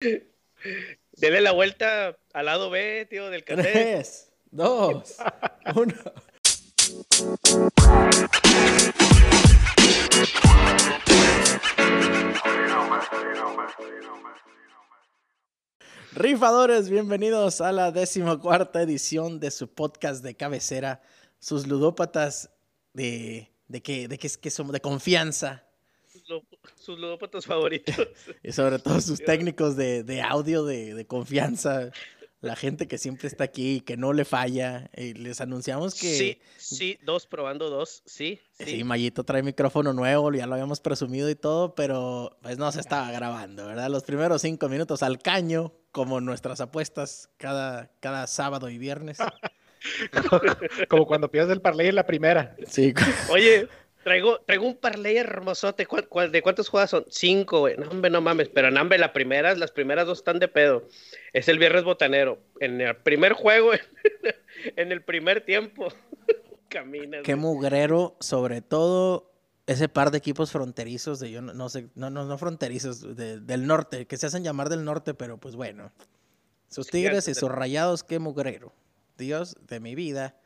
Dele 0.00 1.40
la 1.40 1.50
vuelta 1.50 2.16
al 2.32 2.46
lado 2.46 2.70
B, 2.70 3.04
tío, 3.10 3.30
del 3.30 3.42
cassette. 3.42 3.72
Tres, 3.72 4.32
dos, 4.48 5.16
uno. 5.74 5.94
Rifadores, 16.12 16.88
bienvenidos 16.90 17.60
a 17.60 17.72
la 17.72 17.90
decimocuarta 17.90 18.80
edición 18.82 19.40
de 19.40 19.50
su 19.50 19.66
podcast 19.66 20.22
de 20.22 20.36
cabecera, 20.36 21.02
sus 21.40 21.66
ludópatas 21.66 22.50
de, 22.92 23.52
de 23.66 23.82
que, 23.82 24.06
de 24.06 24.16
que, 24.16 24.28
que 24.28 24.50
somos 24.50 24.72
de 24.72 24.80
confianza 24.80 25.67
Sus 26.28 26.36
lu- 26.36 26.44
Sus 26.76 26.98
ludópatas 26.98 27.46
favoritos. 27.46 27.94
y 28.42 28.52
sobre 28.52 28.78
todo 28.78 29.00
sus 29.00 29.18
técnicos 29.24 29.76
de, 29.76 30.02
de 30.04 30.20
audio 30.22 30.64
de, 30.64 30.94
de 30.94 31.06
confianza, 31.06 31.90
la 32.40 32.54
gente 32.54 32.86
que 32.86 32.98
siempre 32.98 33.26
está 33.28 33.44
aquí 33.44 33.76
y 33.76 33.80
que 33.80 33.96
no 33.96 34.12
le 34.12 34.24
falla. 34.24 34.90
Y 34.96 35.14
les 35.14 35.40
anunciamos 35.40 35.94
que 35.94 36.14
Sí, 36.14 36.40
sí, 36.56 36.98
dos 37.02 37.26
probando 37.26 37.68
dos, 37.70 38.02
sí, 38.06 38.40
Sí, 38.58 38.64
sí. 38.64 38.84
Mayito 38.84 39.24
trae 39.24 39.42
micrófono 39.42 39.92
nuevo, 39.92 40.32
ya 40.32 40.46
lo 40.46 40.54
habíamos 40.54 40.80
presumido 40.80 41.28
y 41.30 41.34
todo, 41.34 41.74
pero 41.74 42.36
pues 42.42 42.58
no 42.58 42.70
se 42.72 42.80
estaba 42.80 43.10
grabando, 43.10 43.66
¿verdad? 43.66 43.88
Los 43.90 44.04
primeros 44.04 44.42
cinco 44.42 44.68
minutos 44.68 45.02
al 45.02 45.18
caño, 45.18 45.72
como 45.92 46.20
nuestras 46.20 46.60
apuestas 46.60 47.30
cada, 47.38 47.90
cada 48.00 48.26
sábado 48.26 48.68
y 48.70 48.78
viernes. 48.78 49.18
Como 50.88 51.06
cuando 51.06 51.30
pierdes 51.30 51.52
el 51.52 51.60
parlay 51.62 51.86
en 51.86 51.94
la 51.94 52.04
primera. 52.04 52.56
Sí, 52.66 52.92
Oye, 53.30 53.68
traigo, 54.04 54.40
traigo 54.40 54.66
un 54.66 54.76
parlay 54.76 55.16
hermosote. 55.16 55.86
¿Cuál- 55.86 56.08
cuál- 56.08 56.32
de 56.32 56.42
cuántas 56.42 56.68
jugadas 56.68 56.90
son? 56.90 57.04
Cinco, 57.10 57.60
güey. 57.60 57.76
No, 57.76 57.88
hombre, 57.90 58.10
no 58.10 58.20
mames. 58.20 58.48
Pero 58.48 58.70
no, 58.70 58.80
hombre, 58.80 58.98
las 58.98 59.10
primeras, 59.10 59.58
las 59.58 59.70
primeras 59.72 60.06
dos 60.06 60.18
están 60.18 60.38
de 60.38 60.48
pedo. 60.48 60.84
Es 61.32 61.48
el 61.48 61.58
viernes 61.58 61.84
botanero. 61.84 62.38
En 62.60 62.80
el 62.80 62.96
primer 62.96 63.32
juego, 63.34 63.72
en 64.76 64.92
el 64.92 65.02
primer 65.02 65.42
tiempo. 65.44 65.88
Caminas. 66.68 67.22
qué 67.24 67.32
güey. 67.34 67.40
mugrero, 67.42 68.16
sobre 68.20 68.60
todo 68.60 69.30
ese 69.66 69.88
par 69.88 70.10
de 70.10 70.18
equipos 70.18 70.50
fronterizos 70.50 71.20
de 71.20 71.30
yo 71.30 71.42
no, 71.42 71.52
no 71.54 71.68
sé, 71.68 71.88
no, 71.94 72.08
no, 72.10 72.24
no 72.24 72.38
fronterizos, 72.38 73.16
de- 73.16 73.38
del 73.40 73.66
norte, 73.66 74.06
que 74.06 74.16
se 74.16 74.26
hacen 74.26 74.42
llamar 74.44 74.68
del 74.70 74.84
norte, 74.84 75.12
pero 75.14 75.36
pues 75.38 75.56
bueno. 75.56 75.92
Sus 76.70 76.86
Sí, 76.86 76.92
tigres 76.92 77.28
y 77.28 77.34
sus 77.34 77.50
rayados, 77.50 78.02
qué 78.04 78.18
mugrero. 78.18 78.72
Dios 79.18 79.56
de 79.66 79.80
mi 79.80 79.94
vida. 79.94 80.36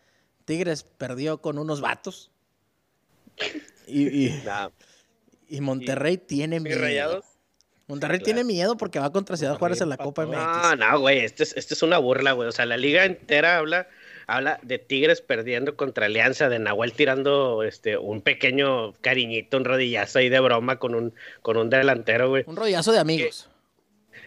Tigres 0.45 0.83
perdió 0.84 1.41
con 1.41 1.58
unos 1.58 1.80
vatos. 1.80 2.31
Y, 3.93 4.27
y- 4.27 4.43
Nah, 4.45 4.69
y 5.48 5.61
Monterrey 5.61 6.17
tiene 6.19 6.61
miedo. 6.61 6.81
rayados. 6.81 7.25
Monterrey 7.89 8.19
Sí, 8.19 8.25
tiene 8.25 8.45
miedo 8.45 8.77
porque 8.77 8.98
va 8.98 9.12
contra 9.12 9.37
Ciudad 9.37 9.59
Juárez 9.59 9.81
en 9.83 9.91
la 9.91 9.98
Copa 9.98 10.25
MX. 10.25 10.37
No, 10.37 10.77
no, 10.77 11.01
güey. 11.01 11.19
Este 11.19 11.43
es, 11.43 11.55
este 11.57 11.75
es 11.75 11.83
una 11.83 11.98
burla, 11.98 12.33
güey. 12.33 12.48
O 12.48 12.53
sea, 12.53 12.65
la 12.65 12.79
liga 12.79 13.05
entera 13.05 13.59
habla, 13.59 13.87
habla 14.27 14.59
de 14.63 14.79
Tigres 14.79 15.20
perdiendo 15.20 15.77
contra 15.77 16.07
Alianza, 16.07 16.48
de 16.48 16.59
Nahuel 16.59 16.93
tirando 16.95 17.63
este, 17.65 17.98
un 17.98 18.23
pequeño 18.23 18.95
cariñito, 19.03 19.59
un 19.59 19.65
rodillazo 19.67 20.20
ahí 20.20 20.31
de 20.31 20.41
broma 20.41 20.79
con 20.79 20.95
un, 20.95 21.13
con 21.43 21.59
un 21.59 21.69
delantero, 21.69 22.31
güey. 22.31 22.45
Un 22.47 22.57
rollazo 22.57 22.93
de 22.93 22.98
amigos. 23.01 23.51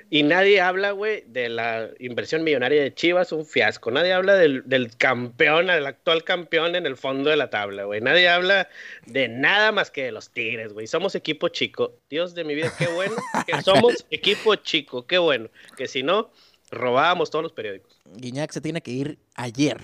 Y 0.10 0.24
nadie 0.24 0.62
habla, 0.62 0.92
güey, 0.92 1.24
de 1.28 1.50
la 1.50 1.90
inversión 2.00 2.44
millonaria 2.44 2.82
de 2.82 2.94
Chivas, 2.94 3.32
un 3.32 3.46
fiasco. 3.46 3.90
Nadie 3.90 4.14
habla 4.14 4.36
del, 4.36 4.62
del 4.66 4.96
campeón, 4.96 5.68
del 5.68 5.86
actual 5.86 6.24
campeón 6.24 6.76
en 6.76 6.86
el 6.86 6.96
fondo 6.96 7.32
de 7.32 7.38
la 7.38 7.50
tabla, 7.50 7.86
güey. 7.86 8.02
Nadie 8.02 8.30
habla 8.30 8.70
de 9.08 9.28
nada 9.28 9.72
más 9.72 9.90
que 9.90 10.04
de 10.04 10.12
los 10.12 10.30
Tigres, 10.30 10.74
güey. 10.74 10.86
Somos 10.86 11.16
equipo 11.16 11.50
chico. 11.50 11.96
Dios 12.10 12.36
de 12.36 12.44
mi 12.44 12.54
vida, 12.54 12.72
qué 12.78 12.88
bueno 12.88 13.16
que 13.48 13.62
somos 13.64 14.06
equipo 14.12 14.56
chico, 14.56 15.08
qué 15.08 15.18
bueno. 15.18 15.50
Que 15.76 15.88
si 15.88 16.04
no, 16.04 16.30
robábamos 16.70 17.32
todos 17.32 17.44
los 17.44 17.52
periódicos. 17.52 18.00
Guiñac 18.16 18.52
se 18.52 18.62
tiene 18.62 18.82
que 18.82 18.92
ir 18.92 19.18
ayer. 19.36 19.82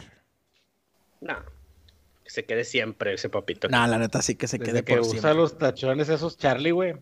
No, 1.19 1.37
que 2.31 2.35
se 2.35 2.45
quede 2.45 2.63
siempre 2.63 3.13
ese 3.13 3.27
papito. 3.29 3.67
No, 3.67 3.85
la 3.87 3.97
neta 3.97 4.21
sí 4.21 4.35
que 4.35 4.47
se 4.47 4.57
Desde 4.57 4.71
quede 4.71 4.83
que 4.83 4.93
por 4.93 5.01
usa 5.01 5.11
siempre. 5.11 5.33
los 5.35 5.57
tachones 5.57 6.07
esos 6.09 6.37
Charlie, 6.37 6.71
güey. 6.71 6.93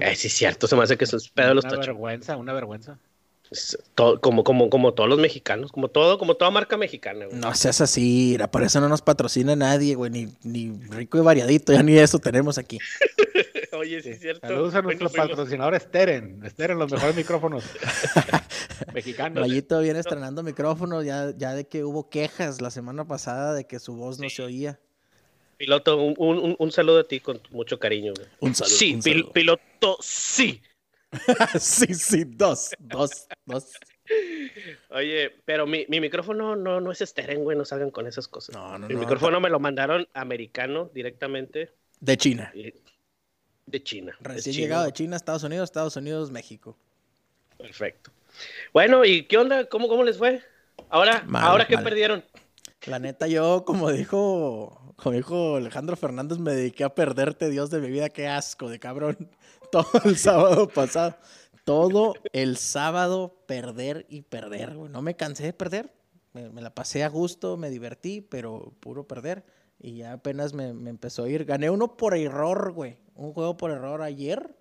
Ay, 0.00 0.14
sí, 0.16 0.28
es 0.28 0.34
cierto, 0.34 0.66
se 0.66 0.76
me 0.76 0.82
hace 0.84 0.96
que 0.96 1.04
es 1.04 1.28
pedo 1.30 1.48
de 1.48 1.54
los 1.54 1.64
Una 1.64 1.70
tachos. 1.72 1.86
vergüenza, 1.88 2.36
una 2.36 2.52
vergüenza. 2.52 2.98
Todo- 3.94 4.18
como, 4.20 4.44
como, 4.44 4.70
como 4.70 4.94
todos 4.94 5.10
los 5.10 5.18
mexicanos, 5.18 5.72
como 5.72 5.88
todo, 5.88 6.16
como 6.18 6.36
toda 6.36 6.50
marca 6.50 6.78
mexicana, 6.78 7.26
güey. 7.26 7.38
No 7.38 7.54
seas 7.54 7.80
así, 7.82 8.38
por 8.50 8.62
eso 8.62 8.80
no 8.80 8.88
nos 8.88 9.02
patrocina 9.02 9.54
nadie, 9.56 9.94
güey, 9.94 10.10
ni, 10.10 10.28
ni 10.42 10.72
rico 10.88 11.18
y 11.18 11.20
variadito, 11.20 11.72
ya 11.72 11.82
ni 11.82 11.98
eso 11.98 12.18
tenemos 12.18 12.56
aquí. 12.56 12.78
Oye, 13.78 14.02
sí, 14.02 14.10
es 14.10 14.20
cierto. 14.20 14.46
Saludos 14.46 14.74
a 14.74 14.80
Bueno, 14.82 14.98
nuestro 14.98 15.08
fuimos- 15.08 15.28
patrocinador 15.30 15.78
Steren. 15.80 16.42
Steren, 16.50 16.78
los 16.78 16.90
mejores 16.92 17.16
micrófonos 17.16 17.64
mexicanos. 18.94 19.40
Mayito 19.40 19.80
viene 19.80 19.98
estrenando 20.00 20.42
micrófono, 20.42 21.02
ya, 21.02 21.32
ya 21.36 21.54
de 21.54 21.66
que 21.66 21.84
hubo 21.84 22.08
quejas 22.10 22.60
la 22.60 22.70
semana 22.70 23.06
pasada 23.06 23.54
de 23.54 23.66
que 23.66 23.78
su 23.78 23.94
voz 23.96 24.18
no 24.18 24.28
se 24.28 24.42
oía. 24.42 24.78
Piloto, 25.56 25.96
un, 25.96 26.56
un- 26.58 26.72
saludo 26.72 27.00
a 27.00 27.04
ti 27.08 27.20
con 27.20 27.40
mucho 27.50 27.78
cariño. 27.78 28.12
güey. 28.16 28.26
Un 28.40 28.54
saludo. 28.54 28.74
sí, 28.76 28.94
un 28.94 29.00
pil- 29.02 29.30
piloto, 29.32 29.96
sí. 30.00 30.60
sí, 31.60 31.94
sí, 31.94 32.24
dos, 32.24 32.70
dos, 32.78 33.26
dos. 33.46 33.70
Oye, 34.90 35.30
pero 35.44 35.66
mi, 35.66 35.86
mi 35.88 36.00
micrófono 36.00 36.56
no, 36.56 36.80
no 36.80 36.90
es 36.90 37.00
esteren, 37.00 37.44
güey, 37.44 37.56
no 37.56 37.64
salgan 37.64 37.90
con 37.90 38.06
esas 38.06 38.26
cosas. 38.28 38.54
No, 38.56 38.76
no, 38.78 38.88
Mi 38.88 38.94
no. 38.94 39.00
micrófono 39.00 39.40
me 39.40 39.50
lo 39.50 39.60
mandaron 39.60 40.08
americano 40.14 40.90
directamente 40.92 41.70
De 42.00 42.16
China. 42.16 42.50
y- 42.54 42.72
de 43.66 43.82
China. 43.82 44.16
Recién 44.20 44.54
llegado 44.56 44.84
de 44.84 44.92
China, 44.92 45.16
Estados 45.16 45.42
Unidos, 45.42 45.64
Estados 45.64 45.96
Unidos, 45.96 46.30
México. 46.30 46.76
Perfecto. 47.58 48.10
Bueno, 48.72 49.04
¿y 49.04 49.24
qué 49.24 49.38
onda? 49.38 49.66
¿Cómo, 49.68 49.88
cómo 49.88 50.04
les 50.04 50.18
fue? 50.18 50.42
Ahora, 50.88 51.22
Mal, 51.26 51.44
ahora 51.44 51.66
que 51.66 51.78
perdieron. 51.78 52.24
La 52.86 52.98
neta, 52.98 53.28
yo, 53.28 53.64
como 53.64 53.92
dijo, 53.92 54.94
como 54.96 55.14
dijo 55.14 55.56
Alejandro 55.56 55.96
Fernández, 55.96 56.38
me 56.38 56.52
dediqué 56.52 56.84
a 56.84 56.94
perderte, 56.94 57.48
Dios 57.48 57.70
de 57.70 57.80
mi 57.80 57.88
vida, 57.88 58.08
qué 58.08 58.26
asco 58.26 58.68
de 58.68 58.80
cabrón. 58.80 59.30
Todo 59.70 59.86
el 60.04 60.16
sábado 60.16 60.68
pasado. 60.68 61.16
Todo 61.64 62.14
el 62.32 62.56
sábado 62.56 63.44
perder 63.46 64.04
y 64.08 64.22
perder, 64.22 64.74
güey. 64.74 64.90
No 64.90 65.00
me 65.00 65.14
cansé 65.14 65.44
de 65.44 65.52
perder. 65.52 65.92
Me, 66.32 66.48
me 66.50 66.60
la 66.60 66.74
pasé 66.74 67.04
a 67.04 67.08
gusto, 67.08 67.56
me 67.56 67.70
divertí, 67.70 68.20
pero 68.20 68.72
puro 68.80 69.06
perder. 69.06 69.44
Y 69.78 69.98
ya 69.98 70.14
apenas 70.14 70.52
me, 70.52 70.72
me 70.72 70.90
empezó 70.90 71.24
a 71.24 71.28
ir. 71.28 71.44
Gané 71.44 71.70
uno 71.70 71.96
por 71.96 72.16
error, 72.16 72.72
güey. 72.72 72.96
Un 73.14 73.32
juego 73.32 73.56
por 73.56 73.70
error 73.70 74.02
ayer 74.02 74.54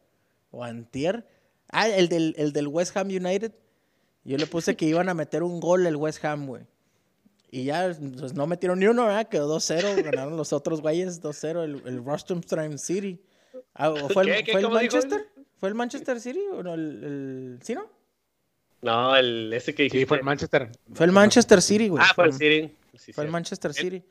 o 0.52 0.64
antier. 0.64 1.26
Ah, 1.70 1.88
el 1.88 2.10
del, 2.10 2.36
el 2.38 2.54
del 2.54 2.68
West 2.68 2.96
Ham 2.98 3.08
United. 3.08 3.54
Yo 4.24 4.38
le 4.38 4.46
puse 4.46 4.76
que 4.76 4.86
iban 4.86 5.10
a 5.10 5.14
meter 5.14 5.42
un 5.44 5.60
gol 5.60 5.86
el 5.86 5.96
West 5.96 6.24
Ham, 6.26 6.46
güey. 6.48 6.64
Y 7.50 7.66
ya 7.66 7.96
pues, 8.18 8.34
no 8.34 8.48
metieron 8.48 8.80
ni 8.80 8.86
uno, 8.88 9.06
¿verdad? 9.06 9.28
Quedó 9.28 9.58
2-0. 9.58 10.04
Ganaron 10.04 10.38
los 10.38 10.54
otros 10.54 10.82
güeyes 10.82 11.22
2-0. 11.22 11.64
El, 11.64 11.82
el 11.86 12.06
Rostrum 12.06 12.42
City. 12.78 13.20
Ah, 13.74 13.90
¿o 13.90 14.10
¿Fue 14.10 14.24
el, 14.24 14.30
¿Qué? 14.36 14.44
¿Qué? 14.44 14.52
fue 14.54 14.62
el. 14.62 14.70
Manchester? 14.70 15.28
¿Fue 15.58 15.70
el 15.70 15.76
Manchester 15.76 16.20
City 16.20 16.42
o 16.54 16.64
no? 16.64 16.74
El, 16.74 17.04
el- 17.04 17.60
¿Sí, 17.62 17.74
no? 17.76 17.88
No, 18.82 19.16
el 19.16 19.52
ese 19.54 19.76
que 19.76 19.84
dijiste. 19.84 20.00
Sí, 20.00 20.06
fue 20.06 20.18
el 20.18 20.24
Manchester. 20.24 20.72
Fue 20.94 21.06
el 21.06 21.12
Manchester 21.12 21.62
City, 21.62 21.88
güey. 21.90 22.04
Ah, 22.06 22.12
fue 22.16 22.26
el 22.26 22.34
City. 22.34 22.76
Sí, 22.98 23.14
Fue 23.14 23.24
el. 23.26 23.32
Manchester 23.32 23.72
El- 23.72 24.04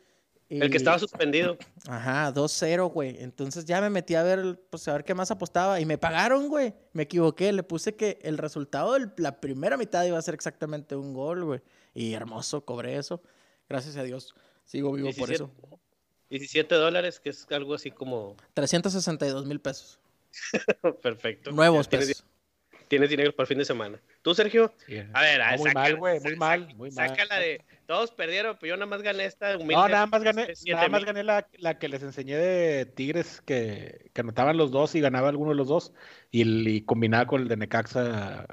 El 0.50 0.69
que 0.71 0.77
estaba 0.78 0.99
suspendido. 0.99 1.56
Ajá, 1.87 2.33
2-0, 2.34 2.91
güey. 2.93 3.16
Entonces 3.22 3.65
ya 3.65 3.81
me 3.81 3.88
metí 3.88 4.16
a 4.16 4.22
ver, 4.25 4.61
pues 4.69 4.87
a 4.88 4.93
ver 4.94 5.05
qué 5.05 5.15
más 5.15 5.31
apostaba. 5.31 5.81
Y 5.81 5.87
me 5.87 5.97
pagaron, 5.97 6.49
güey. 6.49 6.75
Me 6.93 7.05
equivoqué. 7.05 7.53
Le 7.53 7.62
puse 7.62 7.94
que 7.94 8.19
el 8.22 8.37
resultado 8.37 8.94
de 8.99 9.09
la 9.16 9.41
primera 9.41 9.77
mitad 9.77 10.05
iba 10.05 10.19
a 10.19 10.22
ser 10.22 10.34
exactamente 10.34 10.97
un 10.97 11.15
gol, 11.15 11.44
güey. 11.44 11.61
Y 11.94 12.15
hermoso, 12.15 12.65
cobré 12.65 12.97
eso. 12.97 13.22
Gracias 13.69 13.97
a 13.97 14.03
Dios. 14.03 14.34
Sigo 14.65 14.93
vivo 14.93 15.09
por 15.16 15.28
17 15.28 15.34
eso. 15.34 15.78
17 16.31 16.75
dólares, 16.75 17.21
que 17.21 17.31
es 17.31 17.47
algo 17.50 17.75
así 17.75 17.91
como 17.93 18.37
362 18.55 19.47
mil 19.47 19.61
pesos. 19.61 19.99
perfecto. 21.03 21.50
Nuevos 21.53 21.88
tienes, 21.88 22.09
pesos. 22.09 22.25
tienes 22.88 23.11
dinero 23.11 23.32
para 23.34 23.44
el 23.44 23.49
fin 23.49 23.59
de 23.59 23.65
semana. 23.65 24.00
¿Tú, 24.22 24.34
Sergio? 24.34 24.72
Sí. 24.87 24.99
A 25.12 25.23
ver, 25.23 25.43
a- 25.43 25.56
muy 25.56 25.69
saca- 25.70 25.75
mal, 25.75 25.97
güey, 25.97 26.20
muy 26.20 26.37
mal, 26.37 26.75
muy 26.76 26.91
mal. 26.93 27.08
Sácala 27.08 27.38
de. 27.38 27.62
Todos 27.90 28.12
perdieron, 28.12 28.56
pero 28.60 28.75
yo 28.75 28.76
nada 28.76 28.87
más 28.87 29.02
gané 29.02 29.25
esta. 29.25 29.54
No, 29.54 29.64
humilde 29.64 29.88
nada 29.88 30.06
más 30.06 30.22
gané, 30.22 30.54
siete 30.54 30.76
nada 30.76 30.88
más 30.90 31.04
gané 31.04 31.25
la, 31.25 31.48
la 31.58 31.76
que 31.81 31.88
les 31.88 32.04
enseñé 32.04 32.37
de 32.37 32.87
Tigres 32.87 33.42
que, 33.44 34.12
que 34.14 34.20
anotaban 34.20 34.56
los 34.56 34.70
dos 34.70 34.94
y 34.94 35.00
ganaba 35.00 35.28
alguno 35.28 35.50
de 35.50 35.56
los 35.56 35.66
dos. 35.66 35.92
Y, 36.31 36.42
el- 36.42 36.69
y 36.69 36.82
combinaba 36.82 37.26
con 37.26 37.42
el 37.42 37.48
de 37.48 37.56
Necaxa 37.56 38.46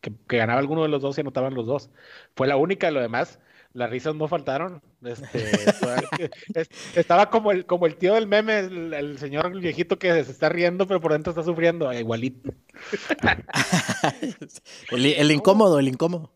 que, 0.00 0.12
que 0.28 0.38
ganaba 0.38 0.58
alguno 0.58 0.82
de 0.82 0.88
los 0.88 1.02
dos 1.02 1.16
y 1.16 1.20
anotaban 1.20 1.54
los 1.54 1.68
dos. 1.68 1.90
Fue 2.34 2.48
la 2.48 2.56
única, 2.56 2.90
lo 2.90 3.00
demás, 3.00 3.38
las 3.74 3.90
risas 3.90 4.16
no 4.16 4.26
faltaron. 4.26 4.82
Este, 5.04 5.38
estaba 6.96 7.30
como 7.30 7.52
el, 7.52 7.66
como 7.66 7.86
el 7.86 7.94
tío 7.94 8.14
del 8.14 8.26
meme, 8.26 8.58
el, 8.58 8.92
el 8.92 9.18
señor 9.18 9.56
viejito 9.60 10.00
que 10.00 10.24
se 10.24 10.32
está 10.32 10.48
riendo, 10.48 10.88
pero 10.88 11.00
por 11.00 11.12
dentro 11.12 11.30
está 11.30 11.44
sufriendo, 11.44 11.92
igualito. 11.92 12.52
el, 14.90 15.06
el 15.06 15.30
incómodo, 15.30 15.78
el 15.78 15.86
incómodo. 15.86 16.32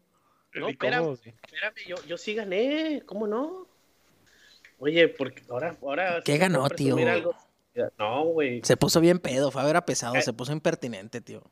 No, 0.54 0.68
espérame, 0.68 1.12
espérame, 1.14 1.74
yo, 1.86 1.96
yo 2.06 2.16
sí 2.16 2.34
gané. 2.34 3.02
¿Cómo 3.06 3.26
no? 3.26 3.66
Oye, 4.78 5.08
porque 5.08 5.42
ahora. 5.48 5.76
ahora 5.82 6.22
¿Qué 6.24 6.36
ganó, 6.38 6.68
tío? 6.70 6.96
algo. 6.96 7.34
No, 7.98 8.24
güey. 8.26 8.60
Se 8.64 8.76
puso 8.76 9.00
bien 9.00 9.18
pedo, 9.18 9.50
fue 9.50 9.62
a 9.62 9.64
ver 9.64 9.76
a 9.76 9.84
pesado, 9.84 10.14
Eh. 10.14 10.22
se 10.22 10.32
puso 10.32 10.52
impertinente, 10.52 11.20
tío. 11.20 11.42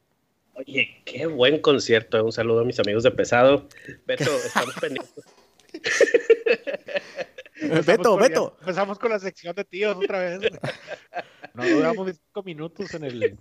Oye, 0.54 1.02
qué 1.04 1.26
buen 1.26 1.60
concierto. 1.60 2.22
Un 2.24 2.30
saludo 2.32 2.60
a 2.60 2.64
mis 2.64 2.78
amigos 2.78 3.02
de 3.02 3.10
Pesado. 3.10 3.68
Beto, 4.06 4.24
estamos 4.46 4.74
pendientes. 4.80 5.24
Beto, 7.86 8.16
Beto. 8.16 8.56
empezamos 8.60 8.98
con 8.98 9.10
la 9.10 9.18
sección 9.18 9.54
de 9.54 9.64
tíos 9.64 9.96
otra 9.96 10.18
vez. 10.20 10.40
No 11.54 11.66
duramos 11.68 12.10
cinco 12.12 12.42
minutos 12.42 12.92
en 12.94 13.04
el. 13.04 13.38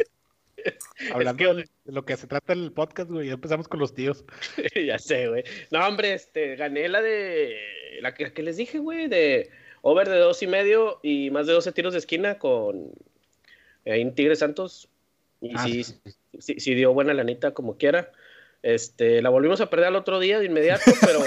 Hablando 1.13 1.55
de 1.55 1.69
lo 1.85 2.05
que 2.05 2.17
se 2.17 2.27
trata 2.27 2.53
el 2.53 2.71
podcast, 2.71 3.09
güey. 3.09 3.27
Ya 3.27 3.33
empezamos 3.33 3.67
con 3.67 3.79
los 3.79 3.93
tíos. 3.93 4.23
ya 4.75 4.99
sé, 4.99 5.27
güey. 5.27 5.43
No, 5.71 5.85
hombre, 5.87 6.13
este, 6.13 6.55
gané 6.55 6.89
la 6.89 7.01
de. 7.01 7.57
La 8.01 8.13
que, 8.13 8.31
que 8.33 8.43
les 8.43 8.57
dije, 8.57 8.79
güey, 8.79 9.07
de 9.07 9.49
over 9.81 10.09
de 10.09 10.17
dos 10.17 10.41
y 10.43 10.47
medio 10.47 10.99
y 11.03 11.29
más 11.31 11.47
de 11.47 11.53
12 11.53 11.71
tiros 11.71 11.93
de 11.93 11.99
esquina 11.99 12.37
con. 12.37 12.91
en 13.85 14.15
Tigre 14.15 14.35
Santos. 14.35 14.89
Y 15.41 15.53
ah, 15.55 15.63
sí, 15.63 15.83
sí, 16.39 16.59
sí, 16.59 16.75
dio 16.75 16.93
buena 16.93 17.13
lanita 17.13 17.53
como 17.53 17.77
quiera. 17.77 18.11
Este, 18.61 19.21
la 19.21 19.29
volvimos 19.29 19.59
a 19.61 19.69
perder 19.69 19.87
al 19.87 19.95
otro 19.95 20.19
día 20.19 20.39
de 20.39 20.45
inmediato, 20.45 20.83
pero. 21.01 21.19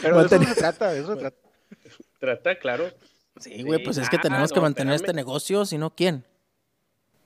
pero 0.00 0.18
de 0.20 0.36
eso 0.36 0.44
se 0.44 0.54
trata, 0.54 0.94
eso 0.96 1.14
se 1.14 1.20
trata. 1.20 1.36
Trata, 2.20 2.58
claro. 2.58 2.90
Sí, 3.40 3.62
güey, 3.62 3.82
pues 3.82 3.98
es 3.98 4.08
que 4.08 4.18
tenemos 4.18 4.52
que 4.52 4.60
mantener 4.60 4.94
este 4.94 5.12
negocio, 5.12 5.64
si 5.64 5.78
no, 5.78 5.94
¿quién? 5.94 6.24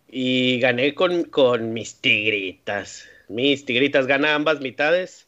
Y 0.09 0.61
gané 0.61 0.95
con, 0.95 1.25
con 1.25 1.73
mis 1.73 1.97
tigritas. 1.97 3.05
Mis 3.29 3.65
tigritas 3.65 4.07
gana 4.07 4.35
ambas 4.35 4.61
mitades. 4.61 5.27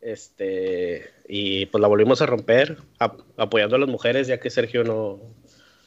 Este, 0.00 1.10
y 1.28 1.66
pues 1.66 1.80
la 1.80 1.88
volvimos 1.88 2.22
a 2.22 2.26
romper, 2.26 2.78
apoyando 3.36 3.76
a 3.76 3.78
las 3.78 3.88
mujeres, 3.88 4.28
ya 4.28 4.38
que 4.38 4.50
Sergio 4.50 4.84
no, 4.84 5.20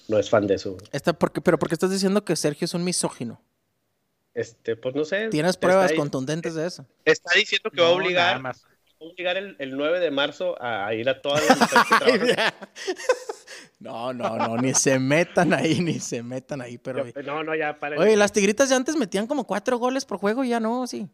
no 0.07 0.19
es 0.19 0.29
fan 0.29 0.47
de 0.47 0.55
eso. 0.55 0.77
Está 0.91 1.13
porque, 1.13 1.41
pero 1.41 1.57
¿por 1.57 1.69
qué 1.69 1.75
estás 1.75 1.91
diciendo 1.91 2.25
que 2.25 2.35
Sergio 2.35 2.65
es 2.65 2.73
un 2.73 2.83
misógino? 2.83 3.41
Este, 4.33 4.75
pues 4.75 4.95
no 4.95 5.05
sé. 5.05 5.29
¿Tienes 5.29 5.57
pruebas 5.57 5.93
contundentes 5.93 6.55
de 6.55 6.67
eso? 6.67 6.85
Está 7.05 7.33
diciendo 7.35 7.69
que 7.69 7.81
va 7.81 7.87
a 7.87 7.91
obligar, 7.91 8.41
va 9.01 9.07
a 9.07 9.09
obligar 9.09 9.37
el, 9.37 9.55
el, 9.59 9.75
9 9.75 9.99
de 9.99 10.11
marzo 10.11 10.55
a, 10.61 10.93
ir 10.93 11.09
a 11.09 11.21
todas 11.21 11.41
las 11.47 11.59
No, 13.79 14.13
no, 14.13 14.37
no, 14.37 14.57
ni 14.57 14.73
se 14.73 14.99
metan 14.99 15.53
ahí, 15.53 15.79
ni 15.79 15.99
se 15.99 16.21
metan 16.21 16.61
ahí, 16.61 16.77
pero... 16.77 17.05
No, 17.25 17.43
no, 17.43 17.55
ya, 17.55 17.79
para. 17.79 17.97
Oye, 17.97 18.15
las 18.15 18.31
tigritas 18.31 18.69
ya 18.69 18.75
antes 18.75 18.95
metían 18.95 19.25
como 19.25 19.45
cuatro 19.45 19.77
goles 19.79 20.05
por 20.05 20.19
juego, 20.19 20.43
ya 20.43 20.59
no, 20.59 20.85
sí. 20.85 21.09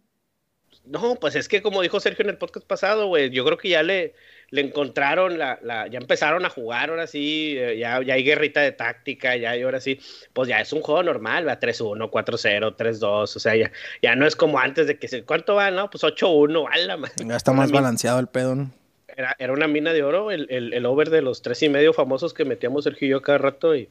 No, 0.84 1.16
pues 1.16 1.36
es 1.36 1.48
que 1.48 1.62
como 1.62 1.82
dijo 1.82 2.00
Sergio 2.00 2.24
en 2.24 2.30
el 2.30 2.38
podcast 2.38 2.66
pasado, 2.66 3.08
güey, 3.08 3.30
yo 3.30 3.46
creo 3.46 3.58
que 3.58 3.70
ya 3.70 3.84
le, 3.84 4.16
le 4.50 4.62
encontraron 4.62 5.38
la, 5.38 5.60
la, 5.62 5.88
ya 5.88 6.00
empezaron 6.00 6.46
a 6.46 6.50
jugar 6.50 6.90
ahora 6.90 7.08
sí, 7.08 7.56
eh, 7.58 7.78
ya, 7.78 8.02
ya 8.02 8.14
hay 8.14 8.24
guerrita 8.24 8.62
de 8.62 8.72
táctica, 8.72 9.36
ya 9.36 9.52
hay 9.52 9.64
ahora 9.64 9.82
sí, 9.82 10.00
pues 10.34 10.48
ya 10.48 10.62
es 10.62 10.72
un 10.72 10.82
juego 10.82 11.04
normal, 11.04 11.48
va 11.48 11.60
3-1, 11.60 12.10
4-0, 12.10 12.76
3-2, 12.76 13.04
o 13.04 13.28
sea, 13.28 13.56
ya, 13.56 13.72
ya 14.02 14.16
no 14.16 14.26
es 14.26 14.36
como 14.36 14.60
antes 14.60 14.88
de 14.88 14.98
que 14.98 15.08
se, 15.08 15.24
¿cuánto 15.24 15.56
va? 15.56 15.72
No, 15.72 15.90
pues 15.90 16.04
8-1, 16.04 16.70
la 16.86 17.00
Ya 17.26 17.36
está 17.36 17.52
más 17.52 17.72
balanceado 17.72 18.20
el 18.20 18.28
pedo, 18.28 18.56
¿no? 18.56 18.72
Era, 19.08 19.36
era, 19.40 19.52
una 19.52 19.68
mina 19.68 19.94
de 19.94 20.04
oro, 20.04 20.32
el, 20.32 20.48
el, 20.50 20.74
el, 20.74 20.86
over 20.86 21.10
de 21.10 21.24
los 21.24 21.42
tres 21.42 21.64
y 21.64 21.70
medio 21.70 21.92
famosos 21.92 22.36
que 22.36 22.46
metíamos 22.46 22.84
Sergio 22.84 23.08
y 23.08 23.12
yo 23.12 23.22
cada 23.22 23.40
rato, 23.40 23.76
y, 23.76 23.90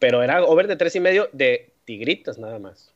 pero 0.00 0.22
era 0.22 0.42
over 0.42 0.66
de 0.66 0.76
tres 0.76 0.96
y 0.96 1.00
medio 1.00 1.30
de 1.32 1.70
tigritas 1.84 2.38
nada 2.38 2.58
más. 2.58 2.92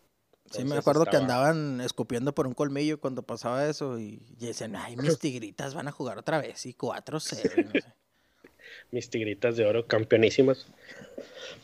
Sí, 0.53 0.65
me 0.65 0.77
acuerdo 0.77 1.07
que 1.07 1.17
andaban 1.17 1.81
escupiendo 1.81 2.35
por 2.35 2.47
un 2.47 2.55
colmillo 2.55 3.01
cuando 3.01 3.23
pasaba 3.23 3.67
eso 3.67 3.99
y, 3.99 4.21
decían, 4.39 4.77
ay, 4.77 4.97
mis 4.97 5.19
tigritas 5.19 5.75
van 5.75 5.89
a 5.89 5.93
jugar 5.93 6.19
otra 6.19 6.41
vez 6.41 6.67
y 6.67 6.75
4-0. 6.75 7.85
mis 8.91 9.11
tigritas 9.11 9.57
de 9.57 9.67
oro, 9.67 9.87
campeonísimas. 9.87 10.67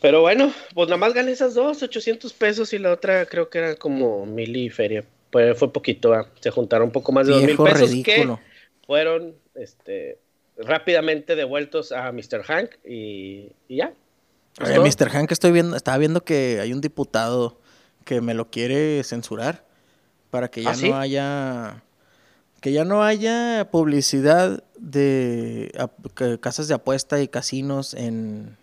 Pero 0.01 0.21
bueno, 0.21 0.53
pues 0.73 0.87
nada 0.87 0.97
más 0.97 1.13
gané 1.13 1.31
esas 1.31 1.53
dos, 1.53 1.81
800 1.81 2.31
pesos 2.33 2.73
y 2.73 2.79
la 2.79 2.91
otra 2.91 3.25
creo 3.25 3.49
que 3.49 3.59
era 3.59 3.75
como 3.75 4.25
mil 4.25 4.55
y 4.55 4.69
feria. 4.69 5.03
Pues 5.29 5.57
fue 5.57 5.71
poquito, 5.71 6.13
se 6.39 6.49
juntaron 6.49 6.87
un 6.87 6.91
poco 6.91 7.11
más 7.11 7.27
de 7.27 7.33
dos 7.33 7.43
mil 7.43 7.57
pesos 7.57 7.91
que 8.03 8.27
fueron 8.87 9.35
este, 9.53 10.17
rápidamente 10.57 11.35
devueltos 11.35 11.91
a 11.91 12.11
Mr. 12.11 12.43
Hank 12.43 12.71
y, 12.83 13.51
ya. 13.67 13.93
Mr. 14.59 15.09
Hank, 15.09 15.31
estoy 15.31 15.51
viendo, 15.51 15.75
estaba 15.75 15.97
viendo 15.99 16.21
que 16.21 16.59
hay 16.59 16.73
un 16.73 16.81
diputado 16.81 17.58
que 18.09 18.21
me 18.21 18.33
lo 18.33 18.49
quiere 18.49 19.03
censurar 19.03 19.63
para 20.31 20.49
que 20.49 20.63
ya 20.63 20.71
¿Ah, 20.71 20.75
no 20.81 20.97
haya 20.97 21.83
que 22.59 22.71
ya 22.71 22.83
no 22.83 23.03
haya 23.03 23.69
publicidad 23.69 24.63
de 24.79 25.71
casas 26.41 26.67
de 26.67 26.73
apuesta 26.73 27.21
y 27.21 27.27
casinos 27.27 27.93
en, 27.93 28.57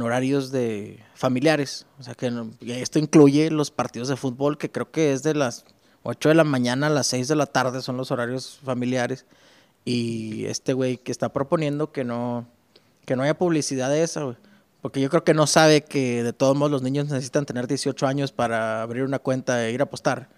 horarios 0.00 0.52
de 0.52 1.00
familiares. 1.16 1.86
O 1.98 2.04
sea 2.04 2.14
que 2.14 2.32
esto 2.60 3.00
incluye 3.00 3.50
los 3.50 3.72
partidos 3.72 4.06
de 4.06 4.14
fútbol, 4.14 4.58
que 4.58 4.70
creo 4.70 4.92
que 4.92 5.12
es 5.12 5.24
de 5.24 5.34
las 5.34 5.64
8 6.04 6.28
de 6.28 6.36
la 6.36 6.44
mañana 6.44 6.86
a 6.86 6.90
las 6.90 7.08
6 7.08 7.26
de 7.26 7.34
la 7.34 7.46
tarde 7.46 7.82
son 7.82 7.96
los 7.96 8.12
horarios 8.12 8.60
familiares. 8.64 9.26
Y 9.84 10.44
este 10.44 10.72
güey 10.72 10.98
que 10.98 11.10
está 11.10 11.32
proponiendo 11.32 11.90
que 11.90 12.04
no, 12.04 12.46
que 13.06 13.16
no 13.16 13.24
haya 13.24 13.36
publicidad 13.36 13.90
de 13.90 14.04
esa, 14.04 14.22
güey. 14.22 14.36
Porque 14.84 15.00
yo 15.00 15.08
creo 15.08 15.24
que 15.24 15.32
no 15.32 15.46
sabe 15.46 15.82
que 15.82 16.22
de 16.22 16.34
todos 16.34 16.54
modos 16.54 16.70
los 16.70 16.82
niños 16.82 17.06
necesitan 17.06 17.46
tener 17.46 17.66
18 17.66 18.06
años 18.06 18.32
para 18.32 18.82
abrir 18.82 19.04
una 19.04 19.18
cuenta 19.18 19.66
e 19.66 19.72
ir 19.72 19.80
a 19.80 19.84
apostar. 19.84 20.28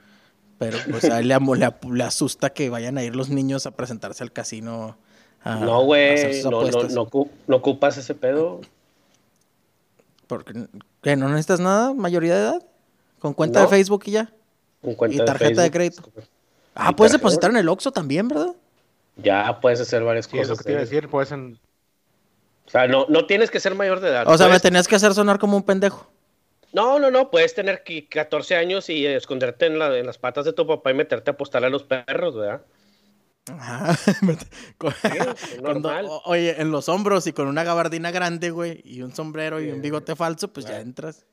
Pero 0.59 0.79
pues 0.89 1.03
a 1.07 1.19
él 1.19 1.27
le, 1.27 2.05
asusta 2.05 2.51
que 2.51 2.71
vayan 2.71 2.97
a 2.97 3.03
ir 3.03 3.17
los 3.17 3.29
niños 3.29 3.67
a 3.67 3.73
presentarse 3.73 4.23
al 4.23 4.31
casino. 4.31 4.99
A, 5.43 5.57
no, 5.57 5.83
güey, 5.83 6.45
no, 6.45 6.63
no, 6.63 7.29
no, 7.49 7.57
ocupas 7.57 7.97
ese 7.97 8.15
pedo. 8.15 8.61
Porque, 10.29 10.69
¿qué, 11.03 11.17
¿No 11.17 11.29
necesitas 11.29 11.59
nada? 11.59 11.93
¿Mayoría 11.93 12.37
de 12.37 12.41
edad? 12.43 12.67
¿Con 13.19 13.35
cuenta 13.35 13.63
de 13.63 13.67
Facebook 13.67 14.05
y 14.07 14.13
ya? 14.13 14.33
Con 14.81 14.95
cuenta 14.95 15.25
y 15.25 15.27
tarjeta 15.27 15.63
de, 15.63 15.73
crédito. 15.73 16.05
Ah, 16.73 16.95
puedes 16.95 17.11
depositar 17.11 17.51
en 17.51 17.57
el 17.57 17.69
Oxxo 17.69 17.91
también, 17.91 18.29
¿verdad? 18.29 18.55
Ya, 19.17 19.59
puedes 19.61 19.81
hacer 19.81 20.05
varias 20.05 20.29
cosas. 20.29 20.51
Eso 20.51 20.57
que 20.57 20.63
te 20.63 20.71
iba 20.71 20.79
a 20.83 20.85
decir, 20.85 21.09
puedes 21.09 21.33
en, 21.33 21.59
o 22.67 22.71
sea, 22.71 22.89
no, 22.89 23.07
no 23.09 23.27
tienes 23.27 23.51
que 23.51 23.61
ser 23.61 23.75
mayor 23.75 24.01
de 24.01 24.09
edad. 24.09 24.25
O 24.27 24.37
sea, 24.37 24.49
me 24.49 24.61
tenías 24.61 24.89
que 24.89 24.97
hacer 24.97 25.15
sonar 25.15 25.39
como 25.39 25.57
un 25.57 25.63
pendejo. 25.63 26.11
No, 26.73 26.99
no, 26.99 27.11
no, 27.11 27.31
puedes 27.31 27.55
tener 27.55 27.85
14 28.11 28.57
años 28.57 28.91
y 28.91 29.07
esconderte 29.07 29.67
en, 29.67 29.79
las 29.79 30.19
patas 30.19 30.45
de 30.45 30.53
tu 30.53 30.67
papá 30.67 30.91
y 30.91 30.95
meterte 30.95 31.31
a 31.31 31.35
apostar 31.35 31.65
a 31.65 31.71
los 31.71 31.85
perros, 31.85 32.37
¿verdad? 32.37 32.63
Ajá. 33.51 33.97
oye, 36.27 36.61
en 36.61 36.73
los 36.73 36.89
hombros 36.89 37.27
y 37.29 37.33
con 37.33 37.47
una 37.47 37.65
gabardina 37.65 38.11
grande, 38.11 38.51
güey, 38.51 38.83
y 38.85 39.03
un 39.03 39.15
sombrero 39.15 39.61
y 39.61 39.71
un 39.71 39.81
bigote 39.81 40.17
falso, 40.17 40.53
pues 40.53 40.67
ya 40.67 40.81
entras. 40.81 41.25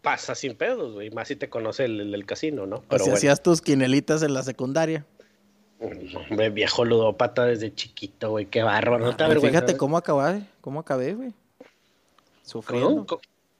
Pasa 0.00 0.36
sin 0.36 0.56
pedos, 0.56 0.94
güey, 0.94 1.10
más 1.10 1.26
si 1.26 1.34
te 1.34 1.50
conoce 1.50 1.84
el, 1.84 2.24
casino, 2.24 2.66
¿no? 2.66 2.82
Pero 2.88 3.04
si 3.04 3.10
hacías 3.10 3.42
tus 3.42 3.60
quinelitas 3.60 4.22
en 4.22 4.32
la 4.32 4.44
secundaria. 4.44 5.04
Hombre, 5.80 6.50
viejo 6.50 6.84
ludópata 6.84 7.44
desde 7.44 7.74
chiquito, 7.74 8.30
güey, 8.30 8.46
qué 8.46 8.62
barro, 8.62 8.98
¿no 8.98 9.16
te 9.16 9.40
Fíjate 9.40 9.76
cómo 9.76 9.96
acabé, 9.96 10.42
cómo 10.60 10.80
acabé, 10.80 11.14
güey. 11.14 11.32
Sufriendo. 12.42 13.06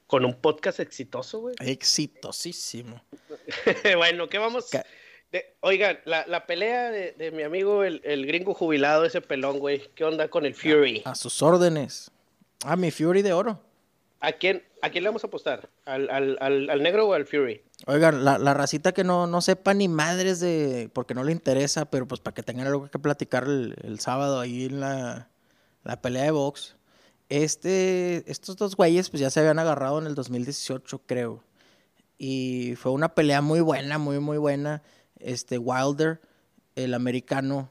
Con, 0.06 0.24
un 0.24 0.34
podcast 0.34 0.80
exitoso, 0.80 1.40
güey. 1.40 1.54
Exitosísimo. 1.60 3.02
bueno, 3.96 4.28
¿qué 4.28 4.38
vamos? 4.38 4.70
oigan, 5.60 5.98
la, 6.06 6.46
pelea 6.46 6.90
de, 6.90 7.30
mi 7.32 7.42
amigo, 7.42 7.84
el, 7.84 8.26
gringo 8.26 8.54
jubilado, 8.54 9.04
ese 9.04 9.20
pelón, 9.20 9.58
güey. 9.58 9.88
¿Qué 9.94 10.04
onda 10.04 10.28
con 10.28 10.44
el 10.44 10.54
Fury? 10.54 11.02
A, 11.04 11.14
sus 11.14 11.42
órdenes. 11.42 12.10
Ah, 12.64 12.76
mi 12.76 12.90
Fury 12.90 13.22
de 13.22 13.32
oro. 13.32 13.60
¿A 14.20 14.32
quién, 14.32 14.64
¿A 14.82 14.90
quién 14.90 15.04
le 15.04 15.10
vamos 15.10 15.22
a 15.22 15.28
apostar? 15.28 15.70
¿Al, 15.84 16.10
al, 16.10 16.38
al, 16.40 16.82
negro 16.82 17.06
o 17.06 17.12
al 17.14 17.24
Fury? 17.24 17.62
Oigan, 17.86 18.24
la, 18.24 18.38
la 18.38 18.52
racita 18.52 18.92
que 18.92 19.04
no, 19.04 19.28
no 19.28 19.40
sepa 19.40 19.74
ni 19.74 19.86
madres 19.86 20.40
de. 20.40 20.90
porque 20.92 21.14
no 21.14 21.22
le 21.22 21.30
interesa, 21.30 21.84
pero 21.84 22.08
pues 22.08 22.20
para 22.20 22.34
que 22.34 22.42
tengan 22.42 22.66
algo 22.66 22.90
que 22.90 22.98
platicar 22.98 23.44
el, 23.44 24.00
sábado 24.00 24.40
ahí 24.40 24.64
en 24.64 24.80
la, 24.80 25.28
la, 25.84 26.00
pelea 26.02 26.24
de 26.24 26.30
box. 26.32 26.76
Este, 27.28 28.28
estos 28.30 28.56
dos 28.56 28.74
güeyes 28.74 29.10
pues 29.10 29.20
ya 29.20 29.30
se 29.30 29.40
habían 29.40 29.60
agarrado 29.60 30.00
en 30.00 30.06
el 30.06 30.16
2018, 30.16 31.02
creo. 31.06 31.44
Y 32.16 32.74
fue 32.76 32.90
una 32.90 33.14
pelea 33.14 33.40
muy 33.40 33.60
buena, 33.60 33.98
muy, 33.98 34.18
muy 34.18 34.38
buena. 34.38 34.82
Este, 35.20 35.58
Wilder, 35.58 36.20
el 36.74 36.94
americano, 36.94 37.70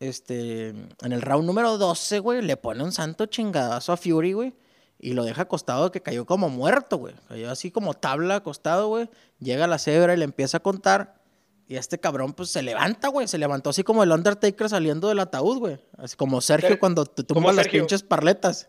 este, 0.00 0.68
en 0.68 1.12
el 1.12 1.22
round 1.22 1.46
número 1.46 1.78
12, 1.78 2.18
güey, 2.18 2.42
le 2.42 2.58
pone 2.58 2.84
un 2.84 2.92
santo 2.92 3.24
chingadazo 3.24 3.94
a 3.94 3.96
Fury, 3.96 4.34
güey 4.34 4.54
y 4.98 5.12
lo 5.12 5.24
deja 5.24 5.42
acostado 5.42 5.92
que 5.92 6.00
cayó 6.00 6.24
como 6.24 6.48
muerto, 6.48 6.96
güey. 6.96 7.14
Cayó 7.28 7.50
así 7.50 7.70
como 7.70 7.94
tabla 7.94 8.36
acostado, 8.36 8.88
güey. 8.88 9.10
Llega 9.40 9.66
la 9.66 9.78
cebra 9.78 10.14
y 10.14 10.16
le 10.16 10.24
empieza 10.24 10.58
a 10.58 10.60
contar. 10.60 11.20
Y 11.68 11.76
este 11.76 11.98
cabrón, 11.98 12.32
pues 12.32 12.50
se 12.50 12.62
levanta, 12.62 13.08
güey. 13.08 13.28
Se 13.28 13.38
levantó 13.38 13.70
así 13.70 13.82
como 13.82 14.02
el 14.02 14.12
Undertaker 14.12 14.68
saliendo 14.68 15.08
del 15.08 15.18
ataúd, 15.18 15.58
güey. 15.58 15.78
Así 15.98 16.16
como 16.16 16.40
Sergio 16.40 16.78
cuando 16.78 17.04
te 17.04 17.24
tumbas 17.24 17.54
las 17.54 17.68
pinches 17.68 18.02
parletas. 18.02 18.68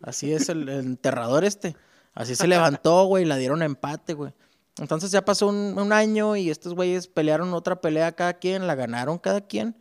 Así 0.00 0.32
es 0.32 0.48
el, 0.48 0.68
enterrador 0.68 1.44
este. 1.44 1.76
Así 2.14 2.34
se 2.34 2.46
levantó, 2.46 3.04
güey, 3.04 3.24
y 3.24 3.26
la 3.26 3.36
dieron 3.36 3.62
empate, 3.62 4.14
güey. 4.14 4.32
Entonces 4.78 5.10
ya 5.10 5.24
pasó 5.24 5.48
un, 5.48 5.78
un, 5.78 5.92
año 5.92 6.36
y 6.36 6.50
estos 6.50 6.74
güeyes 6.74 7.08
pelearon 7.08 7.52
otra 7.54 7.80
pelea 7.80 8.12
cada 8.12 8.34
quien, 8.34 8.66
la 8.66 8.74
ganaron 8.74 9.18
cada 9.18 9.40
quien. 9.42 9.76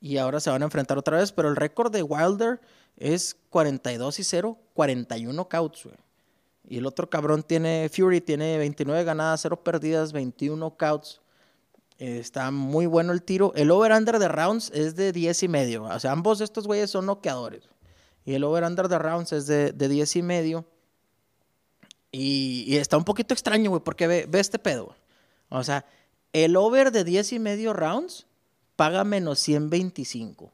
Y 0.00 0.16
ahora 0.16 0.40
se 0.40 0.50
van 0.50 0.62
a 0.62 0.64
enfrentar 0.64 0.98
otra 0.98 1.18
vez. 1.18 1.32
Pero 1.32 1.48
el 1.48 1.56
récord 1.56 1.92
de 1.92 2.02
Wilder 2.02 2.60
es 2.96 3.36
42 3.50 4.18
y 4.18 4.24
0, 4.24 4.58
41 4.74 5.48
cauts, 5.48 5.84
güey. 5.84 5.96
Y 6.68 6.78
el 6.78 6.86
otro 6.86 7.10
cabrón 7.10 7.42
tiene, 7.42 7.90
Fury 7.92 8.20
tiene 8.20 8.56
29 8.58 9.02
ganadas, 9.04 9.40
0 9.42 9.62
perdidas, 9.64 10.12
21 10.12 10.76
cauts. 10.76 11.20
Está 11.98 12.50
muy 12.50 12.86
bueno 12.86 13.12
el 13.12 13.22
tiro. 13.22 13.52
El 13.56 13.70
over-under 13.70 14.18
de 14.18 14.28
rounds 14.28 14.70
es 14.72 14.94
de 14.94 15.12
10 15.12 15.42
y 15.42 15.48
medio. 15.48 15.84
O 15.84 15.98
sea, 15.98 16.12
ambos 16.12 16.40
estos 16.40 16.66
güeyes 16.66 16.90
son 16.90 17.06
noqueadores. 17.06 17.68
Y 18.24 18.34
el 18.34 18.44
over-under 18.44 18.88
de 18.88 18.98
rounds 18.98 19.32
es 19.32 19.46
de, 19.46 19.72
de 19.72 19.88
10 19.88 20.16
y 20.16 20.22
medio. 20.22 20.64
Y, 22.12 22.76
está 22.76 22.96
un 22.96 23.04
poquito 23.04 23.34
extraño, 23.34 23.70
güey, 23.70 23.82
porque 23.82 24.06
ve, 24.06 24.28
este 24.34 24.58
pedo. 24.58 24.94
O 25.48 25.62
sea, 25.62 25.84
el 26.32 26.56
over 26.56 26.90
de 26.90 27.04
10 27.04 27.34
y 27.34 27.38
medio 27.38 27.72
rounds 27.72 28.26
paga 28.80 29.04
menos 29.04 29.38
125. 29.40 30.50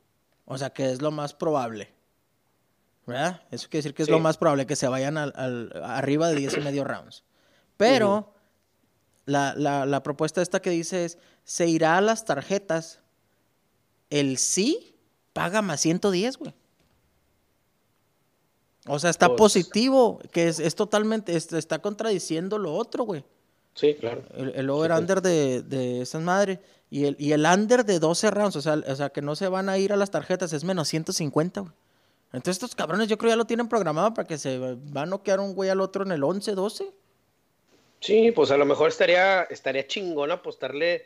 O 0.46 0.58
sea, 0.58 0.70
que 0.70 0.90
es 0.90 1.00
lo 1.00 1.12
más 1.12 1.32
probable. 1.32 1.94
¿Verdad? 3.06 3.42
Eso 3.52 3.68
quiere 3.68 3.82
decir 3.84 3.94
que 3.94 4.02
es 4.02 4.06
Sí. 4.06 4.10
lo 4.12 4.18
más 4.18 4.36
probable 4.36 4.66
que 4.66 4.74
se 4.74 4.88
vayan 4.88 5.16
al, 5.16 5.32
al- 5.36 5.70
arriba 5.84 6.26
de 6.28 6.34
10 6.34 6.56
y 6.56 6.60
medio 6.60 6.82
rounds. 6.82 7.22
Pero 7.76 8.34
la, 9.26 9.54
la- 9.56 9.86
la 9.86 10.02
propuesta 10.02 10.42
esta 10.42 10.60
que 10.60 10.70
dice 10.70 11.04
es, 11.04 11.18
se 11.44 11.68
irá 11.68 11.98
a 11.98 12.00
las 12.00 12.24
tarjetas. 12.24 12.98
El 14.10 14.38
sí 14.38 14.96
paga 15.32 15.62
más 15.62 15.80
110, 15.82 16.36
güey. 16.38 16.52
O 18.88 18.98
sea, 18.98 19.10
está 19.10 19.28
Pues- 19.28 19.38
positivo, 19.38 20.18
que 20.32 20.48
es, 20.48 20.58
es 20.58 20.74
totalmente, 20.74 21.36
es- 21.36 21.52
está 21.52 21.78
contradiciendo 21.80 22.58
lo 22.58 22.74
otro, 22.74 23.04
güey. 23.04 23.24
Sí, 23.76 23.94
claro. 23.94 24.22
El, 24.36 24.52
el 24.56 24.68
over-under 24.70 25.22
de, 25.22 25.62
de 25.62 26.02
esas 26.02 26.20
madres. 26.22 26.58
Y 26.90 27.04
el, 27.04 27.16
y 27.18 27.30
el 27.32 27.44
under 27.44 27.84
de 27.84 27.98
12 28.00 28.30
rounds, 28.30 28.56
o 28.56 28.60
sea, 28.62 28.74
o 28.86 28.96
sea, 28.96 29.10
que 29.10 29.22
no 29.22 29.36
se 29.36 29.46
van 29.48 29.68
a 29.68 29.78
ir 29.78 29.92
a 29.92 29.96
las 29.96 30.10
tarjetas, 30.10 30.52
es 30.52 30.64
menos 30.64 30.88
150, 30.88 31.60
güey. 31.60 31.72
Entonces 32.32 32.56
estos 32.62 32.74
cabrones 32.74 33.06
yo 33.08 33.16
creo 33.18 33.30
ya 33.30 33.36
lo 33.36 33.44
tienen 33.44 33.68
programado 33.68 34.12
para 34.12 34.26
que 34.26 34.36
se 34.36 34.58
va 34.58 35.02
a 35.02 35.06
noquear 35.06 35.38
un 35.40 35.54
güey 35.54 35.70
al 35.70 35.80
otro 35.80 36.04
en 36.04 36.10
el 36.12 36.22
11, 36.24 36.52
12. 36.54 36.90
Sí, 38.00 38.30
pues 38.32 38.50
a 38.50 38.56
lo 38.56 38.64
mejor 38.66 38.88
estaría, 38.88 39.42
estaría 39.44 39.86
chingón 39.86 40.30
apostarle. 40.30 41.04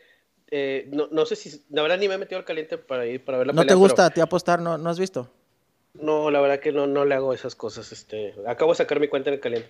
eh, 0.51 0.89
no, 0.93 1.09
no 1.11 1.25
sé 1.27 1.37
si. 1.37 1.63
La 1.71 1.83
verdad 1.83 1.99
ni 1.99 2.09
me 2.09 2.15
he 2.15 2.19
metido 2.19 2.39
al 2.39 2.45
caliente 2.45 2.79
para 2.79 3.07
ir 3.07 3.25
para 3.25 3.39
ver 3.39 3.47
la 3.49 3.53
¿No 3.53 3.63
pelea. 3.63 3.75
te 3.75 3.79
gusta 3.79 3.95
pero- 3.97 4.07
a 4.07 4.11
ti 4.11 4.21
apostar? 4.21 4.61
¿No, 4.61 4.77
¿No 4.79 4.91
has 4.91 4.99
visto? 4.99 5.29
No, 5.95 6.31
la 6.31 6.41
verdad 6.41 6.61
que 6.61 6.73
no, 6.73 6.87
no 6.87 7.05
le 7.05 7.15
hago 7.15 7.33
esas 7.33 7.55
cosas. 7.55 7.91
Este, 7.93 8.35
acabo 8.47 8.73
de 8.73 8.77
sacar 8.79 9.01
mi 9.01 9.09
cuenta 9.09 9.31
en 9.31 9.35
el 9.35 9.41
caliente. 9.41 9.69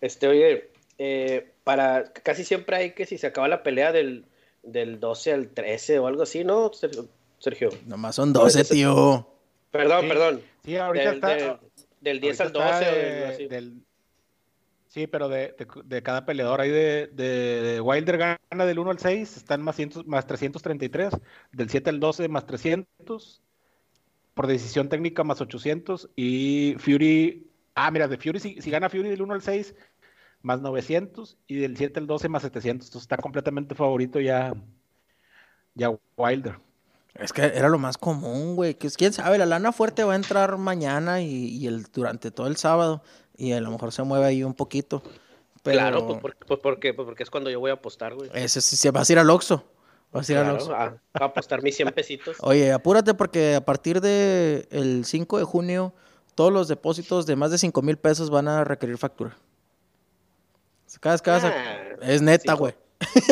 Este, 0.00 0.26
oye, 0.28 0.70
eh, 1.02 1.52
para 1.64 2.12
casi 2.12 2.44
siempre 2.44 2.76
hay 2.76 2.90
que 2.92 3.06
si 3.06 3.16
se 3.16 3.26
acaba 3.26 3.48
la 3.48 3.62
pelea 3.62 3.90
del, 3.90 4.26
del 4.62 5.00
12 5.00 5.32
al 5.32 5.48
13 5.48 5.98
o 5.98 6.06
algo 6.06 6.22
así, 6.24 6.44
¿no, 6.44 6.70
Sergio? 7.38 7.70
Nomás 7.86 8.16
son 8.16 8.34
12, 8.34 8.60
ese- 8.60 8.74
tío. 8.74 9.26
Perdón, 9.70 10.02
Sí. 10.02 10.08
perdón. 10.08 10.40
Sí, 10.62 10.76
ahorita 10.76 11.04
Del, 11.06 11.14
está. 11.14 11.28
del- 11.34 11.56
del 12.02 12.20
10 12.20 12.40
al 12.42 12.46
ahorita 12.48 12.64
está 12.64 12.78
12 12.78 12.90
o 12.90 12.94
de- 13.02 13.16
algo 13.22 13.32
así. 13.34 13.46
del- 13.48 13.82
Sí, 14.88 15.06
pero 15.06 15.28
de, 15.28 15.54
de- 15.56 15.66
de 15.84 16.02
cada 16.02 16.26
peleador. 16.26 16.60
Ahí 16.60 16.68
de, 16.70 17.06
de- 17.12 17.62
de 17.62 17.80
Wilder 17.80 18.18
gana 18.18 18.66
del 18.66 18.78
1 18.80 18.90
al 18.90 18.98
6, 18.98 19.36
están 19.38 19.62
más, 19.62 19.76
100 19.76 19.90
más 20.06 20.26
333. 20.26 21.14
Del 21.52 21.70
7 21.70 21.88
al 21.90 22.00
12, 22.00 22.28
más 22.28 22.44
300. 22.44 23.40
Por 24.34 24.46
decisión 24.48 24.88
técnica, 24.90 25.22
más 25.24 25.40
800. 25.40 26.10
Y 26.16 26.74
Fury. 26.78 27.46
Ah, 27.76 27.90
mira, 27.92 28.08
de 28.08 28.18
Fury, 28.18 28.40
si, 28.40 28.60
si 28.60 28.70
gana 28.70 28.90
Fury 28.90 29.08
del 29.08 29.22
1 29.22 29.32
al 29.32 29.42
6, 29.42 29.76
más 30.42 30.60
900. 30.60 31.36
Y 31.46 31.56
del 31.56 31.76
7 31.76 32.00
al 32.00 32.06
12, 32.06 32.28
más 32.28 32.42
700. 32.42 32.86
Entonces 32.88 33.02
está 33.02 33.16
completamente 33.16 33.74
favorito 33.74 34.20
ya. 34.20 34.52
Ya 35.74 35.90
Wilder. 36.16 36.58
Es 37.14 37.32
que 37.32 37.42
era 37.42 37.68
lo 37.68 37.78
más 37.78 37.98
común, 37.98 38.56
güey. 38.56 38.74
Que 38.74 38.86
es, 38.86 38.96
quién 38.96 39.12
sabe, 39.12 39.38
la 39.38 39.46
lana 39.46 39.72
fuerte 39.72 40.04
va 40.04 40.12
a 40.12 40.16
entrar 40.16 40.56
mañana 40.58 41.20
y, 41.22 41.48
y 41.48 41.66
el, 41.66 41.84
durante 41.92 42.30
todo 42.30 42.46
el 42.46 42.56
sábado. 42.56 43.02
Y 43.36 43.52
a 43.52 43.60
lo 43.60 43.70
mejor 43.70 43.92
se 43.92 44.02
mueve 44.02 44.26
ahí 44.26 44.44
un 44.44 44.54
poquito. 44.54 45.02
Pero 45.62 45.78
Claro, 45.78 46.06
pues, 46.06 46.20
por- 46.20 46.36
pues, 46.46 46.60
porque, 46.62 46.94
pues 46.94 47.06
porque 47.06 47.22
es 47.22 47.30
cuando 47.30 47.50
yo 47.50 47.60
voy 47.60 47.70
a 47.70 47.74
apostar, 47.74 48.14
güey. 48.14 48.30
ese 48.34 48.60
sí 48.60 48.76
se 48.76 48.90
vas 48.90 49.08
a 49.08 49.12
ir 49.12 49.18
al 49.18 49.28
Oxxo. 49.30 49.64
Vas 50.12 50.28
a 50.28 50.32
ir 50.32 50.38
al 50.38 50.54
Oxxo. 50.56 50.74
a, 50.74 50.96
a 51.14 51.24
apostar 51.24 51.62
mis 51.62 51.76
100 51.76 51.92
pesitos. 51.92 52.36
Oye, 52.42 52.72
apúrate 52.72 53.14
porque 53.14 53.54
a 53.56 53.64
partir 53.64 54.00
de 54.00 54.66
el 54.70 55.04
5 55.04 55.38
de 55.38 55.44
junio 55.44 55.94
todos 56.34 56.52
los 56.52 56.68
depósitos 56.68 57.26
de 57.26 57.36
más 57.36 57.50
de 57.50 57.58
5 57.58 57.82
mil 57.82 57.96
pesos 57.98 58.30
van 58.30 58.48
a 58.48 58.64
requerir 58.64 58.96
factura. 58.98 59.36
Cada 60.98 61.18
Ah, 61.24 61.96
Es 62.02 62.20
neta, 62.22 62.54
güey. 62.54 62.74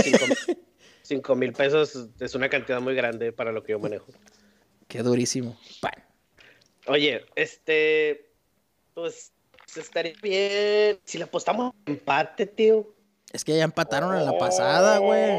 cinco, 0.02 0.24
cinco 1.02 1.34
mil 1.34 1.52
pesos 1.52 2.08
es 2.20 2.34
una 2.34 2.48
cantidad 2.48 2.80
muy 2.80 2.94
grande 2.94 3.32
para 3.32 3.52
lo 3.52 3.62
que 3.62 3.72
yo 3.72 3.78
manejo. 3.78 4.06
Qué 4.86 5.02
durísimo. 5.02 5.58
Pan. 5.80 5.92
Oye, 6.86 7.24
este, 7.34 8.30
pues 8.94 9.32
estaría 9.76 10.14
bien 10.22 10.98
si 11.04 11.18
le 11.18 11.24
apostamos 11.24 11.74
empate, 11.86 12.46
tío. 12.46 12.86
Es 13.32 13.44
que 13.44 13.56
ya 13.56 13.64
empataron 13.64 14.16
en 14.16 14.24
la 14.24 14.38
pasada, 14.38 14.98
güey. 14.98 15.30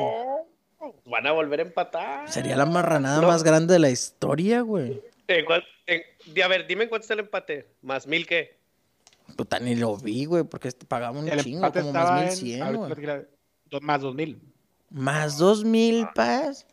Van 1.05 1.25
a 1.25 1.31
volver 1.31 1.59
a 1.59 1.63
empatar. 1.63 2.31
Sería 2.31 2.55
la 2.55 2.65
marranada 2.67 3.21
No. 3.21 3.27
más 3.27 3.43
grande 3.43 3.73
de 3.73 3.79
la 3.79 3.89
historia, 3.89 4.61
güey. 4.61 5.01
¿En 5.27 5.45
cuán- 5.45 5.63
en- 5.87 6.03
di- 6.27 6.41
a 6.41 6.47
ver, 6.47 6.67
dime 6.67 6.83
en 6.83 6.89
cuánto 6.89 7.03
está 7.03 7.15
el 7.15 7.21
empate. 7.21 7.67
¿Más 7.81 8.05
mil 8.05 8.27
qué? 8.27 8.58
Puta, 9.35 9.59
ni 9.59 9.75
lo 9.75 9.97
vi, 9.97 10.25
güey, 10.25 10.43
porque 10.43 10.67
este 10.67 10.85
pagaba 10.85 11.17
un 11.17 11.27
El 11.27 11.43
chingo, 11.43 11.71
como 11.71 11.93
más 11.93 12.21
en. 12.21 12.27
1100, 12.45 12.61
ahorita 12.63 12.95
güey. 13.69 13.81
más 13.81 14.01
2000. 14.01 14.41
Más 14.91 15.37
dos 15.37 15.63
mil, 15.65 16.07
paz. 16.15 16.65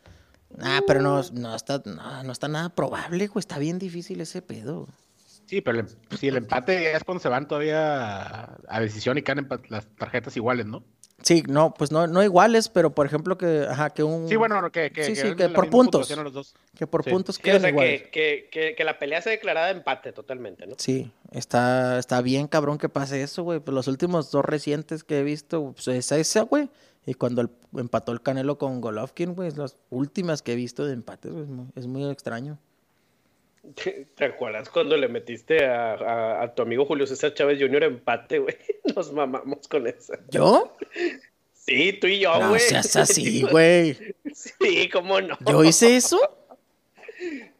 Ah, 0.61 0.81
pero 0.87 1.01
no, 1.01 1.21
no, 1.33 1.55
está, 1.55 1.81
no, 1.85 2.23
no 2.23 2.31
está 2.31 2.47
nada 2.47 2.69
probable, 2.69 3.27
güey. 3.27 3.39
Está 3.41 3.59
bien 3.59 3.77
difícil 3.79 4.21
ese 4.21 4.41
pedo. 4.41 4.87
Sí, 5.45 5.61
pero 5.61 5.79
el, 5.79 5.85
em- 5.85 6.17
sí, 6.17 6.27
el 6.27 6.37
empate 6.37 6.93
es 6.95 7.03
cuando 7.03 7.21
se 7.21 7.29
van 7.29 7.47
todavía 7.47 8.21
a, 8.21 8.57
a 8.67 8.79
decisión 8.81 9.17
y 9.17 9.21
caen 9.21 9.47
las 9.69 9.87
tarjetas 9.95 10.35
iguales, 10.35 10.65
¿no? 10.65 10.83
Sí, 11.23 11.43
no, 11.47 11.73
pues 11.73 11.91
no, 11.91 12.05
no 12.05 12.23
iguales, 12.23 12.69
pero 12.69 12.91
por 12.91 13.05
ejemplo 13.07 13.37
que, 13.39 13.65
ajá, 13.67 13.89
que 13.89 14.03
un... 14.03 14.29
Sí, 14.29 14.35
bueno, 14.35 14.61
no, 14.61 14.71
que, 14.71 14.91
que, 14.91 15.03
Sí, 15.03 15.13
que 15.13 15.21
sí, 15.29 15.35
que 15.35 15.49
por 15.49 15.69
puntos. 15.69 16.09
los. 16.15 16.53
Que 16.75 16.85
por 16.85 17.03
Sí. 17.03 17.09
puntos 17.09 17.35
Sí, 17.35 17.41
o 17.41 17.43
queden 17.43 17.61
sea, 17.61 17.69
iguales. 17.71 18.03
que, 18.11 18.49
que, 18.77 18.83
la 18.83 18.99
pelea 18.99 19.21
sea 19.21 19.31
declarada 19.31 19.71
empate 19.71 20.13
totalmente, 20.13 20.67
¿no? 20.67 20.75
Sí, 20.77 21.11
está, 21.31 21.97
está 21.97 22.21
bien 22.21 22.47
cabrón 22.47 22.77
que 22.77 22.87
pase 22.87 23.23
eso, 23.23 23.41
güey. 23.43 23.59
Pues 23.59 23.73
los 23.73 23.87
últimos 23.87 24.29
dos 24.29 24.45
recientes 24.45 25.03
que 25.03 25.19
he 25.19 25.23
visto, 25.23 25.73
pues 25.73 25.87
es 25.87 26.11
esa, 26.11 26.41
güey. 26.43 26.69
Y 27.07 27.15
cuando 27.15 27.41
el- 27.41 27.49
empató 27.75 28.11
el 28.11 28.21
Canelo 28.21 28.57
con 28.59 28.79
Golovkin, 28.79 29.33
güey, 29.33 29.47
es 29.47 29.57
las 29.57 29.75
últimas 29.89 30.43
que 30.43 30.53
he 30.53 30.55
visto 30.55 30.85
de 30.85 30.93
empates, 30.93 31.31
güey. 31.31 31.43
Es 31.45 31.49
muy, 31.49 31.65
es 31.75 31.87
muy 31.87 32.09
extraño. 32.11 32.59
¿Te 34.15 34.25
acuerdas 34.25 34.69
cuando 34.69 34.95
le 34.97 35.07
metiste 35.07 35.65
a, 35.65 35.93
a- 35.93 36.43
a 36.43 36.55
tu 36.55 36.61
amigo 36.63 36.85
Julio 36.85 37.05
César 37.07 37.33
Chávez 37.33 37.59
Jr. 37.59 37.83
empate, 37.83 38.39
güey? 38.39 38.55
Nos 38.95 39.11
mamamos 39.11 39.67
con 39.67 39.87
eso. 39.87 40.13
¿Yo? 40.29 40.75
Sí, 41.53 41.93
tú 41.99 42.07
y 42.07 42.19
yo, 42.19 42.39
no 42.39 42.49
güey. 42.49 42.61
seas 42.61 42.95
así, 42.95 43.41
güey. 43.51 43.97
Sí, 44.33 44.89
cómo 44.91 45.19
no. 45.21 45.37
¿Yo 45.45 45.63
hice 45.63 45.95
eso? 45.97 46.19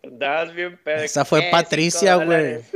Andabas 0.04 0.54
bien 0.54 0.78
pedo. 0.84 1.04
Esa 1.04 1.26
fue. 1.26 1.50
Patricia, 1.52 2.16
güey. 2.16 2.60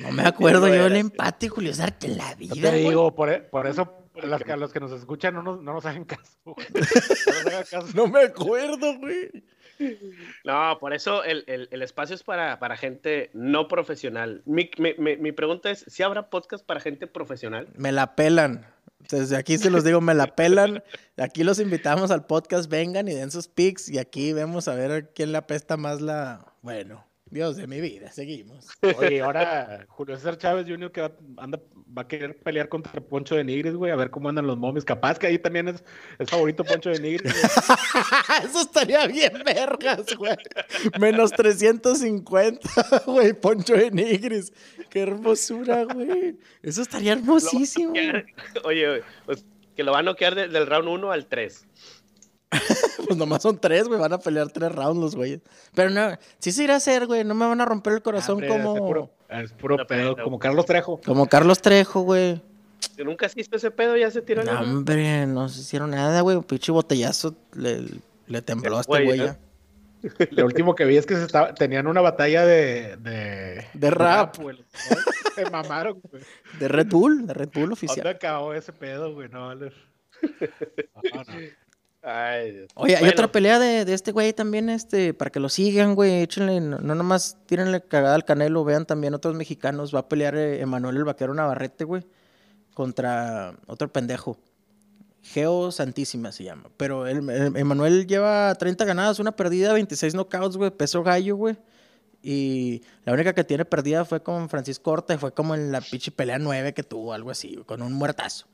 No 0.00 0.10
me 0.10 0.24
acuerdo 0.26 0.66
No 0.66 0.74
yo 0.74 0.84
del 0.84 0.96
empate, 0.96 1.48
Julio 1.48 1.72
César, 1.72 1.96
que 1.96 2.08
la 2.08 2.32
Yo 2.32 2.36
vida, 2.36 2.54
te 2.54 2.68
güey. 2.70 2.88
digo, 2.88 3.14
por, 3.14 3.30
e- 3.30 3.38
por 3.40 3.66
eso 3.68 3.94
a 4.20 4.26
los, 4.26 4.42
que, 4.42 4.50
a 4.52 4.56
los 4.56 4.72
que 4.72 4.80
nos 4.80 4.90
escuchan 4.90 5.34
no 5.34 5.42
nos, 5.44 5.62
no 5.62 5.72
nos 5.72 5.86
hagan 5.86 6.04
caso. 6.04 6.32
güey. 6.44 6.66
No 6.74 6.80
nos 6.80 7.46
hagan 7.46 7.64
caso. 7.70 7.86
No 7.94 8.08
me 8.08 8.22
acuerdo, 8.22 8.98
güey. 8.98 9.30
No, 10.44 10.78
por 10.78 10.92
eso 10.94 11.24
el, 11.24 11.44
el- 11.46 11.82
espacio 11.82 12.14
es 12.14 12.22
para, 12.22 12.58
para 12.58 12.76
gente 12.76 13.30
no 13.32 13.68
profesional. 13.68 14.42
Mi, 14.46 14.70
mi- 14.78 14.94
mi- 14.98 15.16
mi 15.16 15.32
pregunta 15.32 15.70
es, 15.70 15.84
¿si 15.88 16.02
habrá 16.02 16.28
podcast 16.30 16.64
para 16.64 16.80
gente 16.80 17.06
profesional? 17.06 17.68
Me 17.76 17.92
la 17.92 18.14
pelan. 18.14 18.66
Desde 19.10 19.36
aquí 19.36 19.58
se 19.58 19.68
los 19.70 19.84
digo, 19.84 20.00
me 20.00 20.14
la 20.14 20.34
pelan. 20.34 20.82
Aquí 21.18 21.44
los 21.44 21.58
invitamos 21.60 22.10
al 22.10 22.24
podcast, 22.26 22.70
vengan 22.70 23.06
y 23.08 23.12
den 23.14 23.30
sus 23.30 23.48
pics. 23.48 23.88
Y 23.90 23.98
aquí 23.98 24.32
vemos 24.32 24.66
a 24.68 24.74
ver 24.74 25.10
quién 25.14 25.32
le 25.32 25.38
apesta 25.38 25.76
más 25.76 26.00
la. 26.00 26.46
Bueno, 26.62 27.04
Dios 27.34 27.56
de 27.56 27.66
mi 27.66 27.80
vida, 27.80 28.12
seguimos. 28.12 28.68
Oye, 28.96 29.20
ahora 29.20 29.84
Julio 29.88 30.16
César 30.16 30.38
Chávez 30.38 30.66
Jr. 30.68 30.92
que 30.92 31.00
va, 31.00 31.10
anda, 31.36 31.60
va 31.96 32.02
a 32.02 32.06
querer 32.08 32.38
pelear 32.38 32.68
contra 32.68 33.00
Poncho 33.00 33.34
de 33.34 33.42
Nigris, 33.42 33.74
güey, 33.74 33.90
a 33.90 33.96
ver 33.96 34.10
cómo 34.10 34.28
andan 34.28 34.46
los 34.46 34.56
momios. 34.56 34.84
Capaz 34.84 35.18
que 35.18 35.26
ahí 35.26 35.38
también 35.38 35.66
es, 35.66 35.84
es 36.20 36.30
favorito 36.30 36.62
Poncho 36.64 36.90
de 36.90 37.00
Nigris. 37.00 37.32
güey. 37.32 37.44
Eso 38.44 38.60
estaría 38.60 39.04
bien, 39.08 39.32
vergas, 39.44 40.06
güey. 40.16 40.36
Menos 41.00 41.32
350, 41.32 42.60
güey, 43.06 43.32
Poncho 43.32 43.74
de 43.74 43.90
Nigris. 43.90 44.52
Qué 44.88 45.00
hermosura, 45.00 45.84
güey. 45.84 46.38
Eso 46.62 46.82
estaría 46.82 47.14
hermosísimo. 47.14 47.94
Oye, 48.64 49.02
pues, 49.26 49.44
que 49.74 49.82
lo 49.82 49.90
va 49.90 49.98
a 49.98 50.02
noquear 50.02 50.36
de- 50.36 50.46
del 50.46 50.68
round 50.68 50.88
1 50.88 51.10
al 51.10 51.26
3. 51.26 51.66
Pues 53.06 53.18
nomás 53.18 53.42
son 53.42 53.58
tres, 53.58 53.86
güey. 53.86 54.00
Van 54.00 54.14
a 54.14 54.18
pelear 54.18 54.50
tres 54.50 54.72
rounds 54.72 54.98
los 54.98 55.14
güeyes. 55.14 55.40
Pero 55.74 55.90
no, 55.90 56.16
sí 56.38 56.52
se 56.52 56.64
irá 56.64 56.74
a 56.74 56.76
hacer, 56.78 57.06
güey. 57.06 57.22
No 57.22 57.34
me 57.34 57.46
van 57.46 57.60
a 57.60 57.66
romper 57.66 57.92
el 57.92 58.02
corazón 58.02 58.36
Hombre, 58.36 58.48
como. 58.48 58.74
Es 58.74 58.80
puro, 58.80 59.10
es 59.28 59.52
puro 59.52 59.76
No, 59.76 59.86
pedo, 59.86 60.16
como 60.16 60.38
Carlos 60.38 60.64
Trejo. 60.64 61.00
Como 61.04 61.26
Carlos 61.26 61.60
Trejo, 61.60 62.00
güey. 62.00 62.40
¿Nunca 63.04 63.26
has 63.26 63.34
visto 63.34 63.56
ese 63.56 63.70
pedo? 63.70 63.96
Ya 63.96 64.10
se 64.10 64.22
tiró 64.22 64.42
No, 64.42 64.58
hombre, 64.60 65.26
no 65.26 65.48
se 65.50 65.60
hicieron 65.60 65.90
nada, 65.90 66.20
güey. 66.22 66.36
Un 66.36 66.44
pinche 66.44 66.72
botellazo 66.72 67.34
le, 67.54 67.84
le 68.26 68.40
tembló 68.42 68.78
a 68.78 68.80
este 68.80 69.04
Güey, 69.04 69.18
ya. 69.18 69.38
Lo 70.30 70.46
último 70.46 70.74
que 70.74 70.84
vi 70.86 70.96
es 70.96 71.04
que 71.06 71.16
se 71.16 71.24
estaba, 71.24 71.54
tenían 71.54 71.86
una 71.86 72.00
batalla 72.00 72.44
de... 72.46 72.96
De, 72.98 73.66
De 73.74 73.90
rap. 73.90 74.38
güey. 74.38 74.64
Se 75.34 75.50
mamaron, 75.50 76.00
güey. 76.10 76.22
De 76.58 76.68
Red 76.68 76.86
Bull, 76.88 77.26
de 77.26 77.34
Red 77.34 77.48
Bull 77.52 77.62
¿Dónde 77.62 77.72
oficial. 77.74 78.06
acabó 78.06 78.52
ese 78.54 78.72
pedo, 78.72 79.12
güey? 79.14 79.28
No, 79.28 79.46
vale. 79.48 79.72
No, 80.22 81.24
no. 81.24 81.32
Ay, 82.04 82.52
Dios. 82.52 82.68
Oye, 82.74 82.96
hay 82.96 83.08
otra 83.08 83.32
pelea 83.32 83.58
de, 83.58 83.84
de 83.86 83.94
este 83.94 84.12
güey 84.12 84.32
también, 84.34 84.68
este, 84.68 85.14
para 85.14 85.30
que 85.30 85.40
lo 85.40 85.48
sigan, 85.48 85.94
güey. 85.94 86.22
Échenle, 86.22 86.60
no, 86.60 86.78
no 86.78 86.94
nomás 86.94 87.38
tírenle 87.46 87.80
cagada 87.82 88.14
al 88.14 88.24
Canelo, 88.24 88.62
vean 88.64 88.84
también 88.84 89.14
otros 89.14 89.34
mexicanos. 89.34 89.94
Va 89.94 90.00
a 90.00 90.08
pelear 90.08 90.36
eh, 90.36 90.60
Emanuel 90.60 90.96
el 90.98 91.04
Vaquero 91.04 91.32
Navarrete, 91.32 91.84
güey, 91.84 92.04
contra 92.74 93.54
otro 93.66 93.90
pendejo. 93.92 94.36
Geo 95.22 95.72
Santísima 95.72 96.32
se 96.32 96.44
llama. 96.44 96.64
Pero 96.76 97.06
el, 97.06 97.28
el- 97.30 97.56
Emanuel 97.56 98.06
lleva 98.06 98.54
30 98.54 98.84
ganadas, 98.84 99.18
una 99.18 99.32
perdida, 99.32 99.72
26 99.72 100.12
knockouts, 100.14 100.56
güey, 100.58 100.70
peso 100.70 101.02
gallo, 101.02 101.36
güey. 101.36 101.56
Y 102.22 102.82
la 103.04 103.12
única 103.12 103.32
que 103.34 103.44
tiene 103.44 103.64
perdida 103.64 104.04
fue 104.04 104.22
con 104.22 104.48
Francisco 104.48 104.90
Horta 104.90 105.14
y 105.14 105.18
fue 105.18 105.32
como 105.32 105.54
en 105.54 105.72
la 105.72 105.80
pinche 105.80 106.10
pelea 106.10 106.38
9 106.38 106.72
que 106.74 106.82
tuvo, 106.82 107.12
algo 107.12 107.30
así, 107.30 107.56
con 107.66 107.80
un 107.82 107.92
muertazo. 107.94 108.46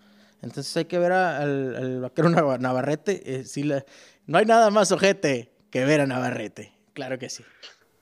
Entonces 0.42 0.76
hay 0.76 0.86
que 0.86 0.98
ver 0.98 1.12
a- 1.12 1.38
al, 1.38 1.76
al 1.76 2.00
vaquero 2.00 2.28
Nav- 2.30 2.58
Navarrete. 2.60 3.22
eh, 3.40 3.44
la- 3.64 3.84
No 4.26 4.38
hay 4.38 4.46
nada 4.46 4.70
más 4.70 4.90
ojete 4.92 5.52
que 5.70 5.84
ver 5.84 6.00
a 6.00 6.06
Navarrete. 6.06 6.72
Claro 6.94 7.18
que 7.18 7.28
sí. 7.28 7.44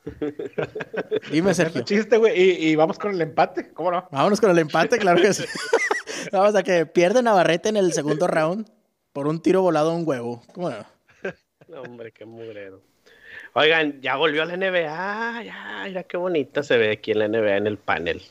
Dime, 1.30 1.54
Sergio. 1.54 1.82
Chiste, 1.82 2.16
güey. 2.16 2.40
Y, 2.40 2.68
y 2.70 2.76
vamos 2.76 2.98
con 2.98 3.12
el 3.12 3.20
empate. 3.20 3.72
¿Cómo 3.72 3.90
no? 3.90 4.08
Vámonos 4.10 4.40
con 4.40 4.50
el 4.50 4.58
empate, 4.58 4.98
claro 4.98 5.20
que 5.20 5.32
sí. 5.34 5.44
Vamos 6.32 6.54
a 6.54 6.62
que 6.62 6.84
pierde 6.86 7.22
Navarrete 7.22 7.68
en 7.68 7.76
el 7.76 7.92
segundo 7.92 8.26
round 8.26 8.68
por 9.12 9.26
un 9.28 9.40
tiro 9.40 9.62
volado 9.62 9.90
a 9.90 9.94
un 9.94 10.06
huevo. 10.06 10.42
¿Cómo 10.52 10.70
no? 10.70 10.84
No, 11.68 11.82
hombre, 11.82 12.12
qué 12.12 12.24
mugrero. 12.24 12.82
Oigan, 13.54 14.00
ya 14.00 14.16
volvió 14.16 14.42
a 14.42 14.46
la 14.46 14.56
NBA. 14.56 15.42
Ya, 15.44 15.82
mira 15.84 16.02
qué 16.04 16.16
bonita 16.16 16.62
se 16.62 16.76
ve 16.78 16.92
aquí 16.92 17.12
en 17.12 17.18
la 17.20 17.28
NBA 17.28 17.56
en 17.56 17.66
el 17.66 17.78
panel. 17.78 18.22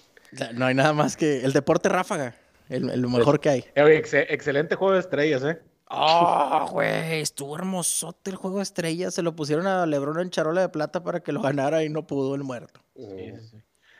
No 0.53 0.65
hay 0.65 0.75
nada 0.75 0.93
más 0.93 1.15
que 1.15 1.43
el 1.45 1.53
deporte 1.53 1.87
ráfaga. 1.89 2.35
El, 2.69 2.89
el 2.89 3.07
mejor 3.07 3.39
que 3.39 3.49
hay. 3.49 3.65
Eh, 3.75 3.81
oye, 3.81 3.97
ex- 3.97 4.13
excelente 4.13 4.75
juego 4.75 4.93
de 4.93 4.99
estrellas, 4.99 5.43
¿eh? 5.43 5.59
Oh, 5.89 6.67
güey, 6.71 7.21
estuvo 7.21 7.55
hermosote 7.55 8.29
el 8.31 8.35
juego 8.35 8.57
de 8.57 8.63
estrellas. 8.63 9.13
Se 9.13 9.21
lo 9.21 9.35
pusieron 9.35 9.67
a 9.67 9.85
Lebron 9.85 10.19
en 10.19 10.29
charola 10.29 10.59
de 10.61 10.69
plata 10.69 11.01
para 11.01 11.21
que 11.21 11.31
lo 11.31 11.41
ganara 11.41 11.83
y 11.83 11.89
no 11.89 12.05
pudo 12.05 12.35
el 12.35 12.43
muerto. 12.43 12.81
Oye, 12.95 13.33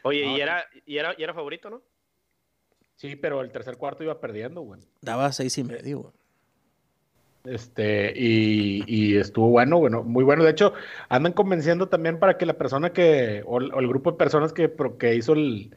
No, 0.04 0.12
y 0.12 0.36
sí. 0.36 0.42
era, 0.42 0.66
y 0.86 0.98
era, 0.98 1.16
y 1.18 1.24
era 1.24 1.34
favorito, 1.34 1.70
¿no? 1.70 1.82
Sí, 2.98 3.16
pero 3.16 3.42
el 3.42 3.52
tercer 3.52 3.78
cuarto 3.78 4.04
iba 4.04 4.20
perdiendo, 4.20 4.62
güey. 4.62 4.82
Daba 5.02 5.32
seis 5.32 5.58
y 5.60 5.64
medio, 5.64 6.00
güey. 6.00 6.14
Este, 7.46 8.12
y, 8.14 8.84
y 8.88 9.16
estuvo 9.18 9.48
bueno, 9.50 9.80
bueno, 9.80 10.04
muy 10.04 10.26
bueno. 10.26 10.44
De 10.44 10.52
hecho, 10.52 10.74
andan 11.08 11.32
convenciendo 11.32 11.88
también 11.88 12.20
para 12.20 12.38
que 12.38 12.46
la 12.46 12.58
persona 12.58 12.92
que, 12.92 13.44
o, 13.46 13.60
el 13.60 13.74
o 13.74 13.80
el 13.80 13.88
grupo 13.88 14.12
de 14.12 14.18
personas 14.18 14.52
que, 14.52 14.68
pro- 14.68 14.98
que 14.98 15.16
hizo 15.16 15.32
el- 15.34 15.74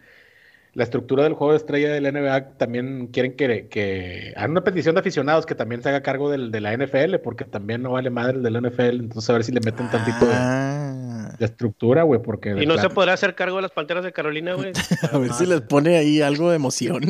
la 0.75 0.85
estructura 0.85 1.25
del 1.25 1.33
juego 1.35 1.53
de 1.53 1.57
estrella 1.57 1.93
del 1.93 2.05
NBA 2.13 2.51
también 2.57 3.09
quieren 3.09 3.35
que, 3.35 3.67
que 3.69 4.33
hagan 4.37 4.53
una 4.53 4.63
petición 4.63 4.95
de 4.95 5.01
aficionados 5.01 5.45
que 5.47 5.55
también 5.57 5.83
se 5.83 5.89
haga 5.89 6.01
cargo 6.03 6.31
del, 6.31 6.53
de 6.53 6.61
la 6.61 6.77
NFL, 6.77 7.17
porque 7.25 7.45
también 7.45 7.83
no 7.83 7.93
vale 7.93 8.09
madre 8.11 8.37
el 8.37 8.43
de 8.45 8.51
la 8.51 8.61
NFL. 8.61 9.01
Entonces, 9.01 9.29
a 9.31 9.33
ver 9.33 9.43
si 9.45 9.51
le 9.53 9.61
meten 9.61 9.91
tantito 9.91 10.27
de, 10.27 10.33
Ah, 10.33 11.35
de 11.39 11.45
estructura, 11.45 12.05
güey, 12.05 12.21
porque. 12.23 12.55
de 12.55 12.63
Y 12.63 12.67
no 12.67 12.79
se 12.79 12.89
podrá 12.89 13.15
hacer 13.15 13.35
cargo 13.35 13.57
de 13.57 13.63
las 13.63 13.73
panteras 13.73 14.05
de 14.05 14.13
Carolina, 14.13 14.55
güey. 14.55 14.73
a 15.13 15.19
ver 15.19 15.33
si 15.33 15.45
les 15.47 15.61
pone 15.63 15.97
ahí 15.97 16.21
algo 16.23 16.51
de 16.51 16.57
emoción. 16.57 17.03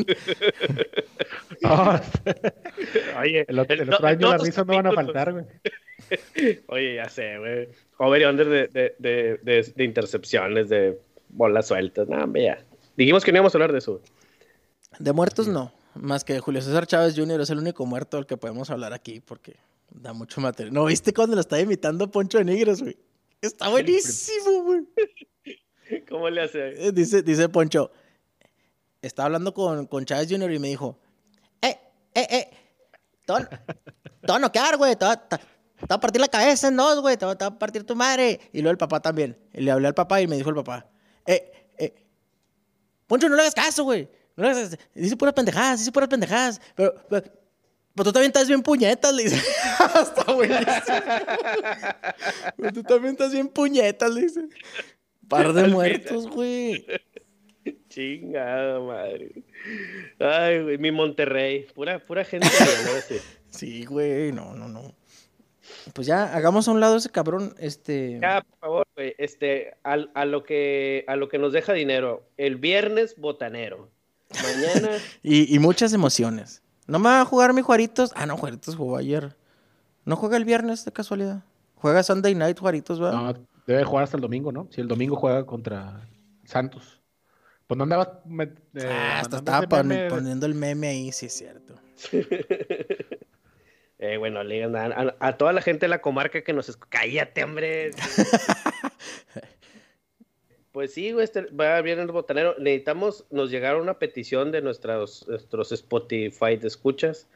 No, 1.62 2.00
Oye, 3.20 3.44
el, 3.46 3.58
el 3.68 3.86
no- 3.88 3.96
otro 3.96 4.06
año 4.06 4.20
las 4.28 4.36
todos 4.36 4.46
risas 4.46 4.66
no 4.66 4.74
van 4.76 4.86
a 4.86 4.92
faltar, 4.92 5.32
güey. 5.32 5.44
Oye, 6.68 6.94
ya 6.96 7.08
sé, 7.08 7.38
güey. 7.38 7.68
Over 7.98 8.22
y 8.22 8.24
under 8.24 8.48
de, 8.48 8.68
de, 8.68 8.94
de, 8.98 9.40
de, 9.42 9.72
de 9.76 9.84
intercepciones, 9.84 10.68
de 10.68 10.98
bolas 11.28 11.68
sueltas. 11.68 12.08
No, 12.08 12.32
ya. 12.34 12.58
Dijimos 13.00 13.24
que 13.24 13.32
no 13.32 13.38
íbamos 13.38 13.54
a 13.54 13.56
hablar 13.56 13.72
de 13.72 13.78
eso. 13.78 14.02
De 14.98 15.12
muertos 15.14 15.48
no. 15.48 15.72
Más 15.94 16.22
que 16.22 16.38
Julio 16.38 16.60
César 16.60 16.86
Chávez 16.86 17.14
Jr. 17.16 17.40
es 17.40 17.48
el 17.48 17.56
único 17.58 17.86
muerto 17.86 18.18
del 18.18 18.26
que 18.26 18.36
podemos 18.36 18.68
hablar 18.68 18.92
aquí 18.92 19.20
porque 19.20 19.56
da 19.90 20.12
mucho 20.12 20.40
material. 20.42 20.74
¿No 20.74 20.84
viste 20.84 21.14
cuando 21.14 21.34
lo 21.34 21.40
estaba 21.40 21.62
imitando 21.62 22.10
Poncho 22.10 22.36
de 22.36 22.44
Nigres, 22.44 22.82
güey? 22.82 22.98
Está 23.40 23.70
buenísimo, 23.70 24.64
güey. 24.64 24.82
¿Cómo 26.10 26.28
le 26.28 26.42
hace? 26.42 26.88
Eh, 26.88 26.92
Dice, 26.92 27.22
dice 27.22 27.48
Poncho, 27.48 27.90
estaba 29.00 29.26
hablando 29.26 29.54
con, 29.54 29.86
con 29.86 30.04
Chávez 30.04 30.28
Jr. 30.30 30.52
y 30.52 30.58
me 30.58 30.68
dijo, 30.68 30.98
eh, 31.62 31.78
eh, 32.14 32.26
eh, 32.30 32.50
te 33.24 33.32
van 33.32 33.48
van 34.26 34.36
a 34.36 34.38
noquear, 34.40 34.76
güey, 34.76 34.94
te 34.94 35.06
va, 35.06 35.16
te- 35.16 35.38
te 35.38 35.86
va 35.88 35.96
a 35.96 36.00
partir 36.00 36.20
la 36.20 36.28
cabeza 36.28 36.68
en 36.68 36.76
dos, 36.76 37.00
güey, 37.00 37.16
te 37.16 37.24
va, 37.24 37.32
a 37.32 37.58
partir 37.58 37.84
tu 37.84 37.96
madre. 37.96 38.38
Y 38.52 38.58
luego 38.60 38.72
el 38.72 38.76
papá 38.78 39.00
también. 39.00 39.38
Y 39.54 39.62
le 39.62 39.70
hablé 39.70 39.88
al 39.88 39.94
papá 39.94 40.20
y 40.20 40.26
me 40.26 40.36
dijo 40.36 40.50
el 40.50 40.56
papá, 40.56 40.86
eh, 41.26 41.50
Poncho, 43.10 43.28
no 43.28 43.34
le 43.34 43.42
hagas 43.42 43.56
caso, 43.56 43.82
güey. 43.82 44.08
No 44.36 44.44
le 44.44 44.50
hagas 44.50 44.78
Dice 44.94 45.16
puras 45.16 45.34
pendejadas, 45.34 45.80
dice 45.80 45.90
puras 45.90 46.08
pendejadas. 46.08 46.60
Pero, 46.76 46.94
pero, 47.10 47.24
pero 47.92 48.04
tú 48.04 48.12
también 48.12 48.28
estás 48.28 48.46
bien 48.46 48.62
puñetas, 48.62 49.12
le 49.12 49.24
dice. 49.24 49.36
Está 50.00 50.32
buenísimo. 50.32 50.66
Pero 52.56 52.72
tú 52.72 52.82
también 52.84 53.14
estás 53.14 53.32
bien 53.32 53.48
puñetas, 53.48 54.14
le 54.14 54.20
dice. 54.20 54.48
Par 55.26 55.52
de 55.52 55.66
muertos, 55.66 56.28
güey. 56.28 56.86
Chingada 57.88 58.78
madre. 58.78 59.42
Ay, 60.20 60.62
güey, 60.62 60.78
mi 60.78 60.92
Monterrey. 60.92 61.66
Pura, 61.74 61.98
pura 61.98 62.24
gente. 62.24 62.46
sí. 63.08 63.16
Sí, 63.48 63.84
güey, 63.86 64.30
no, 64.30 64.54
no, 64.54 64.68
no. 64.68 64.94
Pues 65.94 66.06
ya, 66.06 66.34
hagamos 66.34 66.68
a 66.68 66.72
un 66.72 66.80
lado 66.80 66.96
ese 66.96 67.10
cabrón, 67.10 67.54
este... 67.58 68.18
Ya, 68.20 68.42
por 68.42 68.58
favor, 68.58 68.86
güey. 68.96 69.14
Este, 69.18 69.74
a, 69.82 69.96
lo 70.26 70.42
que, 70.44 71.04
a 71.08 71.16
lo 71.16 71.28
que 71.28 71.38
nos 71.38 71.52
deja 71.52 71.72
dinero. 71.72 72.22
El 72.36 72.56
viernes, 72.56 73.16
botanero. 73.16 73.88
Mañana. 74.42 74.96
Y, 75.22 75.54
y 75.54 75.58
muchas 75.58 75.92
emociones. 75.92 76.62
¿No 76.86 76.98
me 76.98 77.08
va 77.08 77.20
a 77.22 77.24
jugar 77.24 77.52
mi 77.54 77.62
Juaritos? 77.62 78.12
Ah, 78.14 78.26
no, 78.26 78.36
Juaritos 78.36 78.76
jugó 78.76 78.96
ayer. 78.96 79.36
¿No 80.04 80.16
juega 80.16 80.36
el 80.36 80.44
viernes 80.44 80.84
de 80.84 80.92
casualidad? 80.92 81.42
Juega 81.76 82.02
Sunday 82.02 82.34
Night 82.34 82.58
Juaritos, 82.58 83.00
¿verdad? 83.00 83.20
No, 83.34 83.46
debe 83.66 83.84
jugar 83.84 84.04
hasta 84.04 84.16
el 84.16 84.20
domingo, 84.22 84.52
¿no? 84.52 84.68
Si 84.70 84.80
el 84.80 84.88
domingo 84.88 85.16
juega 85.16 85.44
contra 85.46 86.06
Santos. 86.44 87.00
Pues 87.66 87.76
no 87.78 87.84
andaba. 87.84 88.20
me- 88.26 88.44
eh, 88.74 88.88
ah, 88.88 89.20
hasta 89.20 89.36
estaba 89.38 89.62
pon- 89.68 89.92
poniendo 90.08 90.46
el 90.46 90.54
meme 90.54 90.88
ahí, 90.88 91.12
sí 91.12 91.26
es 91.26 91.32
cierto. 91.34 91.74
Eh, 94.02 94.16
bueno, 94.16 94.42
le 94.42 94.54
digan 94.56 94.74
a, 94.76 94.86
a- 94.86 95.16
a 95.20 95.36
toda 95.36 95.52
la 95.52 95.60
gente 95.62 95.84
de 95.86 95.88
la 95.90 96.00
comarca 96.00 96.42
que 96.42 96.52
nos 96.54 96.68
escucha. 96.68 96.88
Cállate, 97.00 97.44
hombre. 97.44 97.90
Pues 100.72 100.94
sí, 100.94 101.10
güey, 101.10 101.24
este, 101.24 101.42
va 101.46 101.80
bien 101.82 101.98
el 101.98 102.06
botanero. 102.06 102.54
Necesitamos, 102.58 103.24
nos 103.30 103.50
llegaron 103.50 103.82
una 103.82 103.98
petición 103.98 104.52
de 104.52 104.62
nuestros, 104.62 105.26
nuestros 105.26 105.72
Spotify 105.72 106.56
de 106.56 106.68
escuchas. 106.68 107.26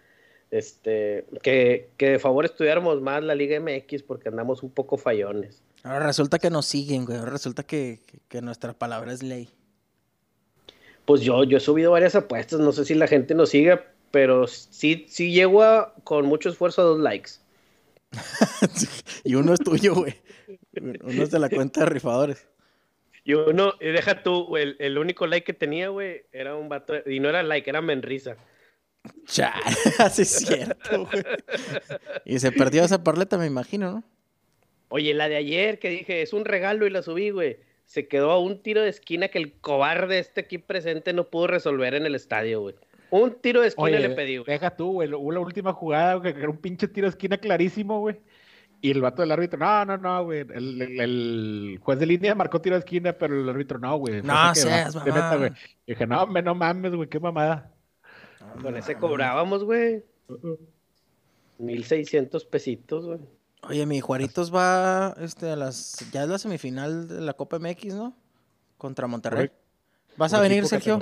Este, 0.53 1.25
que, 1.43 1.89
que 1.97 2.11
de 2.11 2.19
favor 2.21 2.45
estudiáramos 2.45 3.01
más 3.01 3.25
la 3.25 3.35
Liga 3.35 3.59
MX 3.59 4.05
porque 4.05 4.29
andamos 4.29 4.63
un 4.63 4.71
poco 4.71 4.97
fallones. 4.99 5.63
Ahora 5.83 6.07
resulta 6.07 6.39
que 6.39 6.49
nos 6.49 6.67
siguen, 6.67 7.07
güey. 7.07 7.19
Ahora 7.19 7.33
resulta 7.33 7.65
que, 7.65 7.99
que- 8.07 8.19
que 8.29 8.41
nuestra 8.41 8.73
palabra 8.73 9.13
es 9.13 9.25
ley. 9.25 9.49
Pues 11.05 11.21
yo, 11.23 11.43
yo 11.43 11.57
he 11.57 11.61
subido 11.61 11.91
varias 11.91 12.15
apuestas, 12.15 12.61
no 12.61 12.71
sé 12.71 12.85
si 12.85 12.95
la 12.95 13.09
gente 13.09 13.35
nos 13.35 13.51
siga, 13.51 13.85
pero 14.15 14.47
sí, 14.47 15.07
sí 15.09 15.33
llego 15.33 15.65
a- 15.65 15.93
con 16.05 16.25
mucho 16.27 16.49
esfuerzo 16.49 16.83
a 16.83 16.85
dos 16.85 17.01
likes. 17.01 17.31
y 19.25 19.35
uno 19.35 19.55
es 19.55 19.59
tuyo, 19.59 19.93
güey. 19.93 20.15
Uno 20.81 21.25
es 21.25 21.33
de 21.33 21.41
la 21.41 21.49
cuenta 21.49 21.81
de 21.81 21.87
rifadores. 21.87 22.47
Y 23.25 23.35
uno, 23.35 23.73
y 23.81 23.89
deja 23.89 24.23
tú, 24.23 24.45
güey, 24.45 24.63
el, 24.63 24.77
el 24.79 24.99
único 24.99 25.27
like 25.27 25.45
que 25.45 25.53
tenía, 25.53 25.89
güey, 25.89 26.27
era 26.31 26.55
un 26.55 26.69
vato, 26.69 26.95
y 27.11 27.19
no 27.19 27.29
era 27.29 27.43
like, 27.43 27.69
era 27.69 27.83
menrisa. 27.83 28.37
Chale, 29.27 29.61
así 29.99 30.23
es 30.23 30.29
cierto, 30.31 31.07
güey. 31.07 31.25
Y 32.25 32.39
se 32.39 32.53
perdió 32.53 32.85
esa 32.85 33.03
parleta, 33.03 33.37
me 33.37 33.47
imagino, 33.47 33.91
¿no? 33.91 34.05
Oye, 34.91 35.13
la 35.13 35.29
de 35.29 35.35
ayer 35.35 35.81
que 35.81 35.89
dije, 35.91 36.23
es 36.23 36.33
un 36.33 36.45
regalo 36.45 36.87
y 36.87 36.91
la 36.91 37.03
subí, 37.03 37.31
güey. 37.31 37.59
Se 37.85 38.07
quedó 38.07 38.31
a 38.31 38.39
un 38.39 38.63
tiro 38.63 38.81
de 38.81 38.91
esquina 38.91 39.27
que 39.27 39.39
el 39.39 39.55
cobarde 39.55 40.21
este 40.21 40.43
aquí 40.43 40.59
presente 40.59 41.13
no 41.13 41.25
pudo 41.31 41.49
resolver 41.49 41.97
en 41.97 42.07
el 42.07 42.15
estadio, 42.15 42.61
güey. 42.61 42.77
Un 43.17 43.35
tiro 43.41 43.61
de 43.61 43.69
esquina 43.69 43.85
Oye, 43.87 44.01
le 44.01 44.11
pedí, 44.11 44.39
güey. 44.39 44.47
deja 44.47 44.75
tú, 44.75 44.93
güey. 44.95 45.13
Hubo 45.13 45.31
la 45.31 45.39
última 45.41 45.73
jugada, 45.73 46.15
güey, 46.15 46.35
que 46.35 46.41
era 46.41 46.51
un 46.51 46.57
pinche 46.57 46.89
tiro 46.89 47.07
de 47.07 47.11
esquina 47.11 47.39
clarísimo, 47.39 48.01
güey. 48.01 48.19
Y 48.81 48.91
el 48.91 49.01
vato 49.01 49.23
del 49.23 49.31
árbitro, 49.31 49.59
no, 49.59 49.85
no, 49.85 49.97
no, 49.97 50.25
güey. 50.25 50.41
El, 50.41 50.83
el- 50.83 51.01
el 51.01 51.79
juez 51.81 51.99
de 51.99 52.07
línea 52.07 52.35
marcó 52.35 52.61
tiro 52.61 52.75
de 52.75 52.81
esquina, 52.81 53.13
pero 53.13 53.41
el 53.41 53.49
árbitro 53.49 53.79
no, 53.79 53.97
güey. 53.99 54.21
No 54.23 54.49
de 54.49 54.55
seas 54.57 54.95
banda, 54.95 55.05
de 55.05 55.11
neta, 55.13 55.25
mamá. 55.27 55.37
güey. 55.37 55.51
Y 55.87 55.93
dije, 55.93 56.07
no, 56.07 56.23
hombre, 56.23 56.43
no 56.43 56.55
mames, 56.55 56.95
güey, 56.95 57.09
qué 57.09 57.21
mamada. 57.21 57.71
Con 58.61 58.77
ese 58.77 58.97
cobrábamos, 58.97 59.63
güey. 59.65 60.03
1600 61.59 62.45
pesitos, 62.47 63.07
güey. 63.07 63.21
Oye, 63.69 63.87
mi 63.87 64.01
Juaritos 64.01 64.55
va 64.55 65.15
este, 65.21 65.51
a 65.51 65.57
las. 65.57 66.05
Ya 66.13 66.25
es 66.25 66.29
la 66.29 66.39
semifinal 66.39 67.09
de 67.09 67.21
la 67.21 67.33
Copa 67.35 67.59
MX, 67.59 67.95
¿no? 67.95 68.17
Contra 68.77 69.07
Monterrey. 69.07 69.51
¿Vas 70.17 70.33
a 70.35 70.41
venir, 70.41 70.67
Sergio? 70.67 70.99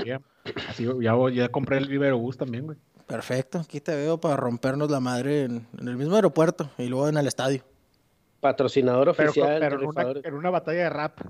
Así, 0.69 0.87
ya, 1.01 1.13
voy- 1.15 1.35
ya 1.35 1.49
compré 1.51 1.79
el 1.79 1.89
Vivero 1.89 2.19
Bus 2.19 2.37
también, 2.37 2.65
güey. 2.67 2.79
Perfecto, 3.07 3.59
aquí 3.59 3.81
te 3.81 3.95
veo 3.95 4.19
para 4.21 4.37
rompernos 4.37 4.91
la 4.91 5.01
madre 5.01 5.45
en, 5.45 5.67
en 5.79 5.89
el 5.89 5.97
mismo 5.97 6.15
aeropuerto 6.17 6.71
y 6.79 6.87
luego 6.87 7.09
en 7.09 7.17
el 7.17 7.27
estadio. 7.27 7.63
Patrocinador 8.41 9.11
oficial 9.11 9.59
pero 9.61 9.77
de 9.79 9.83
en, 9.85 9.89
una, 9.89 10.01
rifadores. 10.01 10.25
en 10.25 10.35
una 10.35 10.51
batalla 10.51 10.83
de 10.85 10.91
rap. 10.91 11.21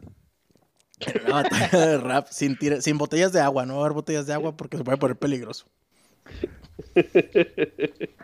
Una 1.26 1.34
batalla 1.42 1.86
de 1.86 1.98
rap 1.98 2.26
sin, 2.30 2.56
tira- 2.56 2.80
sin 2.80 2.96
botellas 2.98 3.32
de 3.32 3.40
agua, 3.40 3.66
no 3.66 3.74
va 3.74 3.80
a 3.80 3.84
haber 3.86 3.94
botellas 3.94 4.26
de 4.26 4.32
agua 4.32 4.56
porque 4.56 4.76
se 4.76 4.84
puede 4.84 4.98
poner 4.98 5.16
peligroso. 5.16 5.66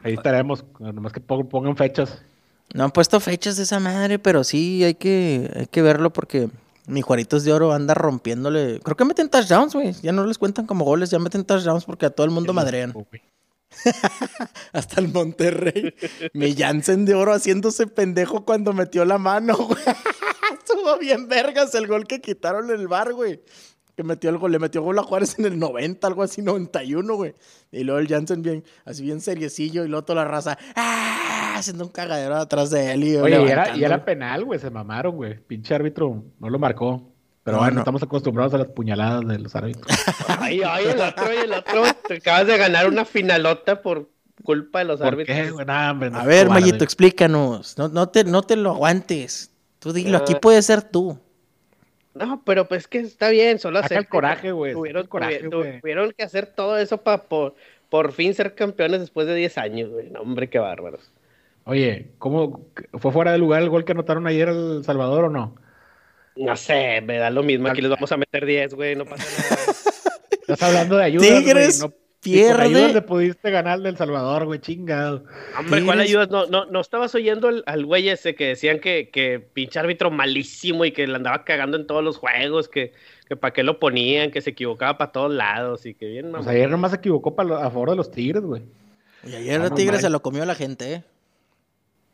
Ahí 0.02 0.14
estaremos, 0.14 0.64
nomás 0.78 1.12
que 1.12 1.20
pon- 1.20 1.48
pongan 1.48 1.76
fechas. 1.76 2.22
No 2.74 2.84
han 2.84 2.90
puesto 2.90 3.18
fechas 3.20 3.56
de 3.56 3.62
esa 3.64 3.80
madre, 3.80 4.18
pero 4.18 4.44
sí 4.44 4.84
hay 4.84 4.94
que, 4.94 5.50
hay 5.54 5.66
que 5.66 5.82
verlo 5.82 6.12
porque 6.12 6.48
mi 6.88 7.02
Juaritos 7.02 7.44
de 7.44 7.52
Oro 7.52 7.72
anda 7.72 7.94
rompiéndole. 7.94 8.80
Creo 8.80 8.96
que 8.96 9.04
meten 9.04 9.28
touchdowns, 9.28 9.74
güey. 9.74 9.92
Ya 10.02 10.12
no 10.12 10.24
les 10.24 10.38
cuentan 10.38 10.66
como 10.66 10.84
goles, 10.84 11.10
ya 11.10 11.18
meten 11.18 11.44
touchdowns 11.44 11.84
porque 11.84 12.06
a 12.06 12.10
todo 12.10 12.24
el 12.24 12.32
mundo 12.32 12.52
madrean. 12.52 12.94
Hasta 14.72 15.00
el 15.00 15.08
Monterrey. 15.08 15.94
Mi 16.32 16.54
Jansen 16.54 17.04
de 17.04 17.14
Oro 17.14 17.32
haciéndose 17.32 17.86
pendejo 17.86 18.44
cuando 18.44 18.72
metió 18.72 19.04
la 19.04 19.18
mano, 19.18 19.56
güey. 19.56 19.82
Estuvo 20.58 20.98
bien 20.98 21.28
vergas 21.28 21.74
el 21.74 21.86
gol 21.86 22.06
que 22.06 22.20
quitaron 22.20 22.70
en 22.70 22.80
el 22.80 22.88
bar, 22.88 23.12
güey. 23.12 23.42
Que 23.94 24.02
metió 24.04 24.30
el 24.30 24.38
gol, 24.38 24.52
le 24.52 24.58
metió 24.58 24.82
gol 24.82 24.98
a 24.98 25.02
Juárez 25.02 25.38
en 25.38 25.44
el 25.44 25.58
90, 25.58 26.06
algo 26.06 26.22
así, 26.22 26.40
91, 26.40 27.14
güey. 27.14 27.34
Y 27.72 27.84
luego 27.84 28.00
el 28.00 28.08
Jansen 28.08 28.42
bien, 28.42 28.64
así 28.84 29.02
bien 29.02 29.20
seriecillo, 29.20 29.84
y 29.84 29.88
luego 29.88 30.04
toda 30.04 30.24
la 30.24 30.30
raza, 30.30 30.56
¡ah! 30.76 31.37
Haciendo 31.58 31.84
un 31.84 31.90
cagadero 31.90 32.36
atrás 32.36 32.70
de 32.70 32.92
él. 32.92 33.04
Y 33.04 33.16
Oye, 33.16 33.42
y 33.42 33.48
era, 33.48 33.76
y 33.76 33.84
era 33.84 34.04
penal, 34.04 34.44
güey, 34.44 34.58
se 34.58 34.70
mamaron, 34.70 35.16
güey. 35.16 35.38
Pinche 35.38 35.74
árbitro 35.74 36.24
no 36.38 36.48
lo 36.50 36.58
marcó. 36.58 37.10
Pero 37.44 37.56
No, 37.56 37.62
bueno, 37.62 37.74
no. 37.76 37.80
estamos 37.80 38.02
acostumbrados 38.02 38.52
a 38.54 38.58
las 38.58 38.68
puñaladas 38.68 39.26
de 39.26 39.38
los 39.38 39.54
árbitros. 39.56 39.86
Ay, 40.40 40.60
ay, 40.66 40.84
el 40.86 41.00
otro, 41.00 41.32
y 41.32 41.36
el 41.38 41.52
otro. 41.52 41.82
Te 42.06 42.16
acabas 42.16 42.46
de 42.46 42.58
ganar 42.58 42.86
una 42.88 43.04
finalota 43.06 43.80
por 43.80 44.10
culpa 44.44 44.80
de 44.80 44.84
los 44.84 44.98
¿Por 45.00 45.08
árbitros. 45.08 45.36
qué, 45.36 45.50
güey? 45.50 45.64
Nah, 45.64 45.90
hombre, 45.92 46.10
no 46.10 46.18
A 46.18 46.24
ver, 46.24 46.46
cobarde. 46.46 46.60
Mayito, 46.66 46.84
explícanos. 46.84 47.78
No, 47.78 47.88
no, 47.88 48.08
te, 48.10 48.24
no 48.24 48.42
te 48.42 48.56
lo 48.56 48.70
aguantes. 48.72 49.50
Tú 49.78 49.92
dilo, 49.94 50.18
aquí 50.18 50.34
Ah. 50.36 50.40
puede 50.40 50.60
ser 50.62 50.82
tú. 50.82 51.18
No, 52.14 52.42
pero 52.44 52.66
pues 52.68 52.86
que 52.88 52.98
está 52.98 53.28
bien, 53.30 53.58
solo 53.58 53.78
hacer. 53.78 53.96
el 53.98 54.08
coraje, 54.08 54.50
güey, 54.52 54.72
Tuvieron, 54.74 55.02
el 55.02 55.08
coraje, 55.08 55.44
tuvi- 55.44 55.50
güey. 55.56 55.80
tuvieron 55.80 56.12
que 56.16 56.24
hacer 56.24 56.46
todo 56.46 56.76
eso 56.76 56.98
para 56.98 57.22
por, 57.24 57.54
por 57.88 58.12
fin 58.12 58.34
ser 58.34 58.54
campeones 58.56 59.00
después 59.00 59.26
de 59.26 59.34
10 59.36 59.56
años, 59.56 59.90
güey. 59.90 60.10
No, 60.10 60.20
hombre, 60.20 60.50
qué 60.50 60.58
bárbaros. 60.58 61.10
Oye, 61.70 62.12
¿cómo 62.16 62.66
fue 62.94 63.12
fuera 63.12 63.30
de 63.32 63.36
lugar 63.38 63.60
el 63.62 63.68
gol 63.68 63.84
que 63.84 63.92
anotaron 63.92 64.26
ayer 64.26 64.48
El 64.48 64.82
Salvador 64.84 65.24
o 65.24 65.28
no? 65.28 65.54
No 66.34 66.56
sé, 66.56 67.02
me 67.02 67.18
da 67.18 67.28
lo 67.28 67.42
mismo. 67.42 67.68
Aquí 67.68 67.82
les 67.82 67.90
vamos 67.90 68.10
a 68.10 68.16
meter 68.16 68.46
10, 68.46 68.72
güey, 68.74 68.96
no 68.96 69.04
pasa 69.04 69.24
nada. 69.42 69.62
Estás 70.40 70.62
hablando 70.62 70.96
de 70.96 71.04
ayudas, 71.04 71.28
Tigres 71.28 71.80
güey, 71.82 71.90
no- 71.90 71.96
pierde. 72.22 72.62
Ayudas 72.62 72.94
le 72.94 73.02
pudiste 73.02 73.50
ganar 73.50 73.80
del 73.80 73.98
Salvador, 73.98 74.46
güey, 74.46 74.60
chingado. 74.60 75.24
Hombre, 75.58 75.84
¿cuál 75.84 76.00
ayudas? 76.00 76.30
No, 76.30 76.46
no, 76.46 76.64
no 76.64 76.80
estabas 76.80 77.14
oyendo 77.14 77.48
al, 77.48 77.62
al 77.66 77.84
güey 77.84 78.08
ese 78.08 78.34
que 78.34 78.46
decían 78.46 78.78
que, 78.80 79.10
que 79.10 79.38
pinche 79.38 79.78
árbitro 79.78 80.10
malísimo 80.10 80.86
y 80.86 80.92
que 80.92 81.06
le 81.06 81.16
andaba 81.16 81.44
cagando 81.44 81.76
en 81.76 81.86
todos 81.86 82.02
los 82.02 82.16
juegos, 82.16 82.68
que, 82.70 82.94
que 83.28 83.36
para 83.36 83.52
qué 83.52 83.62
lo 83.62 83.78
ponían, 83.78 84.30
que 84.30 84.40
se 84.40 84.50
equivocaba 84.50 84.96
para 84.96 85.12
todos 85.12 85.32
lados 85.34 85.84
y 85.84 85.92
que 85.92 86.06
bien, 86.06 86.30
Pues 86.30 86.44
mamá. 86.46 86.50
ayer 86.50 86.70
nomás 86.70 86.92
se 86.92 86.96
equivocó 86.96 87.36
pa 87.36 87.44
lo- 87.44 87.58
a 87.58 87.70
favor 87.70 87.90
de 87.90 87.96
los 87.96 88.10
Tigres, 88.10 88.42
güey. 88.42 88.62
Y 89.24 89.34
ayer 89.34 89.60
Ah, 89.60 89.66
el 89.66 89.74
Tigre 89.74 89.98
se 89.98 90.08
lo 90.08 90.22
comió 90.22 90.46
la 90.46 90.54
gente, 90.54 90.92
¿eh? 90.94 91.04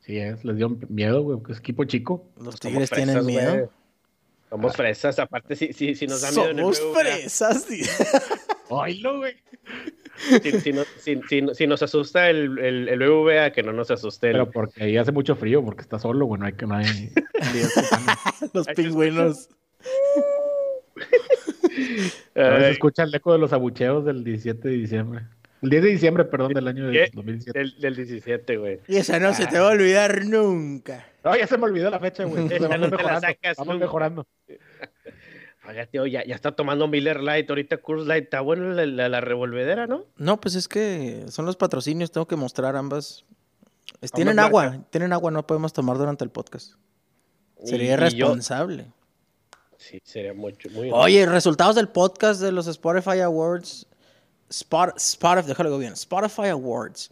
Sí, 0.04 0.18
es, 0.18 0.44
les 0.44 0.56
dio 0.56 0.68
miedo, 0.88 1.22
güey, 1.22 1.38
porque 1.38 1.52
es 1.52 1.58
equipo 1.60 1.84
chico. 1.84 2.26
Los 2.36 2.56
Somos 2.56 2.60
Tigres 2.60 2.88
fresas, 2.90 3.06
tienen 3.06 3.22
güey. 3.24 3.36
miedo. 3.36 3.70
Somos 4.50 4.76
fresas, 4.76 5.18
aparte 5.18 5.56
si, 5.56 5.72
si, 5.72 5.94
si 5.94 6.06
nos 6.06 6.20
da 6.20 6.30
miedo 6.30 6.50
en 6.50 6.58
el 6.58 6.74
Somos 6.74 6.80
BBVA, 6.80 7.00
fresas. 7.00 7.66
Oílo, 8.68 9.16
güey. 9.18 9.34
si, 10.42 10.60
si 10.60 10.72
nos- 10.72 10.86
si- 10.98 11.20
si- 11.28 11.54
si 11.54 11.66
nos 11.66 11.82
asusta 11.82 12.28
el, 12.30 12.58
el, 12.58 12.88
el 12.88 12.98
BBVA, 12.98 13.50
que 13.52 13.62
no 13.62 13.72
nos 13.72 13.90
asuste 13.90 14.28
el... 14.28 14.32
Pero 14.34 14.50
porque 14.50 14.84
ahí 14.84 14.96
hace 14.96 15.10
mucho 15.10 15.34
frío, 15.36 15.64
porque 15.64 15.80
está 15.82 15.98
solo, 15.98 16.26
güey, 16.26 16.38
no 16.40 16.46
hay 16.46 16.52
que 16.52 16.66
no 16.66 16.74
hay. 16.76 17.10
Los 18.52 18.66
pingüinos. 18.68 19.48
A 22.36 22.40
veces 22.50 22.72
escucha 22.72 23.02
el 23.04 23.14
eco 23.14 23.32
de 23.32 23.38
los 23.38 23.52
abucheos 23.52 24.04
del 24.04 24.22
17 24.24 24.68
de 24.68 24.74
diciembre. 24.74 25.22
El 25.64 25.70
10 25.70 25.82
de 25.82 25.88
diciembre, 25.88 26.24
perdón, 26.26 26.52
del 26.52 26.68
año 26.68 26.90
¿Qué? 26.92 26.98
del 27.00 27.10
2017. 27.14 27.58
del, 27.58 27.80
del 27.80 27.96
17, 27.96 28.56
güey. 28.58 28.80
Y 28.86 28.96
esa 28.96 29.18
no 29.18 29.32
se 29.32 29.46
te 29.46 29.58
va 29.58 29.68
a 29.68 29.72
olvidar 29.72 30.24
nunca. 30.26 31.06
No, 31.24 31.34
ya 31.36 31.46
se 31.46 31.56
me 31.56 31.64
olvidó 31.64 31.90
la 31.90 31.98
fecha, 31.98 32.24
güey. 32.24 32.46
Vamos 32.60 32.60
no 32.60 32.68
te 32.68 32.68
la 32.68 32.78
mejorando. 32.98 33.20
sacas 33.20 33.56
Vamos 33.56 33.78
mejorando. 33.78 34.26
Oiga, 35.66 35.86
tío, 35.86 36.06
ya, 36.06 36.22
ya 36.26 36.34
está 36.34 36.52
tomando 36.52 36.86
Miller 36.88 37.20
Light, 37.22 37.48
ahorita 37.48 37.78
Coors 37.78 38.06
Light, 38.06 38.24
está 38.24 38.42
bueno 38.42 38.72
la, 38.74 38.84
la, 38.84 39.08
la 39.08 39.20
revolvedera, 39.22 39.86
¿no? 39.86 40.04
No, 40.18 40.38
pues 40.38 40.54
es 40.56 40.68
que 40.68 41.24
son 41.28 41.46
los 41.46 41.56
patrocinios, 41.56 42.12
tengo 42.12 42.26
que 42.26 42.36
mostrar 42.36 42.76
ambas. 42.76 43.24
Es- 44.02 44.12
tienen 44.12 44.38
agua, 44.38 44.84
tienen 44.90 45.14
agua, 45.14 45.30
no 45.30 45.46
podemos 45.46 45.72
tomar 45.72 45.96
durante 45.96 46.22
el 46.22 46.30
podcast. 46.30 46.74
Sería 47.64 47.84
Y- 47.84 47.86
y 47.86 47.88
yo- 47.88 47.94
irresponsable. 47.94 48.92
Sí, 49.78 50.00
sería 50.04 50.34
mucho, 50.34 50.68
muy... 50.70 50.90
Oye, 50.92 51.24
resultados 51.26 51.76
del 51.76 51.88
podcast 51.88 52.40
de 52.42 52.52
los 52.52 52.66
Spotify 52.66 53.20
Awards. 53.20 53.86
Spot, 54.48 54.94
Spotify, 54.96 55.48
déjalo 55.48 55.78
bien. 55.78 55.92
Spotify 55.94 56.48
Awards. 56.48 57.10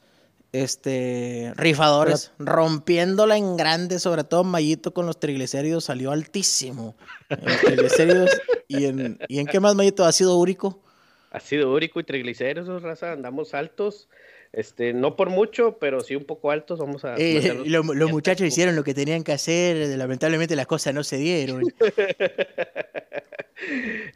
Este, 0.53 1.51
rifadores, 1.57 2.31
rompiéndola 2.39 3.39
en 3.39 3.57
grande, 3.57 3.99
sobre 3.99 4.23
todo 4.23 4.45
Mayito 4.45 4.93
con 4.93 5.07
los 5.07 5.19
triglicéridos 5.19 5.85
salió 5.85 6.11
altísimo. 6.11 6.95
En 7.31 7.43
los 7.43 7.61
triglicéridos 7.63 8.31
y 8.69 8.85
en, 8.85 9.19
¿y 9.29 9.39
en 9.39 9.47
qué 9.47 9.61
más 9.61 9.75
Mayito 9.75 10.05
ha 10.05 10.13
sido 10.13 10.37
úrico? 10.37 10.83
Ácido 11.31 11.73
úrico 11.73 12.01
y 12.01 12.05
triglicéridos, 12.05 12.83
raza, 12.83 13.13
andamos 13.13 13.55
altos. 13.55 14.11
Este, 14.53 14.93
no 14.93 15.17
por 15.17 15.31
mucho, 15.31 15.79
pero 15.81 16.01
sí 16.01 16.15
un 16.15 16.25
poco 16.25 16.51
altos, 16.51 16.79
vamos 16.79 17.05
a... 17.07 17.15
Eh, 17.17 17.63
lo- 17.65 17.83
los 17.83 18.11
muchachos 18.11 18.47
hicieron 18.47 18.77
lo 18.77 18.85
que 18.85 18.93
tenían 18.93 19.25
que 19.25 19.33
hacer, 19.33 19.97
lamentablemente 19.97 20.55
las 20.57 20.67
cosas 20.67 20.93
no 20.95 21.03
se 21.05 21.17
dieron. 21.17 21.63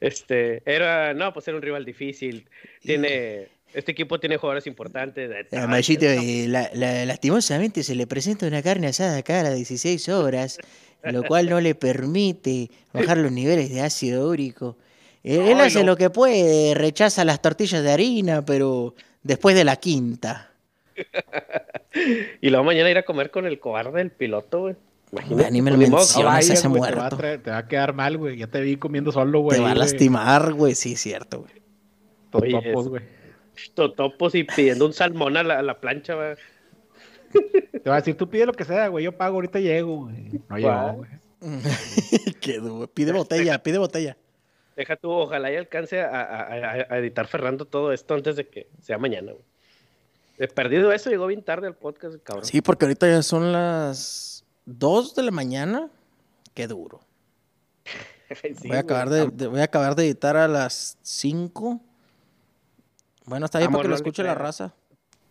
Este, 0.01 0.63
era, 0.67 1.15
no, 1.15 1.33
pues 1.33 1.47
era 1.49 1.57
un 1.57 1.63
rival 1.63 1.85
difícil. 1.85 2.49
Tiene, 2.81 3.49
este 3.73 3.93
equipo 3.93 4.19
tiene 4.19 4.37
jugadores 4.39 4.67
importantes. 4.67 5.31
Eh, 5.31 5.45
talla, 5.49 5.67
Mayito, 5.67 6.05
¿no? 6.07 6.11
eh, 6.23 6.47
la- 6.49 6.71
la- 6.75 7.05
lastimosamente 7.05 7.83
se 7.83 7.95
le 7.95 8.07
presenta 8.07 8.47
una 8.47 8.63
carne 8.63 8.89
asada 8.89 9.23
cada 9.23 9.55
16 9.55 10.09
horas, 10.09 10.59
lo 11.05 11.23
cual 11.23 11.49
no 11.49 11.61
le 11.61 11.75
permite 11.75 12.71
bajar 12.93 13.19
los 13.19 13.31
niveles 13.31 13.71
de 13.71 13.83
ácido 13.83 14.29
úrico. 14.29 14.77
Eh, 15.23 15.39
Él 15.53 15.61
hace 15.61 15.81
no. 15.81 15.87
lo 15.87 15.97
que 15.97 16.11
puede, 16.11 16.75
rechaza 16.75 17.25
las 17.25 17.41
tortillas 17.41 17.83
de 17.85 17.93
harina, 17.93 18.45
pero 18.45 18.95
después 19.27 19.55
de 19.57 19.65
la 19.65 19.77
quinta. 19.77 20.51
Y 22.43 22.51
luego 22.51 22.65
mañana 22.65 22.91
ir 22.91 22.99
a 22.99 23.05
comer 23.05 23.31
con 23.31 23.47
el 23.47 23.59
cobarde 23.59 23.99
del 23.99 24.11
piloto, 24.11 24.61
güey. 24.61 24.77
Imagínate. 25.13 25.51
Ni 25.51 25.63
me 25.63 25.71
lo 25.71 25.79
menciones. 25.79 26.17
No 26.19 26.25
vayas, 26.25 26.51
ese 26.51 26.69
güey, 26.69 26.83
te, 26.83 26.89
va 26.91 26.93
a 26.93 27.01
muerto. 27.01 27.17
traer- 27.17 27.43
te 27.43 27.51
va 27.51 27.59
a 27.59 27.69
quedar 27.69 27.95
mal, 27.95 28.19
güey. 28.19 28.37
Ya 28.37 28.49
te 28.49 28.61
vi 28.61 28.77
comiendo 28.77 29.13
solo, 29.13 29.41
güey. 29.41 29.57
Te 29.57 29.63
va 29.63 29.71
a 29.71 29.75
lastimar, 29.75 30.53
güey, 30.53 30.75
sí, 30.75 30.93
es 30.93 31.01
cierto, 31.01 31.41
güey. 31.41 31.53
Totopos, 32.31 32.89
güey. 32.89 33.03
Totopos 33.73 34.35
y 34.35 34.45
pidiendo 34.45 34.85
un 34.85 34.93
salmón 34.93 35.39
a 35.39 35.43
la, 35.43 35.59
a 35.61 35.63
la 35.63 35.81
plancha, 35.81 36.15
güey. 36.15 36.35
Te 37.83 37.89
va 37.89 37.97
a 37.97 38.01
decir, 38.01 38.15
tú 38.17 38.29
pide 38.29 38.45
lo 38.45 38.53
que 38.53 38.65
sea, 38.65 38.89
güey. 38.89 39.05
Yo 39.07 39.17
pago, 39.17 39.37
ahorita 39.37 39.59
llego, 39.59 40.05
güey. 40.05 40.41
No 40.51 40.57
llegó, 40.59 40.69
Guau. 40.69 40.97
güey. 40.97 41.11
Qué 42.41 42.59
duro. 42.59 42.89
Pide 42.89 43.13
botella, 43.13 43.63
pide 43.63 43.79
botella. 43.79 44.17
Deja 44.77 44.97
tú, 44.97 45.11
ojalá 45.11 45.51
y 45.51 45.57
alcance 45.57 46.01
a, 46.03 46.43
a- 46.91 46.99
editar 46.99 47.27
Fernando 47.27 47.65
todo 47.65 47.93
esto 47.93 48.15
antes 48.15 48.37
de 48.37 48.47
que 48.49 48.69
sea 48.83 48.99
mañana, 48.99 49.33
güey. 49.33 49.45
He 50.39 50.49
perdido 50.49 50.93
eso, 50.93 51.09
llegó 51.09 51.27
bien 51.27 51.43
tarde 51.43 51.67
al 51.67 51.75
podcast, 51.75 52.17
cabrón. 52.23 52.45
Sí, 52.45 52.61
porque 52.61 52.85
ahorita 52.85 53.09
ya 53.09 53.23
son 53.23 53.53
las 53.53 54.45
2 54.67 55.15
de 55.15 55.23
la 55.23 55.31
mañana. 55.31 55.89
Qué 56.55 56.67
duro. 56.67 57.01
Sí, 58.43 58.67
voy, 58.67 58.77
a 58.77 58.81
acabar 58.81 59.09
de, 59.09 59.29
de- 59.29 59.47
voy 59.47 59.61
a 59.61 59.65
acabar 59.65 59.95
de 59.95 60.05
editar 60.05 60.37
a 60.37 60.49
las 60.49 60.99
5. 61.03 61.81
Bueno, 63.25 63.47
está 63.47 63.59
bien 63.59 63.69
Amor, 63.69 63.79
para 63.79 63.83
que 63.85 63.89
no 63.89 63.91
lo 63.91 63.97
escuche 63.97 64.25
la 64.25 64.35
raza. 64.35 64.75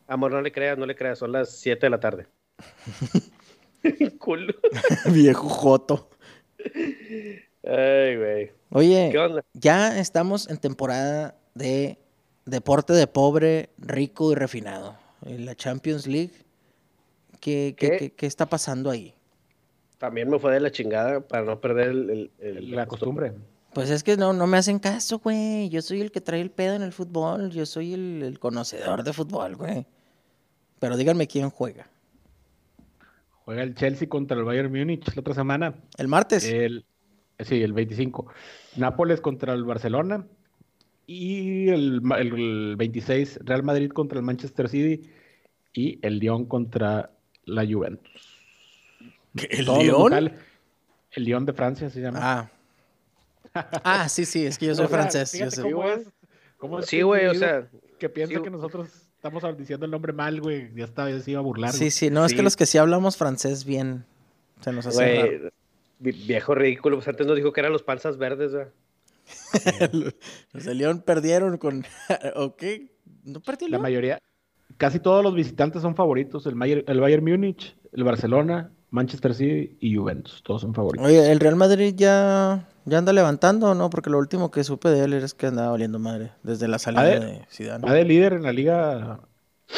Amor, 0.07 0.31
no 0.31 0.41
le 0.41 0.51
creas, 0.53 0.77
no 0.77 0.85
le 0.85 0.95
creas, 0.95 1.19
son 1.19 1.33
las 1.33 1.49
7 1.57 1.85
de 1.85 1.89
la 1.89 1.99
tarde. 1.99 2.27
Culo. 4.17 4.53
Viejo 5.11 5.49
Joto. 5.49 6.09
Ay, 7.65 8.17
güey. 8.17 8.51
Oye, 8.71 9.09
¿Qué 9.11 9.17
onda? 9.17 9.43
ya 9.53 9.99
estamos 9.99 10.49
en 10.49 10.57
temporada 10.57 11.35
de 11.53 11.97
deporte 12.45 12.93
de 12.93 13.07
pobre, 13.07 13.69
rico 13.77 14.31
y 14.31 14.35
refinado. 14.35 14.95
En 15.25 15.45
la 15.45 15.55
Champions 15.55 16.05
League. 16.07 16.33
¿Qué, 17.39 17.75
qué, 17.77 17.89
¿Qué? 17.89 17.97
qué- 17.97 18.11
qué 18.13 18.25
está 18.27 18.45
pasando 18.47 18.89
ahí? 18.91 19.13
También 19.97 20.29
me 20.29 20.37
fue 20.39 20.53
de 20.53 20.59
la 20.59 20.71
chingada 20.71 21.21
para 21.21 21.43
no 21.43 21.59
perder 21.61 21.89
el, 21.89 22.09
el- 22.09 22.31
el- 22.39 22.71
La 22.75 22.85
costumbre. 22.85 23.33
Pues 23.73 23.89
es 23.89 24.03
que 24.03 24.15
no, 24.17 24.31
no 24.33 24.45
me 24.47 24.57
hacen 24.57 24.79
caso, 24.79 25.19
güey. 25.19 25.69
Yo 25.69 25.81
soy 25.81 26.01
el 26.01 26.11
que 26.11 26.21
trae 26.21 26.41
el 26.41 26.51
pedo 26.51 26.75
en 26.75 26.81
el 26.81 26.93
fútbol. 26.93 27.49
Yo 27.51 27.65
soy 27.65 27.93
el, 27.93 28.21
el 28.23 28.39
conocedor 28.39 29.03
de 29.03 29.11
fútbol, 29.13 29.55
güey. 29.55 29.85
Pero 30.79 30.95
díganme 30.97 31.27
quién 31.27 31.49
juega. 31.49 31.87
Juega 33.43 33.63
el 33.63 33.75
Chelsea 33.75 34.07
contra 34.09 34.37
el 34.37 34.43
Bayern 34.43 34.71
Múnich 34.71 35.05
la 35.15 35.19
otra 35.19 35.33
semana. 35.33 35.75
El 35.97 36.07
martes. 36.07 36.43
El, 36.45 36.85
sí, 37.39 37.61
el 37.61 37.73
25. 37.73 38.27
Nápoles 38.77 39.21
contra 39.21 39.53
el 39.53 39.63
Barcelona. 39.63 40.25
Y 41.07 41.69
el, 41.69 42.01
el 42.17 42.75
26, 42.77 43.39
Real 43.43 43.63
Madrid 43.63 43.91
contra 43.91 44.17
el 44.19 44.25
Manchester 44.25 44.69
City. 44.69 45.09
Y 45.73 45.99
el 46.01 46.19
Lyon 46.19 46.45
contra 46.45 47.11
la 47.45 47.65
Juventus. 47.65 48.11
¿El 49.49 49.65
locales. 49.65 50.33
El 51.11 51.23
Lyon 51.25 51.45
de 51.45 51.53
Francia 51.53 51.89
se 51.89 52.01
llama. 52.01 52.19
Ah. 52.21 52.51
Ah, 53.85 54.09
sí, 54.09 54.25
sí, 54.25 54.45
es 54.45 54.57
que 54.57 54.65
yo 54.65 54.75
soy 54.75 54.83
O 54.85 54.89
sea, 54.89 54.97
francés. 54.97 55.31
yo 55.31 55.63
cómo 55.63 55.83
Sí, 55.83 55.89
es- 56.01 56.07
cómo 56.57 56.79
es 56.79 56.85
Sí, 56.87 57.01
güey, 57.03 57.27
o 57.27 57.33
sea, 57.35 57.69
Que 57.99 58.09
piensa 58.09 58.35
sí, 58.35 58.41
que 58.41 58.49
nosotros 58.49 58.89
estamos 59.15 59.43
diciendo 59.57 59.85
el 59.85 59.91
nombre 59.91 60.11
mal, 60.11 60.41
güey. 60.41 60.73
Ya 60.75 60.83
esta 60.83 61.05
vez 61.05 61.25
iba 61.29 61.39
a 61.39 61.43
burlar. 61.43 61.71
Sí, 61.71 61.89
sí, 61.89 62.09
no, 62.09 62.25
es 62.25 62.33
que 62.33 62.43
los 62.43 62.57
que 62.57 62.65
sí 62.65 62.77
hablamos 62.77 63.15
francés 63.15 63.63
bien 63.63 64.03
se 64.59 64.73
nos 64.73 64.85
hace 64.87 65.15
raro. 65.39 65.51
Viejo 66.11 66.55
ridículo, 66.55 66.97
pues 66.97 67.07
antes 67.07 67.25
nos 67.27 67.35
dijo 67.35 67.51
que 67.53 67.59
eran 67.61 67.71
los 67.73 67.83
panzas 67.83 68.17
verdes. 68.17 68.51
Los 70.53 70.65
de 70.65 70.75
León 70.75 71.01
perdieron 71.05 71.57
con. 71.57 71.83
¿O 72.35 72.55
qué? 72.55 72.91
¿No 73.23 73.39
perdió 73.39 73.67
La 73.69 73.79
mayoría, 73.79 74.19
casi 74.77 74.99
todos 74.99 75.23
los 75.23 75.33
visitantes 75.33 75.81
son 75.81 75.95
favoritos. 75.95 76.45
El, 76.45 76.55
Mayer- 76.55 76.83
el 76.87 76.99
Bayern 76.99 77.23
Múnich, 77.25 77.75
el 77.91 78.03
Barcelona, 78.03 78.71
Manchester 78.91 79.33
City 79.33 79.77
y 79.79 79.95
Juventus. 79.95 80.43
Todos 80.43 80.61
son 80.61 80.73
favoritos. 80.73 81.07
Oye, 81.07 81.31
¿el 81.31 81.39
Real 81.39 81.55
Madrid 81.55 81.93
ya, 81.97 82.69
ya 82.85 82.97
anda 82.99 83.13
levantando 83.13 83.71
o 83.71 83.73
no? 83.75 83.89
Porque 83.89 84.09
lo 84.11 84.19
último 84.19 84.51
que 84.51 84.63
supe 84.63 84.89
de 84.89 85.05
él 85.05 85.13
es 85.13 85.33
que 85.33 85.47
andaba 85.47 85.71
valiendo 85.71 85.97
madre 85.97 86.31
desde 86.43 86.67
la 86.67 86.77
salida 86.77 87.03
de- 87.05 87.19
de 87.19 87.41
Zidane. 87.49 87.85
Va 87.87 87.93
de 87.93 88.05
líder 88.05 88.33
en 88.33 88.43
la 88.43 88.53
liga, 88.53 89.21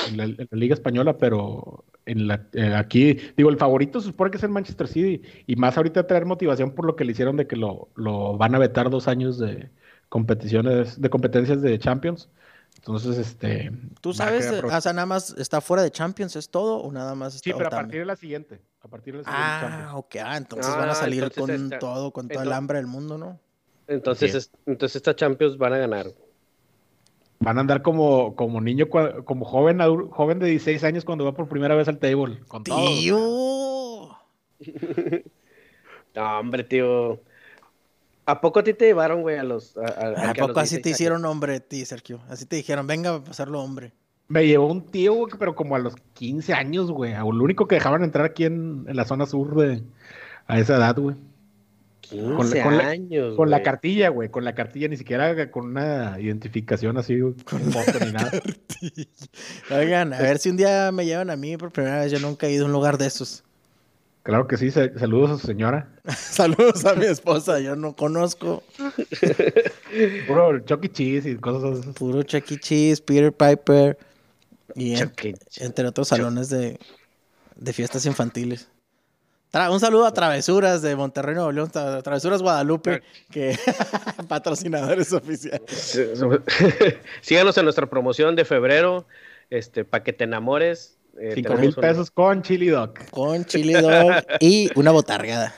en 0.10 0.18
la, 0.18 0.24
en 0.26 0.48
la 0.52 0.58
liga 0.58 0.74
española, 0.74 1.18
pero 1.18 1.86
en 2.08 2.28
la, 2.28 2.48
eh, 2.54 2.74
aquí, 2.74 3.20
digo, 3.36 3.50
el 3.50 3.58
favorito 3.58 4.00
se 4.00 4.08
supone 4.08 4.32
que 4.32 4.38
es 4.38 4.44
el 4.44 4.50
Manchester 4.50 4.88
City. 4.88 5.22
Y 5.46 5.56
más 5.58 5.78
ahorita 5.78 6.08
traer 6.08 6.26
motivación 6.26 6.72
por 6.72 6.86
lo 6.86 6.96
que 6.96 7.06
le 7.06 7.12
hicieron 7.12 7.38
de 7.38 7.46
que 7.48 7.56
lo, 7.56 7.90
lo 7.96 8.38
van 8.38 8.56
a 8.56 8.60
vetar 8.60 8.90
dos 8.90 9.08
años 9.08 9.38
de 9.38 9.70
competiciones, 10.10 11.00
de 11.00 11.10
competencias 11.10 11.62
de 11.62 11.78
Champions. 11.80 12.30
Entonces, 12.78 13.18
este. 13.18 13.72
¿Tú 14.02 14.14
sabes, 14.14 14.50
o 14.52 14.82
sea, 14.82 14.94
nada 14.94 15.06
más 15.06 15.36
está 15.38 15.62
fuera 15.62 15.84
de 15.84 15.92
Champions, 15.92 16.36
es 16.36 16.50
todo 16.50 16.78
o 16.78 16.92
nada 16.92 17.16
más 17.16 17.36
está 17.36 17.44
Sí, 17.50 17.54
pero 17.54 17.68
a 17.68 17.70
también? 17.70 17.86
partir 17.88 18.00
de 18.02 18.06
la 18.06 18.16
siguiente. 18.16 18.62
A 18.82 18.88
partir 18.88 19.14
de 19.14 19.20
la 19.20 19.24
siguiente 19.26 19.46
Ah, 19.46 19.60
Champions. 19.62 19.92
ok, 19.96 20.16
ah, 20.24 20.38
entonces 20.38 20.74
Ah, 20.74 20.80
van 20.80 20.90
a 20.90 20.96
salir 20.96 21.32
con 21.32 21.70
todo, 21.80 22.12
con 22.12 22.28
todo 22.30 22.44
el 22.44 22.54
hambre 22.54 22.78
del 22.78 22.88
mundo, 22.88 23.18
¿no? 23.18 23.40
Entonces, 23.88 24.32
Sí. 24.32 24.38
es- 24.38 24.52
entonces 24.66 24.98
esta 24.98 25.16
Champions 25.16 25.58
van 25.58 25.74
a 25.74 25.78
ganar. 25.78 26.08
Van 27.40 27.58
a 27.58 27.62
andar 27.62 27.82
como, 27.84 28.36
como 28.36 28.60
niño, 28.62 28.88
como 28.90 29.46
joven, 29.46 29.80
joven 30.10 30.40
de 30.40 30.48
16 30.48 30.84
años 30.84 31.06
cuando 31.06 31.24
va 31.26 31.34
por 31.34 31.48
primera 31.48 31.76
vez 31.76 31.88
al 31.88 32.00
table. 32.00 32.40
Con 32.48 32.64
todo. 32.64 32.78
¡Tío! 32.88 34.18
No, 36.16 36.40
hombre, 36.40 36.64
tío. 36.64 37.20
¿A 38.26 38.42
poco 38.42 38.60
a 38.60 38.64
ti 38.64 38.74
te 38.74 38.86
llevaron, 38.86 39.22
güey, 39.22 39.38
a 39.38 39.44
los... 39.44 39.78
A, 39.78 39.82
a- 39.82 39.86
¿A 39.86 40.32
a 40.32 40.34
los 40.34 40.48
poco 40.48 40.60
así 40.62 40.78
te 40.78 40.90
16 40.90 40.96
hicieron 40.96 41.26
hombre 41.26 41.56
a 41.58 41.60
ti, 41.60 41.86
Sergio? 41.86 42.22
Así 42.28 42.46
te 42.48 42.56
dijeron, 42.56 42.88
venga 42.88 43.14
a 43.16 43.24
pasarlo 43.24 43.62
hombre. 43.62 43.94
Me 44.28 44.48
llevó 44.48 44.66
un 44.68 44.82
tío, 44.88 45.14
güey, 45.14 45.34
pero 45.38 45.54
como 45.56 45.76
a 45.76 45.80
los 45.80 45.96
15 46.16 46.54
años, 46.54 46.90
güey. 46.92 47.14
a 47.14 47.20
Lo 47.20 47.28
único 47.44 47.68
que 47.68 47.76
dejaban 47.76 48.04
entrar 48.04 48.26
aquí 48.26 48.46
en, 48.46 48.86
en 48.88 48.96
la 48.96 49.06
zona 49.06 49.28
sur 49.28 49.56
de 49.56 49.84
a 50.48 50.60
esa 50.60 50.78
edad, 50.78 50.98
güey. 50.98 51.16
15 52.10 52.36
con 52.36 52.50
la- 52.50 52.64
con 52.64 52.78
la- 52.78 52.88
años, 52.88 53.36
Con 53.36 53.50
la 53.50 53.58
güey. 53.58 53.64
cartilla, 53.66 54.10
güey. 54.10 54.30
Con 54.30 54.44
la 54.46 54.56
cartilla, 54.56 54.88
ni 54.88 54.98
siquiera 54.98 55.50
con 55.52 55.66
una 55.68 56.18
identificación 56.20 56.98
así, 56.98 57.20
güey, 57.20 57.34
con 57.44 57.60
foto 57.72 58.00
ni 58.06 58.12
nada. 58.12 58.32
Oigan, 59.72 60.14
a 60.14 60.20
ver 60.22 60.38
si 60.40 60.50
un 60.50 60.58
día 60.58 60.92
me 60.92 61.06
llevan 61.06 61.30
a 61.30 61.36
mí 61.36 61.58
por 61.58 61.72
primera 61.72 62.00
vez. 62.02 62.12
Yo 62.12 62.20
nunca 62.20 62.48
he 62.48 62.52
ido 62.52 62.64
a 62.64 62.68
un 62.68 62.72
lugar 62.74 62.98
de 62.98 63.08
esos. 63.08 63.44
Claro 64.24 64.46
que 64.48 64.58
sí. 64.58 64.72
sa- 64.72 64.98
Saludos 65.00 65.32
a 65.32 65.38
su 65.38 65.48
señora. 65.48 65.90
Saludos 66.18 66.84
a 66.86 66.96
mi 66.96 67.06
esposa, 67.06 67.60
yo 67.60 67.76
no 67.78 67.96
conozco. 67.96 68.62
Puro 70.28 70.60
Chucky 70.60 70.90
Cheese 70.90 71.30
y 71.30 71.36
cosas 71.38 71.80
así. 71.80 71.92
Puro 71.94 72.24
Chuck 72.24 72.52
E. 72.52 72.58
Cheese, 72.60 73.02
Peter 73.02 73.32
Piper 73.34 73.98
y 74.76 74.96
en- 74.96 75.12
E. 75.24 75.36
Entre 75.58 75.88
otros 75.88 76.10
salones 76.10 76.50
de, 76.50 76.78
de 77.56 77.74
fiestas 77.74 78.06
infantiles. 78.06 78.70
Tra- 79.52 79.72
un 79.72 79.80
saludo 79.80 80.06
a 80.06 80.14
Travesuras 80.14 80.82
de 80.82 80.96
Monterrey, 80.96 81.34
Nuevo 81.36 81.52
León, 81.52 81.70
Tra- 81.72 82.04
Travesuras 82.04 82.42
Guadalupe, 82.42 83.02
que 83.32 83.58
patrocinadores 84.28 85.14
oficiales. 85.14 86.00
Síganos 87.22 87.58
en 87.58 87.64
nuestra 87.64 87.86
promoción 87.88 88.36
de 88.36 88.44
febrero, 88.46 89.08
este, 89.50 89.86
para 89.86 90.04
que 90.04 90.12
te 90.14 90.26
enamores. 90.26 90.98
eh, 91.18 91.32
5 91.36 91.36
tenemos 91.36 91.60
mil 91.62 91.70
un- 91.76 91.82
pesos 91.82 92.12
con 92.12 92.42
Chili 92.42 92.68
Dog. 92.68 92.94
Con 93.10 93.46
chili 93.46 93.74
dog 93.74 94.12
y 94.40 94.70
una 94.78 94.92
botargada. 94.92 95.56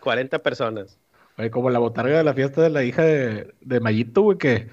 40 0.00 0.38
personas. 0.40 0.96
Oye, 1.38 1.50
como 1.50 1.70
la 1.70 1.78
botarga 1.78 2.18
de 2.18 2.24
la 2.24 2.34
fiesta 2.34 2.60
de 2.62 2.70
la 2.70 2.84
hija 2.84 3.02
de, 3.02 3.52
de 3.60 3.80
Mayito, 3.80 4.22
güey, 4.22 4.38
que 4.38 4.68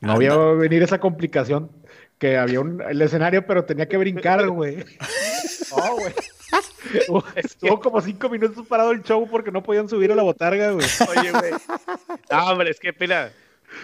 no 0.00 0.12
había 0.12 0.36
venir 0.36 0.82
esa 0.82 0.98
complicación. 1.00 1.70
Que 2.18 2.38
había 2.38 2.60
un, 2.60 2.80
el 2.82 3.02
escenario, 3.02 3.44
pero 3.46 3.64
tenía 3.64 3.88
que 3.88 3.96
brincar, 3.96 4.48
güey. 4.48 4.76
No, 4.76 5.94
güey. 5.98 6.12
Estuvo- 7.36 7.80
como 7.80 8.00
cinco 8.00 8.28
minutos 8.28 8.66
parado 8.66 8.92
el 8.92 9.02
show 9.02 9.26
porque 9.30 9.50
no 9.50 9.62
podían 9.62 9.88
subir 9.88 10.12
a 10.12 10.14
la 10.14 10.22
botarga, 10.22 10.70
güey. 10.72 10.86
Oye, 11.18 11.30
güey. 11.32 11.52
No, 12.30 12.46
hombre, 12.50 12.70
es 12.70 12.80
que, 12.80 12.92
pila, 12.92 13.30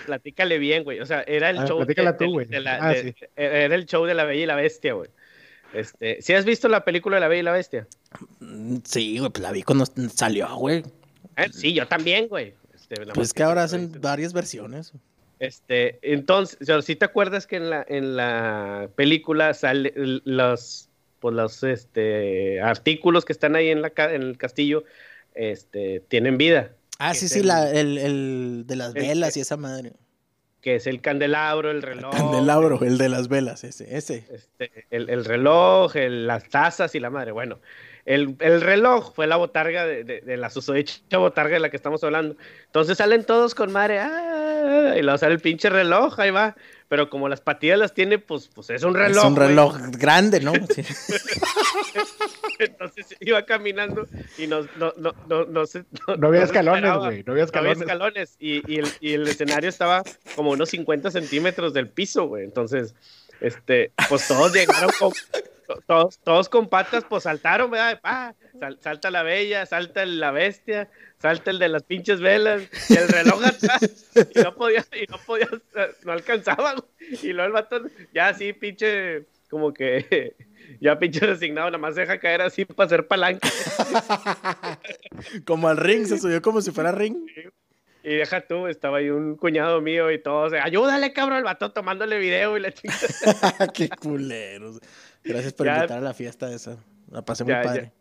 platícale 0.07 0.59
bien, 0.59 0.85
güey. 0.85 1.01
O 1.01 1.07
sea, 1.07 1.23
era 1.23 1.51
el 1.51 1.59
Ah, 1.59 1.67
show. 1.67 1.79
platícala 1.79 2.13
de- 2.13 2.19
tú, 2.19 2.39
de- 2.39 2.61
la- 2.61 2.79
Ah, 2.81 2.89
de- 2.91 3.03
sí. 3.03 3.15
Era 3.37 3.75
el 3.75 3.87
show 3.87 4.05
de 4.05 4.15
la 4.15 4.25
Bella 4.25 4.43
y 4.43 4.47
la 4.47 4.55
Bestia, 4.57 4.95
güey. 4.95 5.11
Este, 5.73 6.21
¿sí 6.21 6.33
has 6.33 6.45
visto 6.45 6.69
la 6.69 6.85
película 6.85 7.17
de 7.17 7.21
la 7.21 7.29
Bella 7.29 7.41
y 7.41 7.45
la 7.45 7.53
Bestia? 7.53 7.87
Mm, 8.41 8.79
Sí, 8.85 9.19
güey, 9.19 9.31
pues 9.31 9.43
la 9.43 9.53
vi 9.53 9.63
cuando 9.63 9.85
salió, 10.15 10.53
güey. 10.57 10.83
Eh, 11.37 11.47
Sí, 11.53 11.73
yo 11.73 11.87
también, 11.87 12.27
güey. 12.29 12.55
Este, 12.75 13.05
más 13.07 13.15
Pues 13.15 13.33
que 13.33 13.43
ahora 13.45 13.63
hacen 13.63 13.93
varias 14.01 14.33
versiones. 14.33 14.93
Este, 15.39 15.99
entonces, 16.03 16.59
si 16.85 16.97
te 16.97 17.05
acuerdas 17.07 17.47
que 17.47 17.57
en 17.57 17.71
la, 17.71 17.83
en 17.89 18.15
la 18.17 18.91
película 18.95 19.55
sale 19.55 19.93
los, 19.97 20.90
pues 21.21 21.35
los 21.35 21.63
este, 21.63 22.61
artículos 22.61 23.25
que 23.25 23.33
están 23.33 23.55
ahí 23.55 23.69
en, 23.69 23.83
la, 23.83 23.91
ca- 23.91 24.13
en 24.13 24.23
el 24.23 24.37
castillo, 24.39 24.85
este, 25.35 26.01
tienen 26.09 26.37
vida, 26.39 26.73
Ah, 26.99 27.15
sí, 27.15 27.29
sí, 27.29 27.39
el- 27.41 27.47
la, 27.47 27.71
el, 27.71 27.97
el 27.99 28.65
de 28.67 28.77
las 28.77 28.95
el- 28.95 29.03
velas 29.03 29.37
y 29.37 29.41
esa 29.41 29.57
madre. 29.57 29.93
que 30.61 30.75
es 30.75 30.87
el 30.87 31.01
candelabro, 31.01 31.71
el 31.71 31.81
reloj. 31.81 32.15
Candelabro, 32.15 32.83
el 32.83 32.99
de 32.99 33.09
las 33.09 33.29
velas, 33.29 33.65
ese, 33.65 33.97
ese. 33.97 34.27
este, 34.31 34.85
el, 34.91 35.09
el 35.09 35.25
reloj, 35.25 35.97
el- 35.97 36.27
las 36.27 36.49
tazas 36.51 36.95
y 36.95 37.01
la 37.01 37.09
madre. 37.09 37.33
Bueno, 37.33 37.59
el, 38.05 38.37
el 38.41 38.61
reloj 38.61 39.15
fue 39.15 39.27
la 39.27 39.37
botarga 39.37 39.87
de, 39.87 40.05
de- 40.05 40.21
de 40.21 40.37
la 40.37 40.51
susodicha 40.51 41.17
botarga 41.17 41.55
de 41.55 41.61
la 41.61 41.71
que 41.71 41.77
estamos 41.77 42.05
hablando. 42.05 42.37
Entonces 42.67 42.99
salen 42.99 43.25
todos 43.25 43.55
con 43.55 43.73
madre, 43.73 44.01
¡ah! 44.01 44.30
y 44.99 45.03
luego 45.03 45.19
sale 45.19 45.35
el 45.35 45.41
pinche 45.41 45.69
reloj, 45.71 46.19
ahí 46.21 46.31
va. 46.31 46.57
Pero 46.89 47.09
como 47.09 47.29
las 47.29 47.41
patillas 47.41 47.79
las 47.79 47.95
tiene, 47.95 48.19
pues, 48.19 48.51
pues 48.53 48.69
es 48.71 48.83
un 48.83 48.95
reloj. 48.95 49.19
es 49.19 49.25
un 49.25 49.35
güey. 49.37 49.49
reloj 49.49 49.77
grande, 49.93 50.41
¿no? 50.41 50.53
Sí. 50.75 50.83
Entonces 52.59 53.07
iba 53.21 53.45
caminando 53.45 54.07
y 54.39 54.47
no, 54.47 54.63
no, 54.77 54.93
no, 54.97 55.13
no, 55.29 55.45
no, 55.47 55.67
se- 55.67 55.85
No 56.19 56.29
había 56.29 56.41
se 56.41 56.47
escalones, 56.47 56.93
güey. 56.95 57.01
No 57.01 57.07
había 57.07 57.23
No 57.25 57.33
había 57.33 57.45
escalones. 57.45 57.81
escalones 57.81 58.37
y, 58.39 58.73
y 58.73 58.79
el, 58.81 58.89
y 59.01 59.15
el 59.15 59.29
escenario 59.29 59.69
estaba 59.69 60.03
como 60.37 60.51
unos 60.51 60.69
50 60.71 61.11
centímetros 61.11 61.73
del 61.73 61.89
piso, 61.89 62.27
güey. 62.27 62.45
Entonces, 62.45 62.95
este, 63.41 63.93
pues 64.09 64.27
todos 64.29 64.53
llegaron 64.53 64.91
con, 64.99 65.13
todos, 65.87 66.19
todos 66.19 66.49
con 66.49 66.69
patas, 66.69 67.05
pues 67.09 67.25
saltaron, 67.25 67.71
¿verdad? 67.71 68.01
Pa, 68.01 68.35
sal- 68.59 68.79
salta 68.81 69.11
la 69.11 69.23
bella, 69.23 69.67
salta 69.67 70.05
la 70.07 70.31
bestia, 70.31 70.89
salta 71.19 71.51
el 71.51 71.59
de 71.59 71.69
las 71.69 71.83
pinches 71.83 72.21
velas, 72.21 72.63
y 72.89 72.95
el 72.97 73.09
reloj 73.09 73.45
atrás, 73.45 74.11
y 74.35 74.39
no 74.41 74.55
podía, 74.55 74.85
y 74.93 75.07
no 75.11 75.19
podía, 75.19 75.49
no 76.05 76.13
alcanzaba. 76.13 76.75
Y 77.23 77.33
luego 77.33 77.47
el 77.47 77.53
vato, 77.53 77.83
ya 78.13 78.29
así, 78.29 78.53
pinche, 78.53 79.25
como 79.49 79.73
que, 79.73 80.35
ya 80.81 80.99
pinche 80.99 81.21
resignado, 81.27 81.69
nada 81.69 81.79
más 81.79 81.95
deja 81.95 82.19
caer 82.19 82.43
así 82.43 82.65
para 82.65 82.87
hacer 82.87 83.07
palanca. 83.07 83.49
Como 85.45 85.69
al 85.69 85.77
ring, 85.77 86.07
se 86.07 86.19
subió 86.19 86.41
como 86.43 86.61
si 86.61 86.71
fuera 86.71 86.93
ring. 86.93 87.17
Y 88.03 88.15
deja 88.15 88.41
tú, 88.47 88.67
estaba 88.67 88.97
ahí 88.99 89.11
un 89.11 89.37
cuñado 89.37 89.83
mío 89.83 90.11
y 90.11 90.19
todo, 90.19 90.47
o 90.47 90.51
sea, 90.51 90.65
ayúdale, 90.65 91.13
cabrón, 91.13 91.37
el 91.39 91.45
vato 91.45 91.71
tomándole 91.73 92.19
video 92.19 92.57
y 92.57 92.61
la 92.61 92.73
chica. 92.73 92.95
Qué 93.75 93.91
culeros. 93.91 94.81
Gracias 95.25 95.53
por 95.53 95.67
Ya- 95.67 95.77
invitar 95.77 95.99
a 95.99 96.03
la 96.03 96.15
fiesta 96.15 96.53
esa. 96.53 96.79
La 97.11 97.23
pasé 97.25 97.45
muy 97.45 97.53
Ya, 97.53 97.63
padre. 97.63 97.93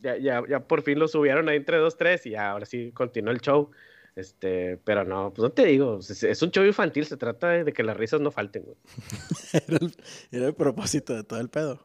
Ya, 0.00 0.16
ya, 0.16 0.42
ya 0.48 0.60
por 0.60 0.82
fin 0.82 0.98
lo 0.98 1.08
subieron 1.08 1.48
ahí 1.48 1.56
entre 1.56 1.78
dos, 1.78 1.96
tres 1.96 2.26
y 2.26 2.30
ya, 2.30 2.50
ahora 2.50 2.66
sí 2.66 2.92
continuó 2.92 3.32
el 3.32 3.40
show. 3.40 3.70
Este, 4.16 4.76
pero 4.84 5.02
no, 5.04 5.32
pues 5.34 5.42
no 5.42 5.50
te 5.50 5.64
digo, 5.64 5.98
es, 5.98 6.22
es 6.22 6.40
un 6.42 6.50
show 6.52 6.64
infantil, 6.64 7.04
se 7.04 7.16
trata 7.16 7.48
de, 7.48 7.64
de 7.64 7.72
que 7.72 7.82
las 7.82 7.96
risas 7.96 8.20
no 8.20 8.30
falten, 8.30 8.62
güey. 8.62 8.76
Era 9.52 9.76
el, 9.80 9.94
era 10.30 10.46
el 10.46 10.54
propósito 10.54 11.14
de 11.16 11.24
todo 11.24 11.40
el 11.40 11.48
pedo. 11.48 11.84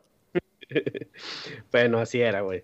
Bueno, 1.72 1.98
así 2.00 2.22
era, 2.22 2.42
güey. 2.42 2.64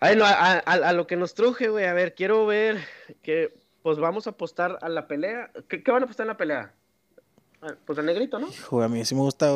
Ay, 0.00 0.16
no, 0.16 0.24
a, 0.24 0.30
a- 0.54 0.58
a 0.60 0.92
lo 0.92 1.06
que 1.06 1.16
nos 1.16 1.34
truje, 1.34 1.68
güey, 1.68 1.84
a 1.84 1.92
ver, 1.92 2.14
quiero 2.14 2.46
ver 2.46 2.78
que, 3.22 3.54
pues 3.82 3.98
vamos 3.98 4.26
a 4.26 4.30
apostar 4.30 4.78
a 4.80 4.88
la 4.88 5.06
pelea. 5.06 5.50
¿Qué, 5.68 5.82
qué 5.82 5.90
van 5.92 6.02
a 6.02 6.04
apostar 6.04 6.24
en 6.24 6.28
la 6.28 6.36
pelea? 6.36 6.74
Pues 7.84 7.98
el 7.98 8.06
negrito, 8.06 8.40
¿no? 8.40 8.48
Joder, 8.68 8.86
a 8.86 8.88
mí 8.88 9.04
sí 9.04 9.14
me 9.14 9.20
gusta. 9.20 9.48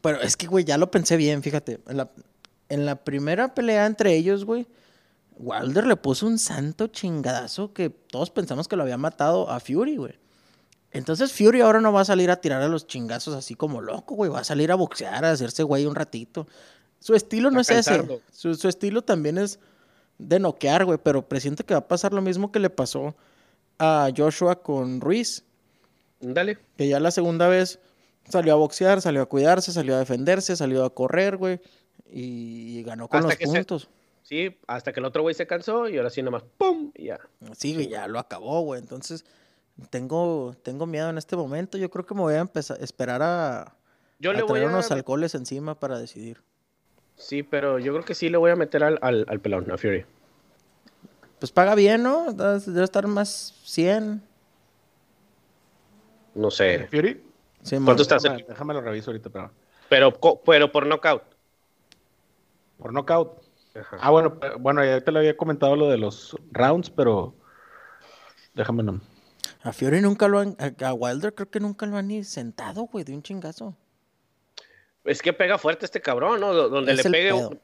Pero 0.00 0.20
es 0.22 0.36
que, 0.36 0.46
güey, 0.46 0.64
ya 0.64 0.78
lo 0.78 0.90
pensé 0.90 1.16
bien, 1.16 1.42
fíjate. 1.42 1.80
En 1.86 1.98
la, 1.98 2.10
en 2.70 2.86
la 2.86 2.96
primera 2.96 3.54
pelea 3.54 3.84
entre 3.84 4.14
ellos, 4.14 4.46
güey, 4.46 4.66
Wilder 5.36 5.86
le 5.86 5.96
puso 5.96 6.26
un 6.26 6.38
santo 6.38 6.86
chingadazo 6.86 7.74
que 7.74 7.90
todos 7.90 8.30
pensamos 8.30 8.68
que 8.68 8.76
lo 8.76 8.82
había 8.82 8.96
matado 8.96 9.50
a 9.50 9.60
Fury, 9.60 9.96
güey. 9.96 10.18
Entonces 10.92 11.32
Fury 11.32 11.60
ahora 11.60 11.80
no 11.80 11.92
va 11.92 12.02
a 12.02 12.04
salir 12.06 12.30
a 12.30 12.36
tirar 12.36 12.62
a 12.62 12.68
los 12.68 12.86
chingazos 12.86 13.34
así 13.34 13.54
como 13.54 13.82
loco, 13.82 14.14
güey. 14.14 14.30
Va 14.30 14.40
a 14.40 14.44
salir 14.44 14.72
a 14.72 14.74
boxear, 14.74 15.24
a 15.24 15.30
hacerse 15.30 15.62
güey 15.62 15.84
un 15.84 15.94
ratito. 15.94 16.46
Su 17.00 17.14
estilo 17.14 17.50
no 17.50 17.58
A 17.58 17.62
es 17.62 17.70
ese. 17.70 18.20
Su, 18.30 18.54
su 18.54 18.68
estilo 18.68 19.02
también 19.02 19.36
es 19.36 19.58
de 20.18 20.38
noquear, 20.38 20.86
güey. 20.86 20.98
Pero 21.02 21.28
presiento 21.28 21.66
que 21.66 21.74
va 21.74 21.80
a 21.80 21.88
pasar 21.88 22.14
lo 22.14 22.22
mismo 22.22 22.50
que 22.50 22.60
le 22.60 22.70
pasó 22.70 23.14
a 23.78 24.08
Joshua 24.16 24.62
con 24.62 25.00
Ruiz. 25.00 25.44
Dale. 26.22 26.56
Que 26.78 26.88
ya 26.88 26.98
la 27.00 27.10
segunda 27.10 27.48
vez 27.48 27.78
Salió 28.28 28.52
a 28.52 28.56
boxear, 28.56 29.00
salió 29.00 29.22
a 29.22 29.26
cuidarse, 29.26 29.72
salió 29.72 29.96
a 29.96 29.98
defenderse, 29.98 30.54
salió 30.54 30.84
a 30.84 30.94
correr, 30.94 31.36
güey. 31.36 31.60
Y 32.08 32.82
ganó 32.84 33.08
con 33.08 33.18
Hasta 33.18 33.28
los 33.30 33.36
que 33.38 33.46
se- 33.46 33.52
puntos. 33.52 33.88
Sí, 34.22 34.56
hasta 34.68 34.92
que 34.92 35.00
el 35.00 35.06
otro 35.06 35.22
güey 35.22 35.34
se 35.34 35.46
cansó 35.48 35.88
y 35.88 35.96
ahora 35.96 36.08
sí 36.08 36.22
nomás, 36.22 36.44
¡pum! 36.56 36.92
Y 36.94 37.06
ya. 37.06 37.18
Sí, 37.56 37.74
güey, 37.74 37.88
ya 37.88 38.06
lo 38.06 38.20
acabó, 38.20 38.60
güey. 38.60 38.80
Entonces, 38.80 39.24
tengo, 39.90 40.54
tengo 40.62 40.86
miedo 40.86 41.10
en 41.10 41.18
este 41.18 41.34
momento. 41.34 41.76
Yo 41.78 41.90
creo 41.90 42.06
que 42.06 42.14
me 42.14 42.20
voy 42.20 42.34
a 42.34 42.38
empezar 42.38 42.78
esperar 42.80 43.20
a, 43.22 43.74
Yo 44.20 44.30
a 44.30 44.34
le 44.34 44.42
voy 44.42 44.52
traer 44.52 44.66
a... 44.66 44.68
unos 44.68 44.92
alcoholes 44.92 45.34
encima 45.34 45.78
para 45.80 45.98
decidir. 45.98 46.40
Sí, 47.16 47.42
pero 47.42 47.80
yo 47.80 47.92
creo 47.92 48.04
que 48.04 48.14
sí 48.14 48.28
le 48.28 48.36
voy 48.38 48.52
a 48.52 48.56
meter 48.56 48.84
al, 48.84 48.98
al, 49.02 49.26
al 49.28 49.40
pelón, 49.40 49.68
a 49.72 49.76
Fury. 49.76 50.06
Pues 51.40 51.50
paga 51.50 51.74
bien, 51.74 52.04
¿no? 52.04 52.32
Debe 52.32 52.84
estar 52.84 53.06
más 53.08 53.54
100. 53.64 54.22
No 56.34 56.50
sé. 56.50 56.86
¿Fury? 56.90 57.22
Sí, 57.62 57.76
¿Cuánto 57.84 58.02
está? 58.02 58.16
Déjame, 58.18 58.44
déjame 58.48 58.74
lo 58.74 58.80
reviso 58.80 59.10
ahorita, 59.10 59.30
pero. 59.30 59.50
Pero, 59.88 60.12
pero 60.44 60.72
por 60.72 60.86
knockout. 60.86 61.22
Por 62.78 62.92
knockout. 62.92 63.42
Ajá. 63.74 63.96
Ah, 64.00 64.10
bueno, 64.10 64.38
bueno, 64.58 64.84
ya 64.84 65.00
te 65.00 65.12
lo 65.12 65.18
había 65.20 65.36
comentado 65.36 65.76
lo 65.76 65.88
de 65.88 65.98
los 65.98 66.36
rounds, 66.50 66.90
pero. 66.90 67.34
Déjame 68.54 68.82
no. 68.82 69.00
A 69.62 69.72
Fury 69.72 70.00
nunca 70.00 70.28
lo 70.28 70.40
han. 70.40 70.56
A 70.84 70.92
Wilder 70.92 71.34
creo 71.34 71.50
que 71.50 71.60
nunca 71.60 71.86
lo 71.86 71.96
han 71.96 72.08
ni 72.08 72.24
sentado, 72.24 72.82
güey, 72.84 73.04
de 73.04 73.14
un 73.14 73.22
chingazo. 73.22 73.74
Es 75.04 75.22
que 75.22 75.32
pega 75.32 75.58
fuerte 75.58 75.84
este 75.84 76.00
cabrón, 76.00 76.40
¿no? 76.40 76.52
Do- 76.52 76.68
Donde 76.68 76.92
Es 76.92 77.04
le 77.04 77.10
pegue. 77.10 77.32
un- 77.32 77.60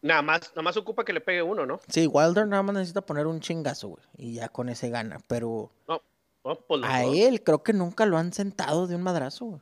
Nada 0.00 0.22
más, 0.22 0.50
nada 0.52 0.62
más 0.62 0.76
ocupa 0.78 1.04
que 1.04 1.12
le 1.12 1.20
pegue 1.20 1.42
uno, 1.42 1.66
¿no? 1.66 1.80
Sí, 1.88 2.06
Wilder 2.06 2.46
nada 2.46 2.62
más 2.62 2.74
necesita 2.74 3.02
poner 3.02 3.26
un 3.26 3.40
chingazo, 3.40 3.88
güey. 3.88 4.02
Y 4.16 4.34
ya 4.34 4.48
con 4.48 4.70
ese 4.70 4.88
gana. 4.88 5.18
Pero 5.26 5.70
No, 5.86 6.00
pues 6.56 6.82
a 6.84 7.02
dos. 7.02 7.14
él 7.16 7.42
creo 7.42 7.62
que 7.62 7.72
nunca 7.72 8.06
lo 8.06 8.16
han 8.18 8.32
sentado 8.32 8.86
de 8.86 8.96
un 8.96 9.02
madrazo, 9.02 9.44
güey. 9.46 9.60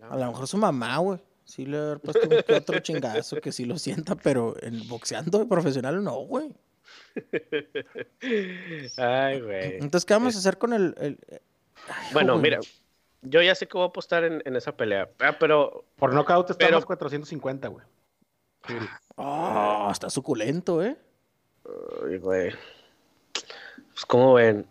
No. 0.00 0.10
A 0.12 0.16
lo 0.18 0.26
mejor 0.26 0.46
su 0.46 0.56
mamá, 0.58 0.98
güey. 0.98 1.18
Sí 1.44 1.66
le 1.66 1.76
ha 1.92 1.96
puesto 1.96 2.22
un 2.28 2.42
que 2.42 2.54
otro 2.54 2.78
chingazo 2.80 3.40
que 3.40 3.52
sí 3.52 3.64
lo 3.66 3.78
sienta, 3.78 4.14
pero 4.14 4.54
en 4.62 4.86
boxeando 4.88 5.38
de 5.38 5.46
profesional 5.46 6.02
no, 6.02 6.14
güey. 6.20 6.54
Ay, 8.96 9.40
güey. 9.40 9.74
Entonces, 9.76 10.04
¿qué 10.04 10.14
vamos 10.14 10.34
a 10.34 10.38
hacer 10.38 10.58
con 10.58 10.72
el. 10.72 10.94
el- 10.98 11.18
Ay, 11.88 12.12
Bueno, 12.12 12.32
güey. 12.34 12.42
mira, 12.42 12.60
yo 13.22 13.42
ya 13.42 13.54
sé 13.54 13.66
que 13.66 13.76
voy 13.76 13.84
a 13.84 13.88
apostar 13.88 14.24
en, 14.24 14.42
en 14.44 14.56
esa 14.56 14.72
pelea. 14.76 15.10
Ah, 15.20 15.36
pero 15.38 15.84
Por 15.96 16.12
knockout 16.14 16.50
está 16.50 16.64
Pero- 16.66 16.78
más 16.78 16.86
450, 16.86 17.68
güey. 17.68 17.84
Oh, 19.16 19.88
está 19.92 20.08
suculento, 20.08 20.82
¿eh? 20.82 20.96
Ay, 22.06 22.16
güey. 22.18 22.52
Pues, 23.92 24.06
¿cómo 24.06 24.34
ven? 24.34 24.66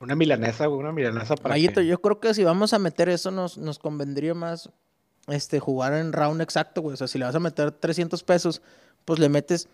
Una 0.00 0.14
milanesa, 0.14 0.66
güey, 0.66 0.80
una 0.80 0.92
milanesa 0.92 1.34
para. 1.36 1.54
Mayito, 1.54 1.80
yo 1.80 2.00
creo 2.00 2.20
que 2.20 2.32
si 2.34 2.44
vamos 2.44 2.72
a 2.72 2.78
meter 2.78 3.08
eso, 3.08 3.30
nos, 3.30 3.58
nos 3.58 3.78
convendría 3.78 4.34
más 4.34 4.70
este, 5.26 5.58
jugar 5.58 5.94
en 5.94 6.12
round 6.12 6.40
exacto, 6.40 6.82
güey. 6.82 6.94
O 6.94 6.96
sea, 6.96 7.08
si 7.08 7.18
le 7.18 7.24
vas 7.24 7.34
a 7.34 7.40
meter 7.40 7.72
300 7.72 8.22
pesos, 8.22 8.62
pues 9.04 9.18
le 9.18 9.28
metes 9.28 9.68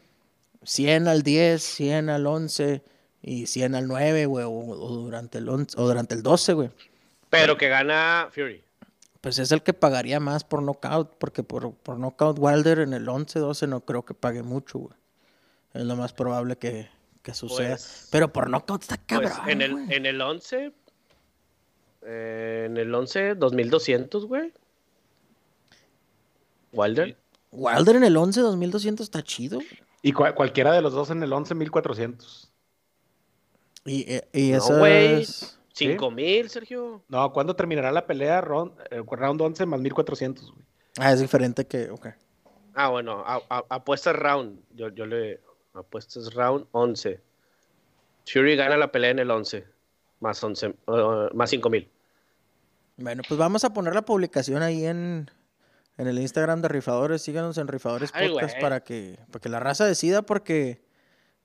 100 0.62 1.08
al 1.08 1.22
10, 1.22 1.62
100 1.62 2.08
al 2.08 2.26
11 2.26 2.82
y 3.22 3.46
100 3.46 3.74
al 3.74 3.86
9, 3.86 4.26
güey. 4.26 4.44
O, 4.44 4.50
o 4.50 4.88
durante 4.88 5.38
el 5.38 5.48
11, 5.48 5.78
o 5.78 5.86
durante 5.86 6.14
el 6.14 6.22
12, 6.22 6.52
güey. 6.54 6.70
Pero 7.28 7.58
que 7.58 7.68
gana 7.68 8.28
Fury. 8.30 8.62
Pues 9.20 9.38
es 9.38 9.52
el 9.52 9.62
que 9.62 9.72
pagaría 9.72 10.20
más 10.20 10.44
por 10.44 10.62
knockout, 10.62 11.16
porque 11.16 11.42
por, 11.42 11.72
por 11.74 11.98
knockout 11.98 12.38
Wilder 12.38 12.80
en 12.80 12.92
el 12.92 13.08
11, 13.08 13.38
12 13.38 13.66
no 13.66 13.80
creo 13.80 14.04
que 14.04 14.14
pague 14.14 14.42
mucho, 14.42 14.78
güey. 14.78 14.94
Es 15.72 15.82
lo 15.82 15.96
más 15.96 16.12
probable 16.12 16.56
que, 16.56 16.88
que 17.24 17.34
suceda. 17.34 17.70
Pues- 17.70 18.08
Pero 18.12 18.32
por 18.32 18.48
knockout 18.48 18.82
está 18.82 18.96
Pues 19.08 19.32
cabrón, 19.32 19.50
en 19.50 19.62
el, 19.62 19.92
en 19.92 20.06
el 20.06 20.20
11. 20.20 20.72
eh, 22.02 22.64
en 22.66 22.76
el 22.76 22.94
11, 22.94 23.34
2200, 23.34 24.26
güey. 24.26 24.52
Wilder. 26.72 27.16
Wilder 27.50 27.96
en 27.96 28.04
el 28.04 28.16
11, 28.16 28.40
2200 28.40 29.04
está 29.04 29.22
chido. 29.22 29.60
Y 30.02 30.12
cua- 30.12 30.34
cualquiera 30.34 30.72
de 30.72 30.82
los 30.82 30.92
dos 30.92 31.10
en 31.10 31.22
el 31.22 31.32
11, 31.32 31.54
1400. 31.54 32.52
Y, 33.86 34.02
eh, 34.12 34.28
y 34.32 34.50
No, 34.50 34.58
eso 34.58 34.78
güey. 34.78 35.22
es... 35.22 35.58
5000, 35.72 36.50
Sergio. 36.50 37.02
No, 37.08 37.32
¿cuándo 37.32 37.56
terminará 37.56 37.90
la 37.90 38.06
pelea? 38.06 38.40
Round, 38.40 38.72
eh, 38.90 39.02
round 39.10 39.40
11 39.40 39.66
más 39.66 39.80
1400, 39.80 40.52
güey. 40.52 40.64
Ah, 40.98 41.12
es 41.12 41.20
diferente 41.20 41.66
que... 41.66 41.90
Ok. 41.90 42.08
Ah, 42.74 42.88
bueno, 42.90 43.24
a- 43.26 43.42
a- 43.48 43.64
apuestas 43.70 44.14
round. 44.14 44.60
Yo, 44.74 44.88
yo 44.90 45.06
le. 45.06 45.40
Apuestas 45.74 46.32
round 46.34 46.66
11. 46.72 47.20
Fury 48.26 48.56
gana 48.56 48.76
la 48.76 48.92
pelea 48.92 49.10
en 49.10 49.18
el 49.18 49.30
11. 49.30 49.64
Más 50.20 50.42
11. 50.42 50.68
uh, 50.86 51.34
más 51.34 51.50
5000. 51.50 51.90
Bueno, 52.96 53.22
pues 53.26 53.38
vamos 53.38 53.64
a 53.64 53.72
poner 53.72 53.94
la 53.94 54.02
publicación 54.02 54.62
ahí 54.62 54.86
en, 54.86 55.30
en 55.98 56.06
el 56.06 56.18
Instagram 56.18 56.62
de 56.62 56.68
Rifadores. 56.68 57.22
Síganos 57.22 57.58
en 57.58 57.66
Rifadores 57.66 58.10
Ay, 58.14 58.30
Podcast 58.30 58.58
para 58.60 58.80
que, 58.84 59.18
para 59.30 59.40
que 59.40 59.48
la 59.48 59.60
raza 59.60 59.84
decida 59.84 60.22
porque... 60.22 60.82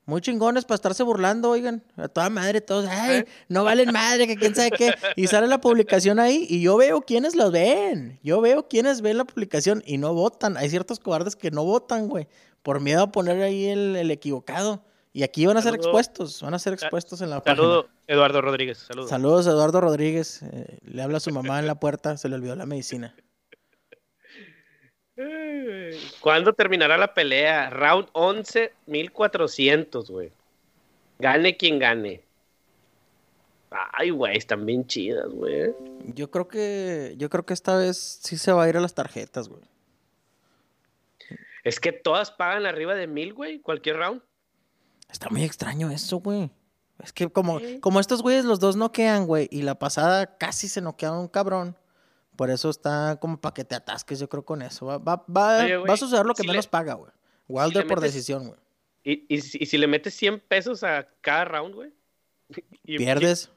Muy 0.06 0.22
chingones 0.22 0.64
para 0.64 0.74
estarse 0.74 1.04
burlando, 1.04 1.50
oigan. 1.50 1.84
A 1.96 2.08
toda 2.08 2.30
madre, 2.30 2.60
todos, 2.60 2.86
ay, 2.88 3.18
¿Eh? 3.18 3.26
no 3.48 3.62
valen 3.62 3.92
madre, 3.92 4.26
que 4.26 4.34
quién 4.34 4.56
sabe 4.56 4.72
qué. 4.72 4.92
Y 5.14 5.28
sale 5.28 5.46
la 5.46 5.60
publicación 5.60 6.18
ahí 6.18 6.46
y 6.50 6.62
yo 6.62 6.76
veo 6.76 7.02
quiénes 7.02 7.36
los 7.36 7.52
ven. 7.52 8.18
Yo 8.24 8.40
veo 8.40 8.66
quiénes 8.66 9.02
ven 9.02 9.18
la 9.18 9.24
publicación 9.24 9.84
y 9.86 9.98
no 9.98 10.12
votan. 10.12 10.56
Hay 10.56 10.68
ciertos 10.68 10.98
cobardes 10.98 11.36
que 11.36 11.52
no 11.52 11.64
votan, 11.64 12.08
güey. 12.08 12.26
Por 12.62 12.80
miedo 12.80 13.02
a 13.02 13.12
poner 13.12 13.40
ahí 13.42 13.66
el, 13.66 13.96
el 13.96 14.10
equivocado. 14.10 14.82
Y 15.12 15.24
aquí 15.24 15.44
van 15.46 15.56
a 15.56 15.62
ser 15.62 15.72
Saludo. 15.72 15.88
expuestos. 15.88 16.42
Van 16.42 16.54
a 16.54 16.58
ser 16.58 16.72
expuestos 16.72 17.20
en 17.20 17.30
la 17.30 17.42
página. 17.42 17.56
Saludo, 17.56 17.88
Eduardo 18.06 18.40
Rodríguez. 18.42 18.78
Saludos. 18.78 19.10
Saludos, 19.10 19.46
Eduardo 19.46 19.80
Rodríguez. 19.80 20.42
Eh, 20.42 20.78
le 20.84 21.02
habla 21.02 21.16
a 21.16 21.20
su 21.20 21.32
mamá 21.32 21.58
en 21.58 21.66
la 21.66 21.74
puerta, 21.80 22.16
se 22.16 22.28
le 22.28 22.36
olvidó 22.36 22.54
la 22.54 22.66
medicina. 22.66 23.14
¿Cuándo 26.20 26.52
terminará 26.52 26.96
la 26.96 27.12
pelea? 27.14 27.70
Round 27.70 28.08
11, 28.12 28.72
1400, 28.86 30.10
güey. 30.10 30.32
Gane 31.18 31.56
quien 31.56 31.78
gane. 31.78 32.22
Ay, 33.70 34.10
güey, 34.10 34.36
están 34.36 34.66
bien 34.66 34.86
chidas, 34.86 35.28
güey. 35.30 35.74
Yo 36.14 36.30
creo 36.30 36.48
que, 36.48 37.14
yo 37.18 37.28
creo 37.30 37.44
que 37.44 37.54
esta 37.54 37.76
vez 37.76 37.98
sí 38.22 38.36
se 38.36 38.52
va 38.52 38.64
a 38.64 38.68
ir 38.68 38.76
a 38.76 38.80
las 38.80 38.94
tarjetas, 38.94 39.48
güey. 39.48 39.62
Es 41.64 41.80
que 41.80 41.92
todas 41.92 42.30
pagan 42.30 42.66
arriba 42.66 42.94
de 42.94 43.06
mil, 43.06 43.34
güey, 43.34 43.60
cualquier 43.60 43.96
round. 43.96 44.22
Está 45.10 45.28
muy 45.30 45.42
extraño 45.44 45.90
eso, 45.90 46.18
güey. 46.18 46.50
Es 47.02 47.12
que 47.12 47.28
como, 47.30 47.60
como 47.80 47.98
estos 48.00 48.22
güeyes 48.22 48.44
los 48.44 48.60
dos 48.60 48.76
noquean, 48.76 49.26
güey, 49.26 49.48
y 49.50 49.62
la 49.62 49.78
pasada 49.78 50.36
casi 50.38 50.68
se 50.68 50.80
noquearon 50.80 51.18
un 51.20 51.28
cabrón. 51.28 51.76
Por 52.36 52.50
eso 52.50 52.70
está 52.70 53.18
como 53.20 53.38
para 53.40 53.52
que 53.54 53.64
te 53.64 53.74
atasques, 53.74 54.18
yo 54.20 54.28
creo, 54.28 54.44
con 54.44 54.62
eso. 54.62 54.86
Va, 54.86 54.98
va, 54.98 55.24
va, 55.34 55.64
Oye, 55.64 55.76
va 55.78 55.94
a 55.94 55.96
suceder 55.96 56.24
lo 56.24 56.34
que 56.34 56.42
si 56.42 56.46
le- 56.46 56.52
menos 56.52 56.66
paga, 56.66 56.94
güey. 56.94 57.10
Wilder 57.48 57.86
por 57.86 57.98
metes- 58.00 58.12
decisión, 58.12 58.48
güey. 58.48 58.60
Y, 59.02 59.24
y 59.34 59.40
si- 59.40 59.58
y 59.60 59.66
si 59.66 59.78
le 59.78 59.86
metes 59.86 60.14
100 60.14 60.40
pesos 60.40 60.84
a 60.84 61.08
cada 61.20 61.44
round, 61.46 61.74
güey. 61.74 61.92
Pierdes, 62.84 63.50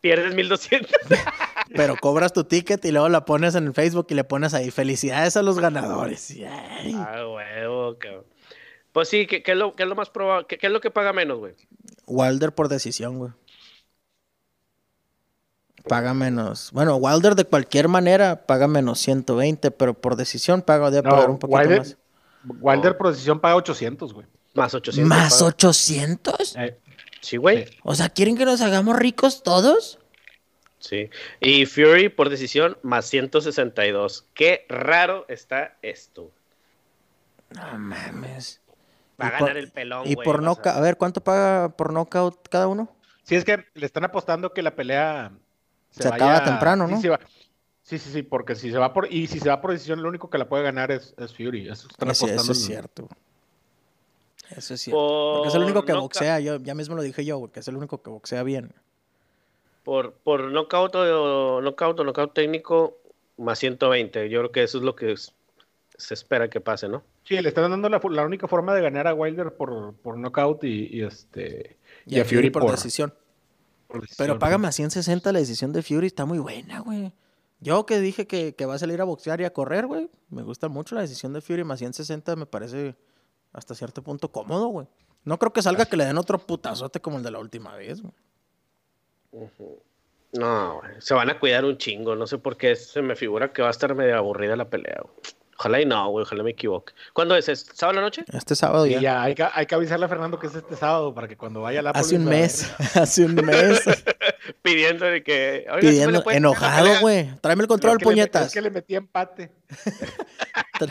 pierdes 0.00 0.34
1200. 0.34 0.90
pero 1.74 1.96
cobras 1.96 2.32
tu 2.32 2.44
ticket 2.44 2.84
y 2.84 2.92
luego 2.92 3.08
la 3.08 3.24
pones 3.24 3.54
en 3.54 3.66
el 3.66 3.74
Facebook 3.74 4.06
y 4.10 4.14
le 4.14 4.24
pones 4.24 4.54
ahí 4.54 4.70
felicidades 4.70 5.36
a 5.36 5.42
los 5.42 5.58
ganadores. 5.58 6.30
Ay, 6.30 6.94
ah, 6.96 7.26
huevo, 7.26 7.96
cabrón. 7.98 8.24
Pues 8.92 9.08
sí, 9.08 9.26
¿qué, 9.26 9.42
qué 9.42 9.52
es, 9.52 9.58
lo, 9.58 9.74
qué 9.74 9.82
es 9.82 9.88
lo 9.88 9.96
más 9.96 10.10
probable? 10.10 10.46
¿Qué, 10.48 10.56
qué 10.56 10.68
es 10.68 10.72
lo 10.72 10.80
que 10.80 10.90
paga 10.90 11.12
menos, 11.12 11.38
güey? 11.38 11.54
Wilder 12.06 12.54
por 12.54 12.68
decisión, 12.68 13.18
güey. 13.18 13.32
Paga 15.88 16.14
menos. 16.14 16.70
Bueno, 16.72 16.96
Wilder 16.96 17.34
de 17.34 17.44
cualquier 17.44 17.88
manera 17.88 18.46
paga 18.46 18.68
menos 18.68 19.00
120, 19.00 19.70
pero 19.72 19.94
por 19.94 20.16
decisión 20.16 20.62
paga 20.62 20.90
de 20.90 21.02
pagar 21.02 21.28
un 21.28 21.38
poquito 21.38 21.58
Wilder, 21.58 21.78
más. 21.80 21.96
Wilder 22.60 22.96
por 22.96 23.08
decisión 23.08 23.40
paga 23.40 23.56
800, 23.56 24.14
güey. 24.14 24.26
Más 24.54 24.72
800. 24.72 25.08
¿Más 25.08 25.34
paga. 25.34 25.46
800? 25.48 26.56
Eh, 26.56 26.78
Sí, 27.24 27.38
güey. 27.38 27.66
Sí. 27.66 27.78
O 27.82 27.94
sea, 27.94 28.10
¿quieren 28.10 28.36
que 28.36 28.44
nos 28.44 28.60
hagamos 28.60 28.96
ricos 28.96 29.42
todos? 29.42 29.98
Sí. 30.84 31.08
Y 31.40 31.64
Fury 31.66 32.10
por 32.10 32.28
decisión 32.28 32.76
más 32.82 33.06
162. 33.06 34.26
Qué 34.34 34.66
raro 34.68 35.24
está 35.28 35.76
esto. 35.82 36.30
No 37.50 37.78
mames. 37.78 38.60
Va 39.20 39.26
a 39.26 39.28
Y 39.28 39.30
ganar 39.32 39.48
por- 39.48 39.56
el 39.56 39.70
pelón, 39.70 40.06
Y 40.06 40.16
por 40.16 40.42
noca, 40.42 40.76
a 40.76 40.80
ver, 40.80 40.96
¿cuánto 40.96 41.22
paga 41.22 41.70
por 41.76 41.92
knockout 41.92 42.48
cada 42.48 42.66
uno? 42.68 42.88
Sí, 43.22 43.36
es 43.36 43.44
que 43.44 43.64
le 43.74 43.86
están 43.86 44.04
apostando 44.04 44.52
que 44.52 44.60
la 44.62 44.74
pelea 44.74 45.32
Se 45.90 46.08
acaba 46.08 46.42
temprano, 46.44 46.86
¿no? 46.86 47.00
Sí, 47.00 47.08
va- 47.08 47.20
sí, 47.82 47.98
sí, 47.98 48.10
sí, 48.10 48.22
porque 48.22 48.54
si 48.54 48.70
se 48.70 48.76
va 48.76 48.92
por 48.92 49.10
y 49.10 49.26
si 49.28 49.38
se 49.40 49.48
va 49.48 49.60
por 49.60 49.70
decisión, 49.70 50.02
lo 50.02 50.08
único 50.08 50.28
que 50.28 50.36
la 50.36 50.48
puede 50.48 50.64
ganar 50.64 50.90
es, 50.90 51.14
es 51.16 51.34
Fury. 51.34 51.68
Eso 51.70 51.88
están 51.88 52.10
Ese- 52.10 52.24
apostando. 52.26 52.42
eso 52.42 52.52
es 52.52 52.64
cierto. 52.66 53.08
Eso 54.50 54.74
es 54.74 54.80
cierto. 54.82 55.32
Porque 55.36 55.48
es 55.48 55.54
el 55.54 55.62
único 55.62 55.84
que 55.84 55.92
boxea, 55.94 56.40
yo 56.40 56.56
ya 56.58 56.74
mismo 56.74 56.94
lo 56.96 57.02
dije 57.02 57.24
yo, 57.24 57.38
güey, 57.38 57.50
que 57.52 57.60
es 57.60 57.68
el 57.68 57.76
único 57.76 58.02
que 58.02 58.10
boxea 58.10 58.42
bien. 58.42 58.74
Por, 59.84 60.14
por 60.14 60.50
knockout 60.50 60.94
o 60.96 61.60
knockout 61.60 62.00
o 62.00 62.04
knockout 62.04 62.32
técnico, 62.34 62.98
más 63.36 63.58
120. 63.58 64.28
Yo 64.30 64.40
creo 64.40 64.52
que 64.52 64.62
eso 64.62 64.78
es 64.78 64.84
lo 64.84 64.96
que 64.96 65.12
es- 65.12 65.32
se 65.96 66.14
espera 66.14 66.48
que 66.50 66.60
pase, 66.60 66.88
¿no? 66.88 67.04
Sí, 67.24 67.40
le 67.40 67.48
están 67.48 67.70
dando 67.70 67.88
la, 67.88 68.24
única 68.24 68.48
forma 68.48 68.74
de 68.74 68.82
ganar 68.82 69.06
a 69.06 69.14
Wilder 69.14 69.54
por, 69.54 69.94
por 69.94 70.16
knockout 70.18 70.64
y, 70.64 70.88
y 70.96 71.02
este 71.02 71.76
Y, 72.06 72.18
a 72.18 72.24
Fury 72.24 72.50
por, 72.50 72.70
decisión. 72.70 73.14
por 73.86 74.00
decisión. 74.00 74.26
Pero 74.26 74.38
paga 74.38 74.58
más 74.58 74.74
160 74.74 75.32
la 75.32 75.38
decisión 75.38 75.72
de 75.72 75.82
Fury, 75.82 76.08
está 76.08 76.24
muy 76.24 76.38
buena, 76.38 76.80
güey. 76.80 77.12
Yo 77.60 77.86
que 77.86 78.00
dije 78.00 78.26
que, 78.26 78.54
que 78.54 78.66
va 78.66 78.74
a 78.74 78.78
salir 78.78 79.00
a 79.00 79.04
boxear 79.04 79.40
y 79.40 79.44
a 79.44 79.52
correr, 79.52 79.86
güey. 79.86 80.10
Me 80.28 80.42
gusta 80.42 80.68
mucho 80.68 80.94
la 80.96 81.00
decisión 81.02 81.32
de 81.32 81.40
Fury 81.40 81.64
más 81.64 81.78
160, 81.78 82.36
me 82.36 82.46
parece 82.46 82.94
hasta 83.52 83.74
cierto 83.74 84.02
punto 84.02 84.30
cómodo, 84.32 84.66
güey. 84.68 84.86
No 85.24 85.38
creo 85.38 85.52
que 85.52 85.62
salga 85.62 85.86
que 85.86 85.96
le 85.96 86.04
den 86.04 86.18
otro 86.18 86.38
putazote 86.38 87.00
como 87.00 87.16
el 87.18 87.22
de 87.22 87.30
la 87.30 87.38
última 87.38 87.74
vez, 87.76 88.02
güey. 88.02 88.12
No, 90.32 90.80
güey, 90.80 90.92
se 91.00 91.14
van 91.14 91.30
a 91.30 91.38
cuidar 91.38 91.64
un 91.64 91.78
chingo. 91.78 92.16
No 92.16 92.26
sé 92.26 92.38
por 92.38 92.56
qué 92.56 92.74
se 92.76 93.02
me 93.02 93.14
figura 93.16 93.52
que 93.52 93.62
va 93.62 93.68
a 93.68 93.70
estar 93.70 93.94
medio 93.94 94.16
aburrida 94.16 94.56
la 94.56 94.68
pelea. 94.68 95.00
güey. 95.02 95.14
Ojalá 95.56 95.80
y 95.80 95.86
no, 95.86 96.08
güey, 96.10 96.24
ojalá 96.24 96.42
me 96.42 96.50
equivoque. 96.50 96.92
¿Cuándo 97.12 97.36
es? 97.36 97.48
¿Es 97.48 97.64
sábado 97.72 97.94
la 98.00 98.02
noche? 98.02 98.24
Este 98.32 98.56
sábado 98.56 98.86
Y 98.88 98.90
ya. 98.94 99.00
ya, 99.00 99.22
hay 99.22 99.36
que, 99.36 99.46
hay 99.54 99.66
que 99.66 99.74
avisarle 99.76 100.06
a 100.06 100.08
Fernando 100.08 100.36
que 100.40 100.48
es 100.48 100.54
este 100.56 100.74
sábado 100.74 101.14
para 101.14 101.28
que 101.28 101.36
cuando 101.36 101.60
vaya 101.60 101.78
a 101.78 101.82
la 101.84 101.90
Hace 101.90 102.16
un 102.16 102.24
mes, 102.24 102.72
hace 102.96 103.24
un 103.24 103.36
mes, 103.36 103.80
Pidiendo 104.62 105.04
de 105.04 105.22
que. 105.22 105.64
"Oiga, 105.72 105.80
¿sí 105.80 105.86
me 105.86 106.12
le 106.12 106.20
pidiendo, 106.22 106.30
enojado, 106.32 106.84
pelea?" 106.84 107.00
güey. 107.00 107.30
Tráeme 107.40 107.62
el 107.62 107.68
control, 107.68 107.98
puñetas. 107.98 108.48
Es 108.48 108.52
que 108.52 108.60
le 108.62 108.70
metí 108.70 108.96
empate. 108.96 109.52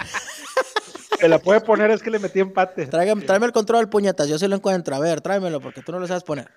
Se 1.20 1.28
la 1.30 1.40
puede 1.40 1.62
poner, 1.62 1.90
es 1.92 2.02
que 2.02 2.10
le 2.10 2.20
metí 2.20 2.40
empate. 2.40 2.90
Tráigame- 2.90 3.26
tráeme 3.26 3.46
el 3.46 3.52
control, 3.54 3.88
puñetas. 3.90 4.28
Yo 4.28 4.38
sí 4.40 4.48
lo 4.48 4.56
encuentro. 4.56 4.96
A 4.96 5.00
ver, 5.00 5.22
tráemelo 5.22 5.62
porque 5.62 5.82
tú 5.82 5.92
no 5.92 6.00
lo 6.00 6.08
sabes 6.08 6.24
poner. 6.24 6.50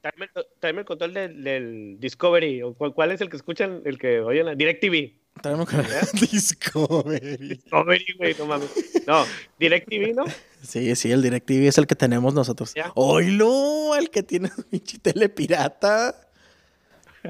Tráeme, 0.00 0.28
tráeme 0.60 0.80
el 0.80 0.86
control 0.86 1.14
del, 1.14 1.44
del 1.44 1.96
Discovery. 1.98 2.62
¿O 2.62 2.74
cuál, 2.74 2.94
cuál 2.94 3.12
es 3.12 3.20
el 3.20 3.28
que 3.28 3.36
escuchan? 3.36 3.82
El 3.84 3.98
que 3.98 4.20
oyen 4.20 4.46
la 4.46 4.54
DirecTV. 4.54 5.12
Tráeme 5.42 5.64
el 5.64 6.20
Discovery. 6.30 7.36
Discovery, 7.36 8.14
güey, 8.16 8.34
no 8.38 8.46
mames. 8.46 8.70
No, 9.06 9.24
DirecTV, 9.58 10.14
¿no? 10.14 10.24
Sí, 10.62 10.94
sí, 10.96 11.12
el 11.12 11.22
DirecTV 11.22 11.68
es 11.68 11.78
el 11.78 11.86
que 11.86 11.94
tenemos 11.94 12.34
nosotros. 12.34 12.74
¡Oilo! 12.94 13.94
El 13.96 14.10
que 14.10 14.22
tiene 14.22 14.48
su 14.48 14.64
pinche 14.64 14.98
tele 14.98 15.28
pirata. 15.28 16.28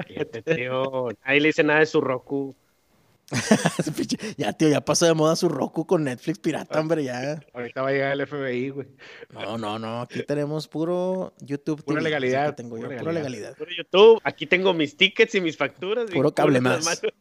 Fíjate, 0.07 0.41
tío. 0.41 1.09
Ahí 1.23 1.39
le 1.39 1.47
dice 1.47 1.63
nada 1.63 1.79
de 1.79 1.85
su 1.85 2.01
Roku. 2.01 2.55
Ya, 4.37 4.53
tío, 4.53 4.69
ya 4.69 4.81
pasó 4.81 5.05
de 5.05 5.13
moda 5.13 5.35
su 5.35 5.49
Roku 5.49 5.85
con 5.85 6.03
Netflix 6.03 6.39
pirata, 6.39 6.79
hombre, 6.79 7.03
ya. 7.03 7.39
Ahorita 7.53 7.81
va 7.81 7.89
a 7.89 7.91
llegar 7.91 8.11
el 8.13 8.27
FBI, 8.27 8.69
güey. 8.69 8.87
No, 9.29 9.57
no, 9.57 9.77
no. 9.77 10.01
Aquí 10.01 10.23
tenemos 10.23 10.67
puro 10.67 11.33
YouTube. 11.39 11.83
Pura 11.83 11.99
TV, 11.99 12.09
legalidad, 12.09 12.55
Tengo 12.55 12.77
yo, 12.77 12.85
pura 12.87 12.99
pura 12.99 13.11
legalidad. 13.11 13.55
Puro 13.55 13.71
YouTube. 13.75 14.19
Aquí 14.23 14.47
tengo 14.47 14.73
mis 14.73 14.97
tickets 14.97 15.35
y 15.35 15.41
mis 15.41 15.57
facturas. 15.57 16.09
Puro 16.09 16.33
cable 16.33 16.61
más. 16.61 17.01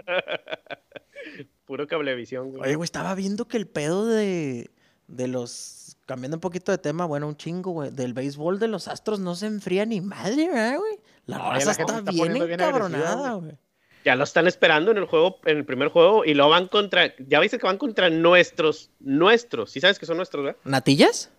Puro 1.65 1.87
cablevisión, 1.87 2.51
güey. 2.51 2.63
Oye, 2.63 2.75
güey, 2.77 2.85
estaba 2.87 3.15
viendo 3.15 3.47
que 3.47 3.59
el 3.59 3.67
pedo 3.67 4.07
de, 4.07 4.71
de 5.07 5.29
los. 5.29 5.97
Cambiando 6.07 6.39
un 6.39 6.41
poquito 6.41 6.73
de 6.73 6.79
tema, 6.79 7.05
bueno, 7.05 7.29
un 7.29 7.37
chingo, 7.37 7.73
güey. 7.73 7.91
Del 7.91 8.15
béisbol 8.15 8.59
de 8.59 8.69
los 8.69 8.89
astros 8.89 9.21
no 9.21 9.35
se 9.35 9.47
enfría 9.47 9.85
ni 9.85 10.01
madre, 10.01 10.47
¿verdad, 10.49 10.79
güey? 10.79 10.99
La 11.27 11.37
No, 11.37 11.53
raza 11.53 11.67
la 11.67 11.73
está 11.73 11.99
está 11.99 12.11
bien 12.11 12.37
encabronada, 12.37 13.35
güey. 13.35 13.59
Ya 14.05 14.15
lo 14.17 14.25
están 14.25 14.47
esperando 14.47 14.91
en 14.91 14.97
el 14.99 15.05
juego, 15.07 15.39
en 15.45 15.59
el 15.59 15.65
primer 15.65 15.89
juego, 15.89 16.25
y 16.25 16.35
lo 16.35 16.49
van 16.49 16.69
contra. 16.69 17.15
Ya 17.19 17.41
viste 17.41 17.59
que 17.59 17.67
van 17.67 17.79
contra 17.79 18.09
nuestros. 18.11 18.91
Nuestros. 19.01 19.71
¿Sí 19.73 19.81
sabes 19.81 19.99
que 19.99 20.07
son 20.07 20.17
nuestros, 20.17 20.45
verdad? 20.45 20.61
¿Natillas? 20.65 21.31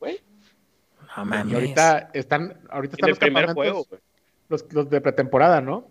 Güey. 0.00 0.20
No 1.16 1.22
Y 1.22 1.26
mames. 1.26 1.54
ahorita 1.54 2.10
están, 2.14 2.60
ahorita 2.70 2.96
En 2.98 3.04
están 3.04 3.08
el 3.08 3.10
los 3.10 3.18
primer 3.18 3.46
juego, 3.54 3.84
güey. 3.88 4.00
los, 4.48 4.64
los 4.72 4.90
de 4.90 5.00
pretemporada, 5.00 5.60
¿no? 5.60 5.86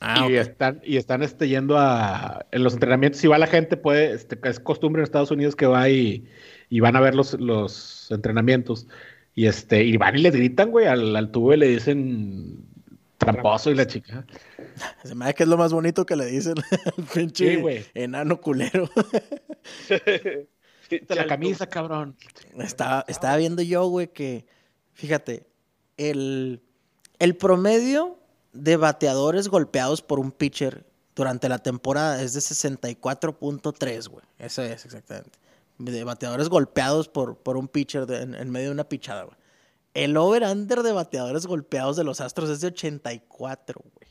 Ah, 0.00 0.28
y 0.30 0.36
están, 0.36 0.80
y 0.84 0.96
están 0.96 1.22
este, 1.22 1.48
yendo 1.48 1.76
a. 1.76 2.46
En 2.52 2.62
los 2.62 2.72
entrenamientos, 2.74 3.20
si 3.20 3.26
va 3.26 3.36
la 3.38 3.48
gente, 3.48 3.76
puede. 3.76 4.12
Este, 4.12 4.38
es 4.48 4.60
costumbre 4.60 5.00
en 5.00 5.04
Estados 5.04 5.32
Unidos 5.32 5.56
que 5.56 5.66
va 5.66 5.88
y, 5.88 6.28
y 6.70 6.80
van 6.80 6.94
a 6.94 7.00
ver 7.00 7.14
los, 7.16 7.34
los 7.40 8.08
entrenamientos. 8.10 8.86
Y 9.34 9.46
este, 9.46 9.82
y 9.84 9.96
van 9.96 10.16
y 10.16 10.22
le 10.22 10.30
gritan, 10.30 10.70
güey, 10.70 10.86
al, 10.86 11.16
al 11.16 11.30
tubo 11.32 11.52
y 11.52 11.56
le 11.56 11.66
dicen 11.68 12.67
tramposo 13.18 13.70
y 13.70 13.74
la 13.74 13.86
chica. 13.86 14.24
Se 15.04 15.14
me 15.14 15.26
hace 15.26 15.34
que 15.34 15.42
es 15.42 15.48
lo 15.48 15.56
más 15.58 15.72
bonito 15.72 16.06
que 16.06 16.16
le 16.16 16.24
dicen 16.26 16.54
al 16.96 17.04
pinche 17.04 17.56
Sí, 17.56 17.86
enano 17.94 18.40
culero. 18.40 18.88
La 21.08 21.26
camisa, 21.26 21.66
cabrón. 21.66 22.16
Estaba, 22.58 23.04
estaba 23.08 23.36
viendo 23.36 23.60
yo, 23.60 23.86
güey, 23.88 24.08
que, 24.10 24.46
fíjate, 24.94 25.46
el, 25.98 26.62
el 27.18 27.36
promedio 27.36 28.18
de 28.54 28.78
bateadores 28.78 29.48
golpeados 29.48 30.00
por 30.00 30.18
un 30.18 30.32
pitcher 30.32 30.86
durante 31.14 31.50
la 31.50 31.58
temporada 31.58 32.22
es 32.22 32.32
de 32.32 32.40
64.3, 32.40 34.08
güey. 34.08 34.24
Eso 34.38 34.62
es, 34.62 34.86
exactamente. 34.86 35.38
De 35.76 36.04
bateadores 36.04 36.48
golpeados 36.48 37.08
por, 37.08 37.36
por 37.36 37.58
un 37.58 37.68
pitcher 37.68 38.06
de- 38.06 38.22
en, 38.22 38.34
en 38.34 38.50
medio 38.50 38.68
de 38.68 38.72
una 38.72 38.84
pichada, 38.88 39.24
güey. 39.24 39.36
El 39.98 40.16
over-under 40.16 40.84
de 40.84 40.92
bateadores 40.92 41.46
golpeados 41.46 41.96
de 41.96 42.04
los 42.04 42.20
Astros 42.20 42.48
es 42.50 42.60
de 42.60 42.68
84, 42.68 43.80
güey. 43.82 44.08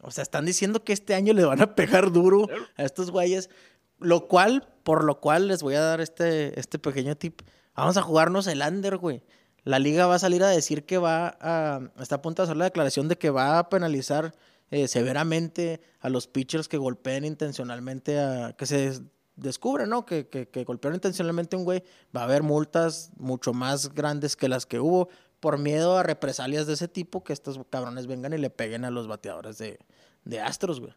O 0.00 0.12
sea, 0.12 0.22
están 0.22 0.46
diciendo 0.46 0.84
que 0.84 0.92
este 0.92 1.16
año 1.16 1.32
le 1.32 1.44
van 1.44 1.60
a 1.60 1.74
pegar 1.74 2.12
duro 2.12 2.46
a 2.76 2.84
estos 2.84 3.10
güeyes. 3.10 3.50
Lo 3.98 4.28
cual, 4.28 4.68
por 4.84 5.02
lo 5.02 5.20
cual 5.20 5.48
les 5.48 5.64
voy 5.64 5.74
a 5.74 5.80
dar 5.80 6.00
este, 6.00 6.60
este 6.60 6.78
pequeño 6.78 7.16
tip. 7.16 7.42
Vamos 7.74 7.96
a 7.96 8.02
jugarnos 8.02 8.46
el 8.46 8.62
under, 8.62 8.96
güey. 8.98 9.24
La 9.64 9.80
liga 9.80 10.06
va 10.06 10.14
a 10.14 10.20
salir 10.20 10.44
a 10.44 10.48
decir 10.50 10.86
que 10.86 10.98
va 10.98 11.36
a. 11.40 11.80
Está 11.98 12.16
a 12.16 12.22
punto 12.22 12.42
de 12.42 12.44
hacer 12.44 12.56
la 12.56 12.66
declaración 12.66 13.08
de 13.08 13.18
que 13.18 13.30
va 13.30 13.58
a 13.58 13.68
penalizar 13.68 14.36
eh, 14.70 14.86
severamente 14.86 15.80
a 15.98 16.10
los 16.10 16.28
pitchers 16.28 16.68
que 16.68 16.76
golpeen 16.76 17.24
intencionalmente 17.24 18.20
a. 18.20 18.54
que 18.56 18.66
se 18.66 19.00
des- 19.36 19.44
descubre, 19.44 19.86
¿no? 19.86 20.04
Que, 20.06 20.26
que, 20.28 20.48
que 20.48 20.64
golpearon 20.64 20.96
intencionalmente 20.96 21.56
a 21.56 21.58
un 21.58 21.64
güey. 21.64 21.82
Va 22.16 22.22
a 22.22 22.24
haber 22.24 22.42
multas 22.42 23.10
mucho 23.16 23.52
más 23.52 23.94
grandes 23.94 24.36
que 24.36 24.48
las 24.48 24.66
que 24.66 24.80
hubo 24.80 25.08
por 25.40 25.58
miedo 25.58 25.98
a 25.98 26.02
represalias 26.02 26.66
de 26.66 26.72
ese 26.74 26.88
tipo, 26.88 27.22
que 27.22 27.32
estos 27.32 27.60
cabrones 27.70 28.06
vengan 28.06 28.32
y 28.32 28.38
le 28.38 28.50
peguen 28.50 28.84
a 28.84 28.90
los 28.90 29.06
bateadores 29.06 29.58
de, 29.58 29.78
de 30.24 30.40
Astros, 30.40 30.80
güey. 30.80 30.92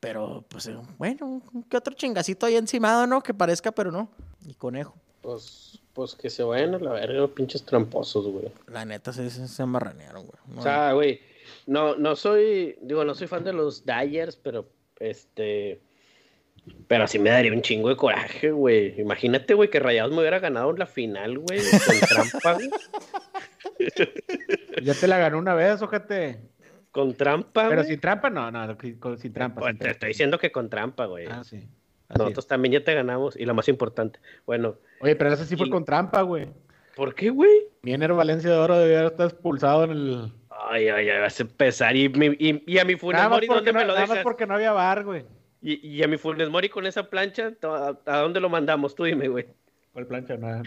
Pero, 0.00 0.44
pues, 0.48 0.66
eh, 0.66 0.76
bueno, 0.98 1.40
que 1.70 1.76
otro 1.76 1.94
chingacito 1.94 2.44
ahí 2.46 2.56
encimado, 2.56 3.06
¿no? 3.06 3.22
Que 3.22 3.32
parezca, 3.32 3.72
pero 3.72 3.90
no. 3.90 4.08
Y 4.46 4.54
conejo. 4.54 4.94
Pues, 5.22 5.80
pues 5.94 6.14
que 6.14 6.28
se 6.28 6.42
vayan 6.42 6.74
a 6.74 6.78
la 6.78 6.92
verga, 6.92 7.14
los 7.20 7.30
pinches 7.30 7.64
tramposos, 7.64 8.26
güey. 8.26 8.52
La 8.68 8.84
neta, 8.84 9.12
se, 9.12 9.30
se, 9.30 9.48
se 9.48 9.62
amarranearon, 9.62 10.26
güey. 10.26 10.38
No, 10.48 10.60
O 10.60 10.62
sea, 10.62 10.92
güey, 10.92 11.20
no, 11.66 11.96
no 11.96 12.14
soy, 12.14 12.76
digo, 12.82 13.04
no 13.04 13.14
soy 13.14 13.26
fan 13.26 13.42
de 13.44 13.54
los 13.54 13.84
Dyers, 13.86 14.36
pero 14.36 14.68
este, 15.00 15.80
pero 16.88 17.06
sí 17.06 17.18
me 17.18 17.30
daría 17.30 17.52
un 17.52 17.62
chingo 17.62 17.88
de 17.88 17.96
coraje, 17.96 18.50
güey. 18.50 19.00
Imagínate, 19.00 19.54
güey, 19.54 19.70
que 19.70 19.80
Rayados 19.80 20.12
me 20.12 20.20
hubiera 20.20 20.38
ganado 20.38 20.70
en 20.70 20.78
la 20.78 20.86
final, 20.86 21.38
güey, 21.38 21.58
con 21.60 22.00
trampa, 22.08 22.52
güey. 22.54 22.70
Ya 24.82 24.94
te 24.94 25.06
la 25.08 25.18
ganó 25.18 25.38
una 25.38 25.54
vez, 25.54 25.80
ojete. 25.82 26.40
Con 26.90 27.14
trampa, 27.14 27.64
Pero 27.68 27.82
güey. 27.82 27.88
sin 27.90 28.00
trampa, 28.00 28.30
no, 28.30 28.50
no, 28.50 28.76
con- 29.00 29.18
sin 29.18 29.32
trampa. 29.32 29.60
Pues 29.60 29.70
sin 29.72 29.78
te 29.78 29.84
trampa. 29.84 29.90
estoy 29.92 30.08
diciendo 30.08 30.38
que 30.38 30.50
con 30.52 30.70
trampa, 30.70 31.04
güey. 31.06 31.26
Ah, 31.30 31.44
sí. 31.44 31.68
Así 32.08 32.18
Nosotros 32.20 32.46
también 32.46 32.72
ya 32.74 32.84
te 32.84 32.94
ganamos, 32.94 33.36
y 33.36 33.44
lo 33.44 33.52
más 33.54 33.68
importante. 33.68 34.20
Bueno. 34.46 34.76
Oye, 35.00 35.16
pero 35.16 35.32
ese 35.32 35.44
sí 35.44 35.56
fue 35.56 35.68
con 35.68 35.84
trampa, 35.84 36.22
güey. 36.22 36.48
¿por 36.94 37.14
qué, 37.14 37.28
güey? 37.28 37.50
Mi 37.82 37.92
Enero 37.92 38.16
Valencia 38.16 38.48
de 38.50 38.56
Oro 38.56 38.78
debió 38.78 39.08
estar 39.08 39.26
expulsado 39.26 39.84
en 39.84 39.90
el. 39.90 40.32
Ay, 40.70 40.88
ay, 40.88 41.10
ay, 41.10 41.20
vas 41.20 41.38
a 41.38 41.42
empezar. 41.42 41.94
Y, 41.94 42.08
mi- 42.08 42.36
y, 42.38 42.62
y 42.66 42.78
a 42.78 42.84
mi 42.86 42.96
porque 42.96 43.46
¿dónde 43.46 43.72
no, 43.74 43.78
me 43.80 43.84
lo 43.84 43.92
nada 43.92 44.00
más 44.06 44.08
dejas? 44.10 44.22
porque 44.24 44.46
no 44.46 44.54
había 44.54 44.72
bar, 44.72 45.04
güey. 45.04 45.24
Y, 45.66 45.84
y 45.84 46.00
a 46.04 46.06
mi 46.06 46.16
Funes 46.16 46.48
Mori 46.48 46.68
con 46.68 46.86
esa 46.86 47.10
plancha, 47.10 47.52
¿a, 47.60 47.98
a 48.06 48.18
dónde 48.18 48.38
lo 48.38 48.48
mandamos? 48.48 48.94
Tú 48.94 49.02
dime, 49.02 49.26
güey. 49.26 49.46
¿Cuál 49.92 50.06
plancha? 50.06 50.36
No. 50.36 50.62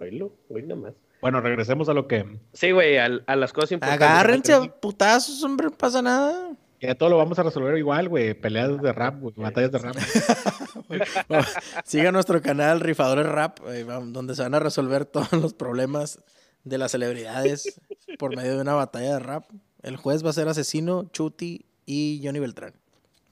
Oílo, 0.00 0.32
oí 0.48 0.64
nomás. 0.64 0.94
Bueno, 1.20 1.40
regresemos 1.40 1.88
a 1.88 1.94
lo 1.94 2.08
que. 2.08 2.26
Sí, 2.52 2.72
güey, 2.72 2.98
a, 2.98 3.08
las 3.08 3.52
cosas 3.52 3.70
importantes. 3.70 4.08
Agárrense 4.08 4.54
a 4.54 4.60
putazos, 4.62 5.44
hombre, 5.44 5.68
no 5.68 5.76
pasa 5.78 6.02
nada. 6.02 6.50
Ya 6.80 6.96
todo 6.96 7.10
lo 7.10 7.16
vamos 7.16 7.38
a 7.38 7.44
resolver 7.44 7.78
igual, 7.78 8.08
güey. 8.08 8.34
Peleas 8.34 8.82
de 8.82 8.92
rap, 8.92 9.20
güey. 9.20 9.34
Batallas 9.36 9.70
de 9.70 9.78
rap. 9.78 9.94
Siga 11.84 12.10
nuestro 12.10 12.42
canal 12.42 12.80
Rifadores 12.80 13.26
Rap, 13.26 13.60
eh, 13.68 13.84
donde 13.84 14.34
se 14.34 14.42
van 14.42 14.56
a 14.56 14.58
resolver 14.58 15.04
todos 15.04 15.30
los 15.30 15.54
problemas 15.54 16.18
de 16.64 16.76
las 16.76 16.90
celebridades 16.90 17.80
por 18.18 18.34
medio 18.34 18.56
de 18.56 18.62
una 18.62 18.74
batalla 18.74 19.12
de 19.12 19.20
rap. 19.20 19.44
El 19.80 19.96
juez 19.96 20.24
va 20.24 20.30
a 20.30 20.32
ser 20.32 20.48
Asesino, 20.48 21.08
Chuti 21.12 21.66
y 21.86 22.20
Johnny 22.24 22.40
Beltrán. 22.40 22.81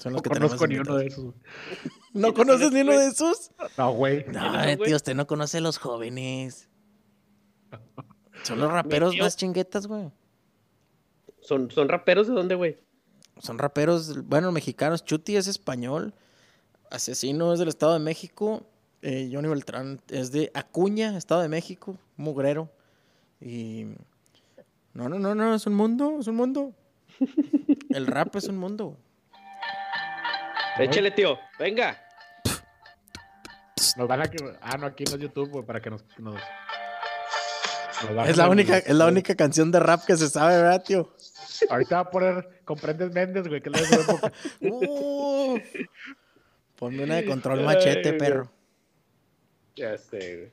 Son 0.00 0.14
los 0.14 0.20
No 0.20 0.22
que 0.22 0.30
conozco 0.30 0.66
ni 0.66 0.78
uno 0.78 0.96
de 0.96 1.06
esos. 1.08 1.34
¿No 2.14 2.32
conoces 2.32 2.72
ni 2.72 2.80
uno 2.80 2.98
de 2.98 3.06
esos? 3.06 3.50
No, 3.76 3.92
güey. 3.92 4.24
No, 4.28 4.52
no, 4.52 4.64
eh, 4.64 4.76
güey? 4.76 4.88
tío, 4.88 4.96
usted 4.96 5.14
no 5.14 5.26
conoce 5.26 5.58
a 5.58 5.60
los 5.60 5.76
jóvenes. 5.78 6.68
Son 8.42 8.58
los 8.58 8.72
raperos 8.72 9.14
más 9.18 9.36
chinguetas, 9.36 9.86
güey. 9.86 10.10
¿Son, 11.42 11.70
¿Son 11.70 11.88
raperos 11.88 12.28
de 12.28 12.32
dónde, 12.34 12.54
güey? 12.54 12.78
Son 13.38 13.58
raperos, 13.58 14.24
bueno, 14.26 14.50
mexicanos. 14.52 15.04
Chuti 15.04 15.36
es 15.36 15.46
español. 15.46 16.14
Asesino 16.90 17.52
es 17.52 17.58
del 17.58 17.68
Estado 17.68 17.92
de 17.92 18.00
México. 18.00 18.66
eh, 19.02 19.30
Johnny 19.32 19.48
Beltrán 19.48 20.00
es 20.08 20.32
de 20.32 20.50
Acuña, 20.54 21.16
Estado 21.16 21.42
de 21.42 21.48
México. 21.48 21.98
Mugrero. 22.16 22.70
Y. 23.40 23.84
No, 24.94 25.08
no, 25.08 25.18
no, 25.18 25.34
no, 25.34 25.54
es 25.54 25.66
un 25.66 25.74
mundo, 25.74 26.16
es 26.20 26.26
un 26.26 26.36
mundo. 26.36 26.72
El 27.90 28.06
rap 28.06 28.34
es 28.36 28.48
un 28.48 28.56
mundo. 28.56 28.96
Échale, 30.84 31.10
tío, 31.10 31.38
venga. 31.58 31.98
Nos 33.96 34.08
van 34.08 34.22
a. 34.22 34.30
Ah, 34.60 34.76
no, 34.78 34.86
aquí 34.86 35.04
no 35.04 35.16
es 35.16 35.20
YouTube, 35.22 35.50
güey, 35.50 35.64
para 35.64 35.80
que 35.80 35.90
nos. 35.90 36.04
nos- 36.18 36.40
nos 38.02 38.14
bajen 38.14 38.30
Es 38.30 38.36
la 38.36 38.48
única, 38.48 38.78
es 38.78 38.94
la 38.94 39.06
única 39.06 39.34
canción 39.34 39.70
de 39.70 39.80
rap 39.80 40.04
que 40.06 40.16
se 40.16 40.28
sabe, 40.28 40.56
¿verdad, 40.56 40.82
tío? 40.82 41.14
Ahorita 41.68 41.96
va 41.96 42.00
a 42.02 42.10
poner 42.10 42.62
Comprendes 42.64 43.12
Méndez, 43.12 43.46
güey, 43.46 43.60
que 43.60 43.68
es 43.68 43.80
la 43.92 44.00
época. 44.00 44.32
Uh, 44.62 45.58
ponme 46.76 47.04
una 47.04 47.16
de 47.16 47.26
control 47.26 47.62
machete, 47.62 48.10
Ay, 48.10 48.18
perro. 48.18 48.50
Ya 49.76 49.98
sé, 49.98 50.36
güey. 50.36 50.52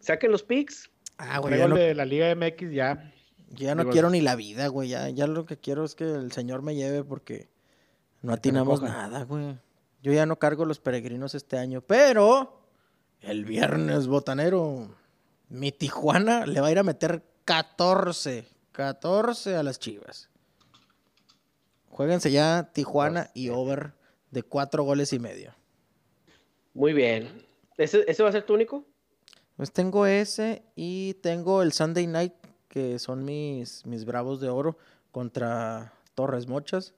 Saquen 0.00 0.32
los 0.32 0.42
pics. 0.42 0.90
Ah, 1.18 1.38
güey, 1.38 1.56
ya 1.58 1.68
no, 1.68 1.76
de 1.76 1.94
la 1.94 2.04
Liga 2.04 2.34
MX 2.34 2.72
ya. 2.72 3.12
ya 3.50 3.74
no 3.74 3.82
digo, 3.82 3.92
quiero 3.92 4.10
ni 4.10 4.20
la 4.20 4.34
vida, 4.34 4.66
güey. 4.68 4.88
Ya, 4.88 5.08
ya 5.08 5.26
lo 5.26 5.46
que 5.46 5.56
quiero 5.58 5.84
es 5.84 5.94
que 5.94 6.04
el 6.04 6.32
Señor 6.32 6.62
me 6.62 6.74
lleve 6.74 7.04
porque 7.04 7.48
no 8.26 8.32
atinamos 8.32 8.82
nada, 8.82 9.22
güey. 9.22 9.56
Yo 10.02 10.12
ya 10.12 10.26
no 10.26 10.36
cargo 10.36 10.64
los 10.64 10.80
peregrinos 10.80 11.36
este 11.36 11.58
año, 11.58 11.80
pero 11.80 12.60
el 13.20 13.44
viernes 13.44 14.08
botanero, 14.08 14.88
mi 15.48 15.70
Tijuana 15.70 16.44
le 16.44 16.60
va 16.60 16.66
a 16.66 16.72
ir 16.72 16.80
a 16.80 16.82
meter 16.82 17.22
14, 17.44 18.48
14 18.72 19.54
a 19.54 19.62
las 19.62 19.78
chivas. 19.78 20.28
Jueguense 21.88 22.32
ya 22.32 22.68
Tijuana 22.72 23.30
y 23.32 23.50
over 23.50 23.92
de 24.32 24.42
cuatro 24.42 24.82
goles 24.82 25.12
y 25.12 25.20
medio. 25.20 25.54
Muy 26.74 26.94
bien. 26.94 27.46
¿Ese, 27.78 28.04
ese 28.08 28.24
va 28.24 28.30
a 28.30 28.32
ser 28.32 28.42
tu 28.42 28.54
único? 28.54 28.84
Pues 29.56 29.70
tengo 29.70 30.04
ese 30.04 30.64
y 30.74 31.14
tengo 31.14 31.62
el 31.62 31.72
Sunday 31.72 32.08
Night, 32.08 32.34
que 32.66 32.98
son 32.98 33.24
mis, 33.24 33.86
mis 33.86 34.04
bravos 34.04 34.40
de 34.40 34.48
oro 34.48 34.76
contra 35.12 35.92
Torres 36.16 36.48
Mochas. 36.48 36.92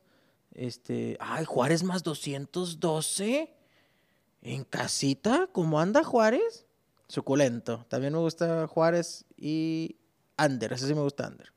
Este, 0.52 1.16
ay, 1.20 1.44
Juárez 1.44 1.82
más 1.84 2.02
212 2.02 3.54
en 4.42 4.64
casita, 4.64 5.48
¿cómo 5.52 5.80
anda 5.80 6.02
Juárez? 6.04 6.66
Suculento. 7.08 7.84
También 7.88 8.12
me 8.12 8.18
gusta 8.18 8.66
Juárez 8.66 9.24
y 9.36 9.96
Under, 10.42 10.72
ese 10.72 10.86
sí 10.86 10.94
me 10.94 11.00
gusta 11.02 11.28
Under. 11.28 11.52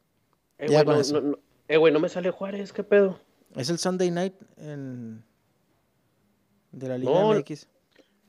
Eh, 0.59 0.67
Ya 0.69 0.83
güey, 0.83 0.85
con 0.85 0.95
no, 0.95 1.01
eso. 1.01 1.21
no- 1.21 1.29
no- 1.31 1.39
eh, 1.67 1.77
güey, 1.77 1.93
no 1.93 1.99
me 1.99 2.09
sale 2.09 2.31
Juárez, 2.31 2.73
¿qué 2.73 2.83
pedo? 2.83 3.19
Es 3.55 3.69
el 3.69 3.77
Sunday 3.79 4.11
Night 4.11 4.33
en 4.57 5.23
de 6.71 6.87
la 6.87 6.97
Liga 6.97 7.11
No, 7.11 7.33
MX. 7.33 7.67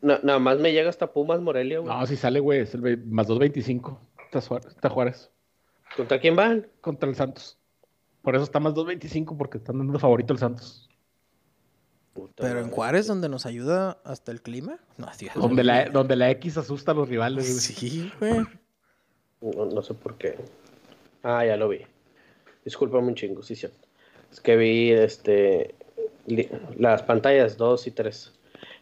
Na- 0.01 0.19
nada 0.23 0.39
más 0.41 0.59
me 0.59 0.73
llega 0.73 0.91
hasta 0.91 1.13
Pumas 1.13 1.41
Morelia, 1.41 1.79
güey. 1.79 1.93
No, 1.97 2.07
si 2.07 2.17
sale, 2.17 2.41
güey, 2.41 2.61
es 2.61 2.75
el 2.75 3.05
más 3.07 3.29
2.25. 3.29 3.99
Está 4.25 4.39
está 4.69 4.89
Juárez 4.89 5.31
¿Contra 5.97 6.19
quién 6.19 6.35
van? 6.35 6.67
contra 6.81 7.09
el 7.09 7.15
Santos. 7.15 7.59
Por 8.23 8.35
eso 8.37 8.45
está 8.45 8.61
más 8.61 8.75
2.25 8.75 9.37
porque 9.37 9.59
están 9.59 9.79
dando 9.79 9.99
favorito 9.99 10.33
el 10.33 10.39
Santos. 10.39 10.89
Puta 12.15 12.43
Pero 12.43 12.61
en. 12.61 12.71
Juárez, 12.71 13.07
donde 13.07 13.29
nos 13.29 13.47
ayuda 13.47 13.99
hasta 14.05 14.33
el 14.33 14.43
clima. 14.43 14.79
No, 14.97 15.09
Dios 15.19 15.35
Donde 15.35 15.65
la, 15.65 15.83
mío. 15.85 15.93
donde 15.93 16.17
la 16.17 16.31
X 16.31 16.59
asusta 16.59 16.93
a 16.93 16.95
los 16.95 17.09
rivales. 17.09 17.47
güey. 17.47 17.61
Sí, 17.61 18.13
güey. 18.21 18.47
No, 19.41 19.65
no 19.67 19.83
sé 19.83 19.95
por 19.95 20.17
qué. 20.17 20.37
Ah, 21.23 21.45
ya 21.45 21.57
lo 21.57 21.69
vi. 21.69 21.81
Discúlpame 22.65 23.09
un 23.09 23.15
chingo, 23.15 23.43
sí, 23.43 23.57
cierto. 23.57 23.89
Es 24.31 24.41
que 24.41 24.57
vi 24.57 24.93
este 24.93 25.75
las 26.77 27.03
pantallas 27.03 27.57
2 27.57 27.87
y 27.89 27.91
3. 27.91 28.33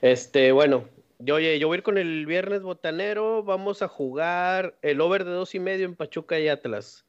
Este, 0.03 0.53
bueno, 0.53 0.85
yo, 1.19 1.37
oye, 1.37 1.59
yo 1.59 1.69
voy 1.69 1.77
a 1.77 1.79
ir 1.79 1.83
con 1.83 1.99
el 1.99 2.27
viernes 2.27 2.63
botanero. 2.63 3.43
Vamos 3.43 3.81
a 3.83 3.89
jugar 3.89 4.77
el 4.83 5.01
over 5.01 5.25
de 5.25 5.31
dos 5.33 5.55
y 5.55 5.61
medio 5.61 5.87
en 5.87 5.95
Pachuca 5.97 6.39
y 6.39 6.49
Atlas. 6.49 7.05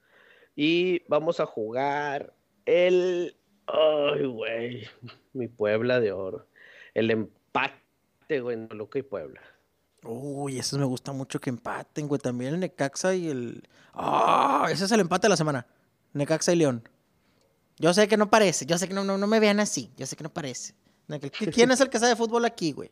Y 0.63 1.01
vamos 1.07 1.39
a 1.39 1.47
jugar 1.47 2.35
el. 2.67 3.35
Ay, 3.65 4.25
güey. 4.27 4.87
Mi 5.33 5.47
Puebla 5.47 5.99
de 5.99 6.11
oro. 6.11 6.45
El 6.93 7.09
empate, 7.09 8.41
güey, 8.41 8.55
en 8.57 8.67
Toluca 8.67 8.99
y 8.99 9.01
Puebla. 9.01 9.41
Uy, 10.03 10.59
esos 10.59 10.77
me 10.77 10.85
gusta 10.85 11.13
mucho 11.13 11.39
que 11.39 11.49
empaten, 11.49 12.07
güey. 12.07 12.21
También 12.21 12.53
el 12.53 12.59
Necaxa 12.59 13.15
y 13.15 13.27
el. 13.29 13.67
¡Ah! 13.93 14.67
ese 14.71 14.85
es 14.85 14.91
el 14.91 14.99
empate 14.99 15.25
de 15.25 15.29
la 15.29 15.37
semana. 15.37 15.65
Necaxa 16.13 16.53
y 16.53 16.57
León. 16.57 16.87
Yo 17.79 17.91
sé 17.95 18.07
que 18.07 18.17
no 18.17 18.29
parece. 18.29 18.67
Yo 18.67 18.77
sé 18.77 18.87
que 18.87 18.93
no, 18.93 19.03
no, 19.03 19.17
no 19.17 19.25
me 19.25 19.39
vean 19.39 19.59
así. 19.59 19.89
Yo 19.97 20.05
sé 20.05 20.15
que 20.15 20.23
no 20.23 20.29
parece. 20.31 20.75
Neca- 21.07 21.31
¿Qui- 21.31 21.51
¿Quién 21.51 21.71
es 21.71 21.81
el 21.81 21.89
que 21.89 21.97
sabe 21.97 22.11
de 22.11 22.15
fútbol 22.17 22.45
aquí, 22.45 22.71
güey? 22.71 22.91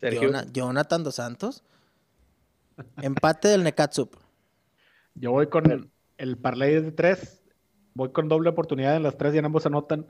Sergio. 0.00 0.22
Jona- 0.30 0.46
Jonathan 0.52 1.04
Dos 1.04 1.14
Santos. 1.14 1.62
Empate 3.00 3.46
del 3.46 3.62
Necatsup. 3.62 4.16
Yo 5.14 5.30
voy 5.30 5.46
con 5.48 5.70
el 5.70 5.88
parlay 6.36 6.80
de 6.80 6.92
tres. 6.92 7.42
Voy 7.94 8.12
con 8.12 8.28
doble 8.28 8.48
oportunidad 8.50 8.96
en 8.96 9.02
las 9.02 9.18
tres 9.18 9.34
y 9.34 9.38
en 9.38 9.44
ambos 9.44 9.66
anotan. 9.66 10.06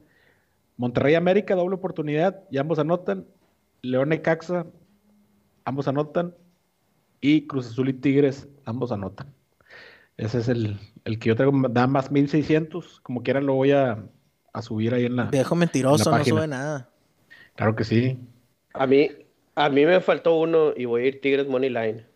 Monterrey 0.76 1.14
América, 1.14 1.54
doble 1.54 1.76
oportunidad 1.76 2.42
y 2.50 2.58
ambos 2.58 2.78
anotan. 2.78 3.26
León 3.82 4.10
Necaxa, 4.10 4.66
ambos 5.64 5.88
anotan. 5.88 6.34
Y 7.20 7.46
Cruz 7.46 7.68
Azul 7.68 7.88
y 7.88 7.92
Tigres, 7.92 8.48
ambos 8.64 8.92
anotan. 8.92 9.32
Ese 10.16 10.38
es 10.38 10.48
el, 10.48 10.78
el 11.04 11.18
que 11.18 11.28
yo 11.28 11.36
traigo. 11.36 11.68
Da 11.68 11.86
más 11.86 12.10
1600. 12.10 13.00
Como 13.00 13.22
quieran, 13.22 13.46
lo 13.46 13.54
voy 13.54 13.72
a, 13.72 14.04
a 14.52 14.62
subir 14.62 14.94
ahí 14.94 15.06
en 15.06 15.16
la. 15.16 15.24
Viejo 15.26 15.54
mentiroso, 15.54 16.10
la 16.10 16.18
no 16.18 16.24
sube 16.24 16.46
nada. 16.46 16.90
Claro 17.54 17.74
que 17.74 17.84
sí. 17.84 18.18
A 18.74 18.86
mí, 18.86 19.10
a 19.54 19.68
mí 19.68 19.86
me 19.86 20.00
faltó 20.00 20.38
uno 20.38 20.72
y 20.76 20.84
voy 20.84 21.02
a 21.02 21.06
ir 21.06 21.20
Tigres 21.20 21.48
Money 21.48 21.70
Line. 21.70 22.11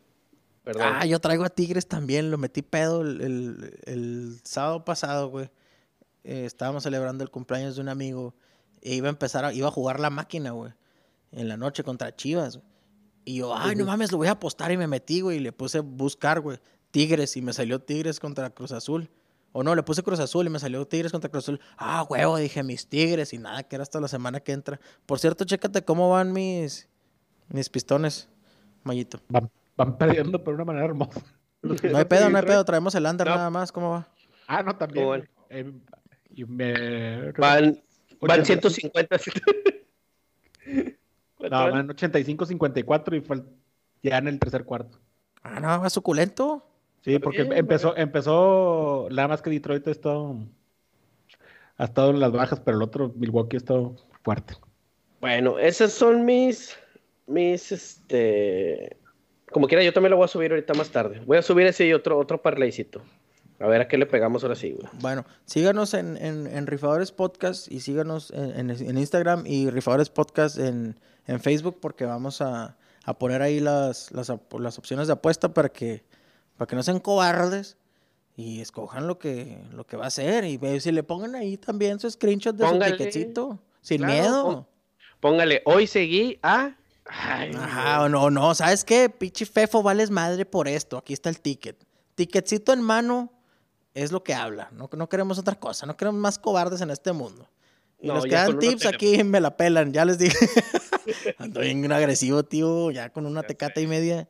Perdón. 0.67 0.83
Ah, 0.85 1.07
yo 1.07 1.21
traigo 1.21 1.45
a 1.45 1.49
Tigres 1.49 1.87
también. 1.87 2.29
Lo 2.33 2.39
metí 2.39 2.61
pedo 2.63 3.03
el, 3.03 3.21
el- 3.21 3.79
el 3.87 4.41
sábado 4.43 4.85
pasado, 4.85 5.31
güey. 5.31 5.49
Eh, 6.25 6.45
estábamos 6.45 6.83
celebrando 6.83 7.23
el 7.23 7.31
cumpleaños 7.31 7.77
de 7.77 7.83
un 7.83 7.89
amigo. 7.89 8.35
E 8.83 8.97
iba 8.97 9.07
a 9.07 9.11
empezar, 9.11 9.45
a, 9.45 9.53
iba 9.53 9.69
a 9.69 9.71
jugar 9.71 10.01
la 10.01 10.11
máquina, 10.11 10.51
güey. 10.51 10.73
En 11.31 11.47
la 11.47 11.57
noche 11.57 11.85
contra 11.85 12.15
Chivas. 12.17 12.57
güey. 12.57 12.69
Y 13.25 13.37
yo, 13.37 13.57
ay, 13.57 13.77
no 13.77 13.85
mames, 13.85 14.11
lo 14.11 14.19
voy 14.19 14.27
a 14.27 14.33
apostar. 14.33 14.73
Y 14.73 14.77
me 14.77 14.89
metí, 14.89 15.21
güey. 15.21 15.37
Y 15.37 15.41
le 15.41 15.53
puse 15.53 15.79
buscar, 15.79 16.41
güey. 16.41 16.59
Tigres. 16.91 17.37
Y 17.37 17.43
me 17.43 17.53
salió 17.53 17.81
Tigres 17.81 18.19
contra 18.19 18.51
Cruz 18.51 18.73
Azul. 18.73 19.09
O 19.53 19.63
no, 19.63 19.73
le 19.77 19.85
puse 19.85 20.03
Cruz 20.03 20.19
Azul 20.19 20.47
y 20.47 20.51
me 20.51 20.59
salió 20.59 20.85
Tigres 20.89 21.13
contra 21.13 21.31
Cruz 21.31 21.45
Azul. 21.45 21.61
Ah, 21.79 22.03
huevo, 22.11 22.37
dije 22.39 22.65
mis 22.65 22.89
Tigres. 22.89 23.33
Y 23.33 23.39
nada, 23.39 23.63
que 23.63 23.77
era 23.77 23.85
hasta 23.85 24.01
la 24.01 24.09
semana 24.09 24.41
que 24.41 24.51
entra. 24.51 24.81
Por 25.07 25.21
cierto, 25.21 25.45
chécate 25.45 25.85
cómo 25.85 26.11
van 26.11 26.33
mis, 26.33 26.89
mis 27.49 27.69
pistones, 27.71 28.29
Mayito. 28.83 29.21
Van, 29.29 29.49
van 29.77 29.97
perdiendo 29.99 30.43
por 30.43 30.55
una 30.55 30.65
manera 30.65 30.87
hermosa. 30.87 31.21
No 31.63 31.99
hay 31.99 32.05
pedo, 32.05 32.31
no 32.31 32.39
hay 32.39 32.45
pedo. 32.45 32.65
Traemos 32.65 32.95
el 32.95 33.07
under 33.07 33.27
No. 33.27 33.35
nada 33.35 33.51
más. 33.51 33.73
¿Cómo 33.73 33.91
va? 33.91 34.07
Ah, 34.47 34.63
no, 34.63 34.77
también. 34.77 35.29
Eh, 35.51 35.73
y 36.31 36.45
me- 36.45 37.33
Van, 37.33 37.83
van 38.21 38.41
80. 38.41 38.71
150. 38.71 39.17
No, 41.39 41.71
van 41.71 41.89
85-54 41.89 43.17
y 43.17 43.21
fue 43.21 43.43
ya 44.03 44.19
en 44.19 44.29
el 44.29 44.39
tercer 44.39 44.65
cuarto. 44.65 44.99
Ah, 45.43 45.61
no, 45.61 45.81
va 45.81 45.91
suculento. 45.91 46.67
Sí, 47.03 47.19
porque 47.21 47.43
bien, 47.45 47.53
empezó, 47.59 47.97
empezó, 47.97 49.07
nada 49.13 49.29
más 49.29 49.43
que 49.43 49.51
Detroit 49.51 49.87
ha 49.87 49.93
estado, 49.93 50.37
ha 51.77 51.85
estado 51.85 52.11
en 52.11 52.19
las 52.21 52.33
bajas, 52.33 52.59
pero 52.61 52.79
el 52.79 52.83
otro, 52.83 53.13
Milwaukee, 53.15 53.57
ha 53.57 53.59
estado 53.59 53.95
fuerte. 54.25 54.55
Bueno, 55.21 55.59
esos 55.59 55.93
son 55.93 56.25
mis, 56.25 56.77
mis, 57.29 57.71
este, 57.71 58.97
como 59.57 59.69
quiera, 59.69 59.83
yo 59.83 59.95
también 59.95 60.11
lo 60.11 60.19
voy 60.19 60.27
a 60.27 60.29
subir 60.29 60.51
ahorita 60.51 60.75
más 60.75 60.91
tarde. 60.91 61.23
Voy 61.25 61.39
a 61.39 61.41
subir 61.43 61.67
ese 61.67 61.87
y 61.87 61.95
otro, 61.95 62.19
otro 62.19 62.43
parlaycito. 62.43 63.01
A 63.59 63.67
ver 63.67 63.81
a 63.81 63.89
qué 63.89 63.97
le 63.97 64.05
pegamos 64.05 64.43
ahora 64.43 64.55
sí, 64.55 64.73
güey. 64.73 64.87
Bueno, 65.01 65.25
síganos 65.47 65.95
en, 65.95 66.19
en, 66.19 66.47
en 66.47 66.67
Rifadores 66.67 67.11
Podcast 67.11 67.73
y 67.73 67.81
síganos 67.81 68.31
en, 68.33 68.69
en- 68.69 68.99
Instagram 68.99 69.45
y 69.47 69.71
Rifadores 69.71 70.11
Podcast 70.11 70.59
en, 70.59 71.01
en 71.27 71.41
Facebook 71.41 71.79
porque 71.81 72.05
vamos 72.05 72.43
a, 72.43 72.77
a 73.07 73.19
poner 73.19 73.41
ahí 73.41 73.59
las, 73.61 74.13
las, 74.13 74.29
opciones 74.29 75.07
de 75.07 75.15
apuesta 75.15 75.55
para 75.55 75.71
que, 75.71 76.05
para 76.59 76.69
que 76.69 76.77
no 76.77 76.83
sean 76.83 77.01
cobardes 77.01 77.79
y 78.37 78.61
escojan 78.61 79.07
lo 79.07 79.19
que, 79.19 79.57
lo 79.73 79.87
que 79.87 79.97
va 79.97 80.05
a 80.05 80.11
ser. 80.11 80.45
Y 80.45 80.59
ve, 80.59 80.79
si 80.81 80.93
le 80.93 81.03
pongan 81.03 81.35
ahí 81.35 81.57
también 81.57 81.99
su 81.99 82.11
screenshot 82.11 82.55
de 82.55 82.63
Póngale. 82.67 82.91
su 82.91 82.97
ticketcito, 82.99 83.59
sin 83.81 84.03
Claro, 84.03 84.13
miedo. 84.13 84.69
Póngale, 85.19 85.63
hoy 85.65 85.87
seguí 85.87 86.39
a... 86.43 86.77
Ay, 87.09 87.53
Ajá, 87.55 88.03
o 88.03 88.09
no, 88.09 88.31
no, 88.31 88.55
¿sabes 88.55 88.85
qué? 88.85 89.09
Pinche 89.09 89.47
Fefo, 89.47 89.83
vales 89.83 90.11
madre 90.11 90.45
por 90.45 90.69
esto. 90.69 90.99
Aquí 90.99 91.13
está 91.13 91.29
el 91.29 91.41
ticket. 91.41 91.77
Ticketcito 92.15 92.73
en 92.73 92.83
mano 92.83 93.33
es 93.95 94.13
lo 94.13 94.23
que 94.23 94.35
habla. 94.35 94.69
No, 94.73 94.91
no 94.93 95.09
queremos 95.09 95.39
otra 95.39 95.55
cosa. 95.55 95.87
No 95.87 95.97
queremos 95.97 96.21
más 96.21 96.39
cobardes 96.39 96.81
en 96.81 96.91
este 96.91 97.13
mundo. 97.13 97.49
Y 97.99 98.09
No, 98.09 98.15
los 98.15 98.25
que 98.25 98.31
dan 98.31 98.59
tips 98.59 98.87
aquí 98.87 99.23
me 99.25 99.41
la 99.41 99.57
pelan. 99.57 99.93
Ya 99.93 100.05
les 100.05 100.19
dije. 100.19 100.37
Ando 101.39 101.61
bien 101.61 101.91
agresivo, 101.93 102.43
tío. 102.43 102.91
Ya 102.91 103.11
con 103.11 103.27
una 103.27 103.43
tecata 103.43 103.81
y 103.81 103.87
media. 103.87 104.29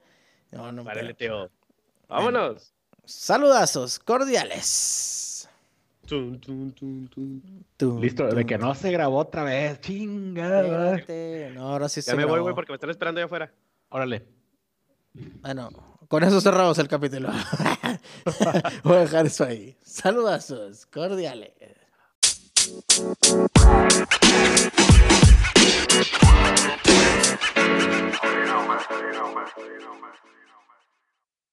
No, 0.51 0.70
no, 0.70 0.85
Párale, 0.85 1.14
tío. 1.14 1.51
Vámonos. 2.09 2.72
Saludazos 3.05 3.99
cordiales. 3.99 5.36
Tum, 6.07 8.00
Listo, 8.00 8.28
de 8.28 8.46
que 8.46 8.59
no 8.59 8.74
se 8.74 8.90
grabó 8.92 9.18
otra 9.18 9.42
vez, 9.42 9.80
chingada. 9.80 10.98
No, 11.54 11.68
ahora 11.68 11.88
sí 11.88 12.00
Ya 12.00 12.12
se 12.12 12.16
me 12.16 12.24
voy, 12.24 12.40
güey, 12.40 12.54
porque 12.54 12.72
me 12.72 12.76
están 12.76 12.90
esperando 12.90 13.18
allá 13.18 13.26
afuera. 13.26 13.52
Órale. 13.88 14.26
Bueno, 15.40 15.70
con 16.09 16.22
eso 16.22 16.40
cerramos 16.40 16.78
el 16.78 16.88
capítulo. 16.88 17.30
Voy 18.84 18.96
a 18.96 19.00
dejar 19.00 19.26
eso 19.26 19.44
ahí. 19.44 19.76
Saludazos 19.82 20.86
cordiales. 20.86 21.52